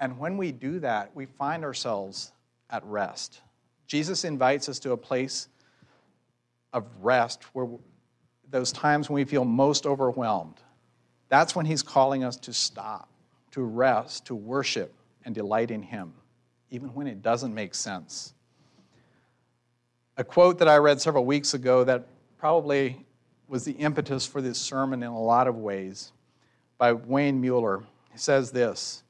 And 0.00 0.18
when 0.18 0.36
we 0.36 0.52
do 0.52 0.80
that, 0.80 1.14
we 1.14 1.26
find 1.26 1.64
ourselves 1.64 2.32
at 2.70 2.84
rest. 2.84 3.40
Jesus 3.86 4.24
invites 4.24 4.68
us 4.68 4.78
to 4.80 4.92
a 4.92 4.96
place 4.96 5.48
of 6.72 6.86
rest 7.00 7.44
where 7.54 7.66
those 8.50 8.72
times 8.72 9.08
when 9.08 9.16
we 9.16 9.24
feel 9.24 9.44
most 9.44 9.86
overwhelmed, 9.86 10.60
that's 11.28 11.54
when 11.54 11.66
he's 11.66 11.82
calling 11.82 12.24
us 12.24 12.36
to 12.36 12.52
stop, 12.52 13.08
to 13.52 13.62
rest, 13.62 14.26
to 14.26 14.34
worship, 14.34 14.94
and 15.24 15.34
delight 15.34 15.70
in 15.70 15.82
him, 15.82 16.12
even 16.70 16.88
when 16.94 17.06
it 17.06 17.22
doesn't 17.22 17.54
make 17.54 17.74
sense. 17.74 18.32
A 20.16 20.24
quote 20.24 20.58
that 20.58 20.68
I 20.68 20.76
read 20.76 21.00
several 21.00 21.24
weeks 21.24 21.54
ago 21.54 21.84
that 21.84 22.06
probably 22.38 23.04
was 23.48 23.64
the 23.64 23.72
impetus 23.72 24.26
for 24.26 24.40
this 24.40 24.58
sermon 24.58 25.02
in 25.02 25.08
a 25.08 25.20
lot 25.20 25.48
of 25.48 25.56
ways 25.56 26.12
by 26.76 26.92
Wayne 26.92 27.40
Muller. 27.40 27.84
He 28.12 28.18
says 28.18 28.50
this 28.50 29.02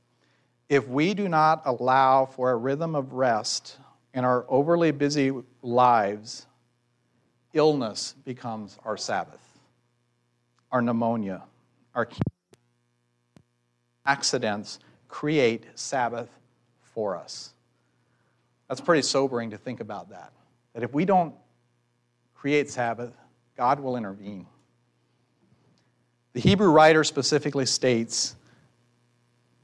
If 0.68 0.86
we 0.86 1.14
do 1.14 1.28
not 1.28 1.62
allow 1.64 2.26
for 2.26 2.50
a 2.50 2.56
rhythm 2.56 2.94
of 2.94 3.14
rest 3.14 3.78
in 4.12 4.24
our 4.24 4.44
overly 4.48 4.90
busy 4.90 5.32
lives, 5.62 6.46
illness 7.54 8.14
becomes 8.24 8.78
our 8.84 8.96
Sabbath, 8.96 9.40
our 10.70 10.82
pneumonia, 10.82 11.42
our 11.94 12.08
accidents 14.04 14.78
create 15.08 15.64
Sabbath 15.74 16.28
for 16.82 17.16
us. 17.16 17.54
That's 18.68 18.80
pretty 18.80 19.02
sobering 19.02 19.50
to 19.50 19.58
think 19.58 19.80
about 19.80 20.10
that. 20.10 20.32
That 20.74 20.82
if 20.82 20.92
we 20.92 21.06
don't 21.06 21.34
create 22.34 22.70
Sabbath, 22.70 23.12
God 23.56 23.80
will 23.80 23.96
intervene. 23.96 24.46
The 26.34 26.40
Hebrew 26.40 26.70
writer 26.70 27.04
specifically 27.04 27.64
states 27.64 28.36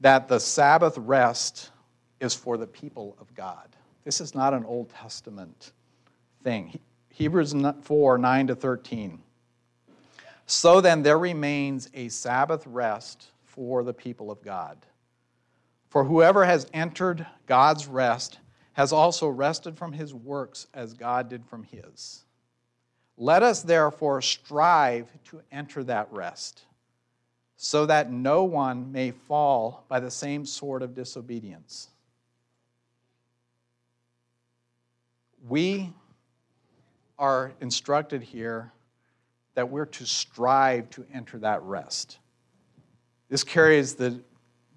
that 0.01 0.27
the 0.27 0.39
Sabbath 0.39 0.97
rest 0.97 1.71
is 2.19 2.33
for 2.33 2.57
the 2.57 2.67
people 2.67 3.15
of 3.19 3.33
God. 3.35 3.75
This 4.03 4.21
is 4.21 4.35
not 4.35 4.53
an 4.53 4.65
Old 4.65 4.89
Testament 4.89 5.71
thing. 6.43 6.79
Hebrews 7.09 7.55
4 7.81 8.17
9 8.17 8.47
to 8.47 8.55
13. 8.55 9.21
So 10.47 10.79
then, 10.79 11.01
there 11.01 11.17
remains 11.17 11.89
a 11.93 12.09
Sabbath 12.09 12.67
rest 12.67 13.31
for 13.43 13.83
the 13.83 13.93
people 13.93 14.29
of 14.29 14.41
God. 14.43 14.77
For 15.89 16.03
whoever 16.03 16.45
has 16.45 16.67
entered 16.73 17.25
God's 17.47 17.87
rest 17.87 18.39
has 18.73 18.91
also 18.91 19.27
rested 19.27 19.77
from 19.77 19.93
his 19.93 20.13
works 20.13 20.67
as 20.73 20.93
God 20.93 21.29
did 21.29 21.45
from 21.45 21.63
his. 21.63 22.25
Let 23.17 23.43
us 23.43 23.61
therefore 23.61 24.21
strive 24.21 25.07
to 25.29 25.41
enter 25.51 25.83
that 25.85 26.11
rest, 26.11 26.65
so 27.57 27.85
that 27.85 28.11
no 28.11 28.43
one 28.43 28.91
may 28.91 29.11
fall 29.11 29.85
by 29.87 29.99
the 29.99 30.11
same 30.11 30.45
sort 30.45 30.81
of 30.81 30.93
disobedience. 30.93 31.89
We 35.47 35.93
are 37.17 37.53
instructed 37.61 38.23
here 38.23 38.71
that 39.53 39.69
we're 39.69 39.85
to 39.85 40.05
strive 40.05 40.89
to 40.91 41.05
enter 41.13 41.37
that 41.39 41.61
rest. 41.63 42.17
This 43.29 43.43
carries 43.43 43.95
the, 43.95 44.19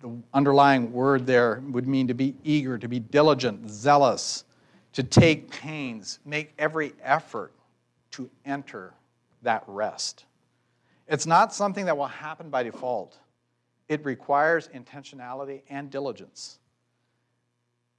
the 0.01 0.16
underlying 0.33 0.93
word 0.93 1.26
there 1.26 1.62
would 1.70 1.89
mean 1.89 2.07
to 2.09 2.14
be 2.14 2.37
eager, 2.45 2.79
to 2.79 2.89
be 2.89 3.01
diligent, 3.01 3.68
zealous, 3.68 4.45
to 4.93 5.03
take 5.03 5.51
pains, 5.51 6.20
make 6.24 6.55
every 6.59 6.93
effort 7.03 7.53
to 8.12 8.31
enter 8.45 8.95
that 9.43 9.64
rest. 9.66 10.24
It's 11.09 11.26
not 11.26 11.54
something 11.54 11.86
that 11.86 11.96
will 11.96 12.06
happen 12.06 12.50
by 12.50 12.62
default, 12.62 13.18
it 13.88 14.04
requires 14.04 14.68
intentionality 14.68 15.62
and 15.70 15.90
diligence. 15.90 16.59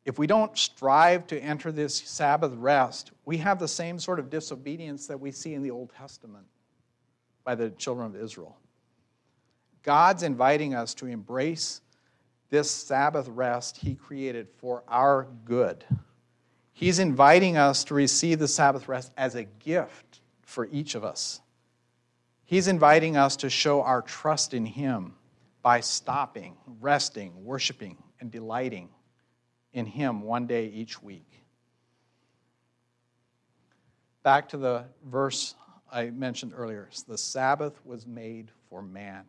If 0.06 0.18
we 0.18 0.28
don't 0.28 0.58
strive 0.58 1.28
to 1.28 1.40
enter 1.40 1.72
this 1.72 1.96
Sabbath 1.96 2.54
rest, 2.56 3.12
we 3.26 3.38
have 3.38 3.60
the 3.60 3.68
same 3.68 4.00
sort 4.00 4.20
of 4.20 4.30
disobedience 4.30 5.08
that 5.08 5.20
we 5.20 5.32
see 5.32 5.54
in 5.54 5.62
the 5.62 5.72
Old 5.72 5.92
Testament 5.94 6.46
by 7.44 7.56
the 7.56 7.70
children 7.72 8.08
of 8.08 8.16
Israel. 8.16 8.58
God's 9.84 10.24
inviting 10.24 10.74
us 10.74 10.94
to 10.96 11.06
embrace 11.06 11.82
this 12.50 12.72
Sabbath 12.72 13.28
rest 13.28 13.78
He 13.78 13.96
created 13.96 14.48
for 14.58 14.84
our 14.88 15.28
good. 15.46 15.84
He's 16.74 17.00
inviting 17.00 17.58
us 17.58 17.84
to 17.86 17.94
receive 17.94 18.40
the 18.40 18.48
Sabbath 18.48 18.88
rest 18.88 19.12
as 19.18 19.36
a 19.36 19.44
gift 19.44 20.22
for 20.42 20.68
each 20.72 20.96
of 20.96 21.04
us. 21.04 21.42
He's 22.50 22.68
inviting 22.68 23.16
us 23.16 23.36
to 23.38 23.50
show 23.52 23.84
our 23.84 24.02
trust 24.02 24.56
in 24.56 24.66
Him 24.66 25.14
by 25.62 25.82
stopping, 25.82 26.58
resting, 26.82 27.46
worshiping, 27.46 28.02
and 28.20 28.32
delighting 28.32 28.90
in 29.72 29.86
Him 29.86 30.24
one 30.24 30.48
day 30.48 30.66
each 30.66 31.00
week. 31.00 31.44
Back 34.24 34.50
to 34.50 34.58
the 34.58 34.86
verse 35.06 35.54
I 35.92 36.10
mentioned 36.10 36.54
earlier 36.58 36.90
the 37.08 37.20
Sabbath 37.20 37.80
was 37.86 38.08
made 38.08 38.50
for 38.68 38.82
man. 38.82 39.26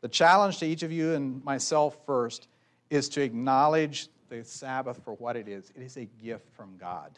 The 0.00 0.08
challenge 0.08 0.58
to 0.58 0.66
each 0.66 0.82
of 0.82 0.90
you 0.90 1.14
and 1.14 1.44
myself 1.44 1.96
first 2.04 2.48
is 2.90 3.08
to 3.10 3.22
acknowledge 3.22 4.08
the 4.28 4.42
Sabbath 4.42 5.00
for 5.04 5.14
what 5.14 5.36
it 5.36 5.46
is 5.46 5.70
it 5.76 5.82
is 5.82 5.96
a 5.96 6.06
gift 6.06 6.50
from 6.56 6.76
God. 6.78 7.16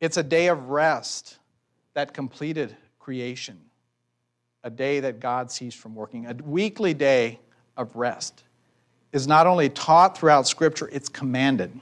It's 0.00 0.16
a 0.16 0.24
day 0.24 0.48
of 0.48 0.70
rest 0.70 1.38
that 1.94 2.12
completed 2.12 2.76
creation, 3.02 3.58
a 4.62 4.70
day 4.70 5.00
that 5.00 5.18
God 5.18 5.50
ceased 5.50 5.78
from 5.78 5.94
working, 5.94 6.26
a 6.26 6.34
weekly 6.44 6.94
day 6.94 7.40
of 7.76 7.96
rest 7.96 8.44
is 9.12 9.26
not 9.26 9.46
only 9.46 9.68
taught 9.68 10.16
throughout 10.16 10.46
Scripture, 10.46 10.88
it's 10.92 11.08
commanded. 11.08 11.72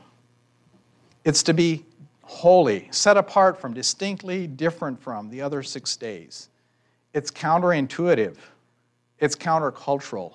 It's 1.24 1.42
to 1.44 1.54
be 1.54 1.84
holy, 2.22 2.88
set 2.90 3.16
apart 3.16 3.60
from, 3.60 3.74
distinctly 3.74 4.46
different 4.46 5.00
from 5.02 5.28
the 5.30 5.42
other 5.42 5.62
six 5.62 5.96
days. 5.96 6.48
It's 7.12 7.30
counterintuitive, 7.30 8.36
it's 9.18 9.36
countercultural, 9.36 10.32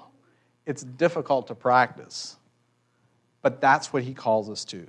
it's 0.66 0.84
difficult 0.84 1.48
to 1.48 1.56
practice. 1.56 2.36
But 3.42 3.60
that's 3.62 3.92
what 3.92 4.04
he 4.04 4.14
calls 4.14 4.50
us 4.50 4.66
to 4.66 4.88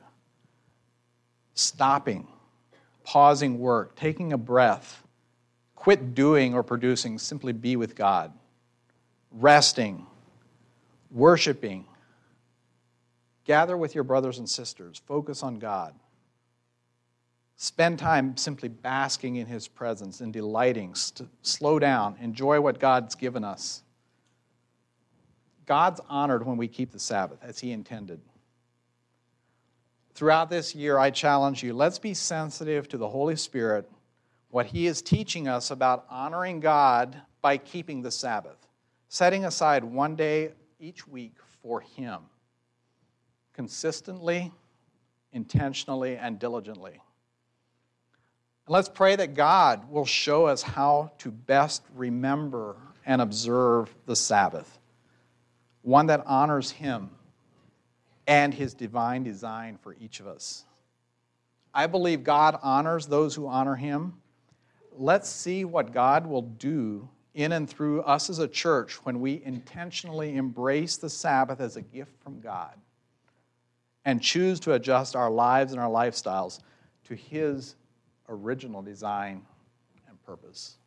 stopping, 1.55 2.27
pausing 3.03 3.59
work, 3.59 3.97
taking 3.97 4.33
a 4.33 4.39
breath, 4.39 5.03
quit 5.77 6.15
doing 6.15 6.55
or 6.55 6.65
producing, 6.65 7.19
simply 7.19 7.53
be 7.53 7.77
with 7.77 7.95
God, 7.95 8.33
resting, 9.31 10.07
worshiping. 11.13 11.85
Gather 13.45 13.77
with 13.77 13.95
your 13.95 14.03
brothers 14.03 14.39
and 14.39 14.49
sisters, 14.49 15.01
focus 15.07 15.45
on 15.45 15.61
God. 15.61 15.95
Spend 17.57 17.99
time 17.99 18.37
simply 18.37 18.69
basking 18.69 19.37
in 19.37 19.47
His 19.47 19.69
presence 19.69 20.21
and 20.21 20.33
delighting. 20.33 20.95
slow 21.43 21.79
down, 21.79 22.17
enjoy 22.21 22.61
what 22.61 22.81
God's 22.81 23.15
given 23.15 23.45
us. 23.45 23.83
God's 25.65 26.01
honored 26.09 26.45
when 26.45 26.57
we 26.57 26.69
keep 26.69 26.91
the 26.91 26.99
Sabbath 26.99 27.39
as 27.43 27.61
He 27.61 27.71
intended 27.71 28.21
throughout 30.17 30.49
this 30.49 30.75
year, 30.75 30.99
I 30.99 31.11
challenge 31.11 31.63
you 31.63 31.75
let's 31.75 31.99
be 31.99 32.15
sensitive 32.15 32.89
to 32.89 32.97
the 32.97 33.09
Holy 33.09 33.37
Spirit, 33.37 33.89
what 34.51 34.67
He 34.67 34.87
is 34.87 35.03
teaching 35.03 35.49
us 35.49 35.71
about 35.71 36.07
honoring 36.11 36.61
God 36.61 37.21
by 37.43 37.59
keeping 37.59 38.03
the 38.03 38.11
Sabbath, 38.11 38.67
setting 39.09 39.45
aside 39.45 39.85
one 39.85 40.17
day 40.17 40.53
each 40.79 41.07
week 41.07 41.35
for 41.63 41.81
Him, 41.81 42.21
consistently, 43.53 44.53
intentionally, 45.33 46.17
and 46.17 46.39
diligently. 46.39 46.93
And 48.67 48.73
let's 48.73 48.89
pray 48.89 49.17
that 49.17 49.35
God 49.35 49.91
will 49.91 50.07
show 50.07 50.47
us 50.47 50.63
how 50.63 51.13
to 51.19 51.31
best 51.31 51.83
remember 51.95 52.77
and 53.05 53.23
observe 53.23 53.95
the 54.07 54.17
Sabbath, 54.17 54.79
one 55.83 56.07
that 56.07 56.25
honors 56.27 56.71
Him 56.71 57.11
and 58.27 58.53
his 58.53 58.75
divine 58.75 59.23
design 59.23 59.79
for 59.81 59.95
each 60.01 60.21
of 60.21 60.27
us. 60.27 60.65
I 61.73 61.87
believe 61.87 62.25
God 62.25 62.59
honors 62.63 63.07
those 63.07 63.35
who 63.35 63.47
honor 63.47 63.77
him. 63.77 64.15
Let's 64.99 65.29
see 65.29 65.65
what 65.65 65.93
God 65.93 66.27
will 66.27 66.43
do 66.43 67.09
in 67.35 67.53
and 67.53 67.69
through 67.69 68.01
us 68.03 68.31
as 68.31 68.39
a 68.39 68.49
church 68.49 68.95
when 69.05 69.21
we 69.21 69.43
intentionally 69.45 70.37
embrace 70.37 70.97
the 70.97 71.11
Sabbath 71.11 71.61
as 71.61 71.77
a 71.77 71.83
gift 71.83 72.13
from 72.23 72.41
God 72.41 72.73
and 74.07 74.23
choose 74.23 74.59
to 74.61 74.73
adjust 74.73 75.15
our 75.15 75.31
lives 75.31 75.73
and 75.73 75.81
our 75.81 75.91
lifestyles 75.91 76.61
to 77.05 77.15
his 77.15 77.77
original 78.29 78.81
design 78.81 79.43
and 80.09 80.23
purpose. 80.25 80.79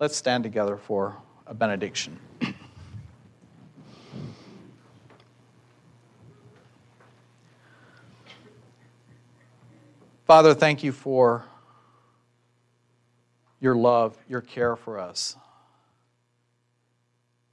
Let's 0.00 0.16
stand 0.16 0.42
together 0.42 0.76
for 0.76 1.16
a 1.46 1.54
benediction. 1.54 2.18
Father, 10.26 10.54
thank 10.54 10.82
you 10.82 10.90
for 10.92 11.44
your 13.62 13.76
love, 13.76 14.18
your 14.28 14.40
care 14.40 14.74
for 14.74 14.98
us. 14.98 15.36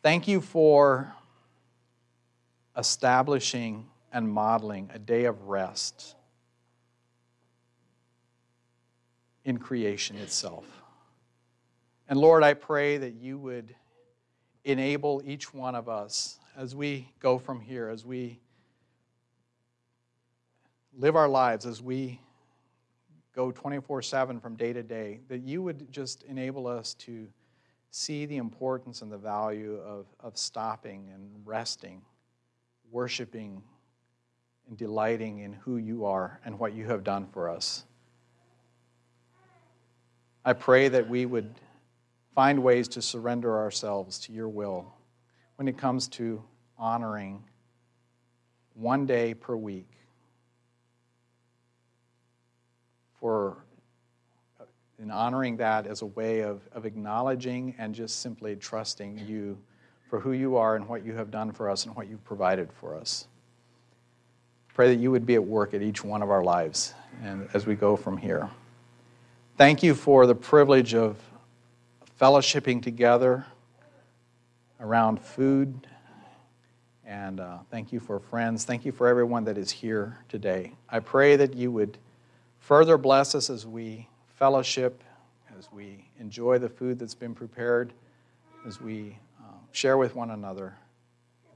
Thank 0.02 0.28
you 0.28 0.42
for 0.42 1.14
establishing 2.76 3.86
and 4.12 4.28
modeling 4.28 4.90
a 4.92 4.98
day 4.98 5.26
of 5.26 5.48
rest 5.48 6.16
in 9.46 9.60
creation 9.60 10.18
itself. 10.18 10.66
And 12.08 12.20
Lord, 12.20 12.42
I 12.42 12.56
pray 12.56 12.98
that 12.98 13.14
you 13.14 13.38
would 13.38 13.76
enable 14.64 15.22
each 15.24 15.54
one 15.54 15.76
of 15.76 15.88
us 15.88 16.40
as 16.58 16.76
we 16.76 17.08
go 17.20 17.38
from 17.38 17.62
here, 17.62 17.88
as 17.88 18.04
we 18.04 18.40
live 20.98 21.16
our 21.16 21.30
lives, 21.30 21.68
as 21.68 21.84
we 21.84 22.20
go 23.36 23.52
24 23.52 24.02
7 24.02 24.40
from 24.40 24.56
day 24.56 24.74
to 24.74 24.84
day, 24.84 25.20
that 25.28 25.42
you 25.42 25.62
would 25.62 25.92
just 25.92 26.24
enable 26.24 26.68
us 26.68 26.94
to 26.96 27.28
see 27.92 28.26
the 28.26 28.38
importance 28.38 29.02
and 29.02 29.12
the 29.12 29.18
value 29.18 29.76
of, 29.76 30.06
of 30.20 30.38
stopping 30.38 31.10
and 31.14 31.30
resting, 31.46 32.02
worshiping, 32.92 33.64
and 34.68 34.78
delighting 34.78 35.40
in 35.40 35.54
who 35.54 35.78
you 35.78 36.06
are 36.06 36.40
and 36.46 36.58
what 36.58 36.74
you 36.74 36.86
have 36.86 37.04
done 37.04 37.28
for 37.32 37.50
us. 37.50 37.84
I 40.46 40.54
pray 40.54 40.88
that 40.88 41.10
we 41.10 41.26
would 41.26 41.54
find 42.36 42.64
ways 42.64 42.88
to 42.90 43.02
surrender 43.02 43.58
ourselves 43.58 44.20
to 44.20 44.32
your 44.32 44.48
will 44.48 44.94
when 45.58 45.68
it 45.68 45.78
comes 45.78 46.08
to 46.08 46.42
honoring 46.78 47.44
one 48.74 49.06
day 49.06 49.34
per 49.34 49.56
week 49.56 49.99
for 53.20 53.58
in 55.02 55.12
honoring 55.12 55.58
that 55.58 55.88
as 55.88 56.02
a 56.02 56.06
way 56.06 56.42
of, 56.42 56.62
of 56.74 56.86
acknowledging 56.86 57.74
and 57.78 57.96
just 57.96 58.20
simply 58.22 58.56
trusting 58.56 59.18
you 59.26 59.58
for 60.10 60.20
who 60.20 60.34
you 60.34 60.58
are 60.58 60.76
and 60.76 60.88
what 60.88 61.06
you 61.06 61.14
have 61.14 61.32
done 61.32 61.52
for 61.52 61.70
us 61.70 61.86
and 61.86 61.96
what 61.96 62.10
you've 62.10 62.24
provided 62.26 62.70
for 62.74 62.96
us. 62.96 63.28
Pray 64.74 64.94
that 64.94 65.00
you 65.00 65.12
would 65.12 65.26
be 65.26 65.36
at 65.36 65.44
work 65.44 65.74
at 65.74 65.82
each 65.82 66.04
one 66.04 66.22
of 66.22 66.30
our 66.30 66.44
lives 66.44 66.94
and 67.24 67.48
as 67.54 67.66
we 67.66 67.76
go 67.76 67.96
from 67.96 68.18
here. 68.18 68.50
Thank 69.58 69.84
you 69.84 69.94
for 69.94 70.26
the 70.26 70.36
privilege 70.36 70.94
of 70.94 71.18
fellowshipping 72.20 72.82
together 72.82 73.46
around 74.80 75.22
food. 75.22 75.88
And 77.06 77.40
uh, 77.40 77.60
thank 77.72 77.92
you 77.92 78.00
for 78.00 78.20
friends. 78.20 78.66
Thank 78.66 78.86
you 78.86 78.92
for 78.92 79.08
everyone 79.08 79.46
that 79.46 79.58
is 79.58 79.72
here 79.72 80.18
today. 80.28 80.74
I 80.90 81.00
pray 81.00 81.36
that 81.38 81.56
you 81.56 81.72
would 81.72 81.98
further 82.60 82.98
bless 82.98 83.36
us 83.36 83.50
as 83.50 83.66
we 83.66 84.08
fellowship, 84.36 85.04
as 85.58 85.70
we 85.72 86.06
enjoy 86.20 86.58
the 86.58 86.70
food 86.70 87.00
that's 87.00 87.16
been 87.16 87.36
prepared, 87.36 87.94
as 88.66 88.80
we 88.80 89.18
uh, 89.42 89.52
share 89.72 89.98
with 89.98 90.16
one 90.16 90.32
another, 90.32 90.76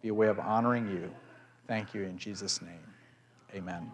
be 0.01 0.09
a 0.09 0.13
way 0.13 0.27
of 0.27 0.39
honoring 0.39 0.87
you. 0.89 1.09
Thank 1.67 1.93
you 1.93 2.03
in 2.03 2.17
Jesus' 2.17 2.61
name. 2.61 2.79
Amen. 3.55 3.93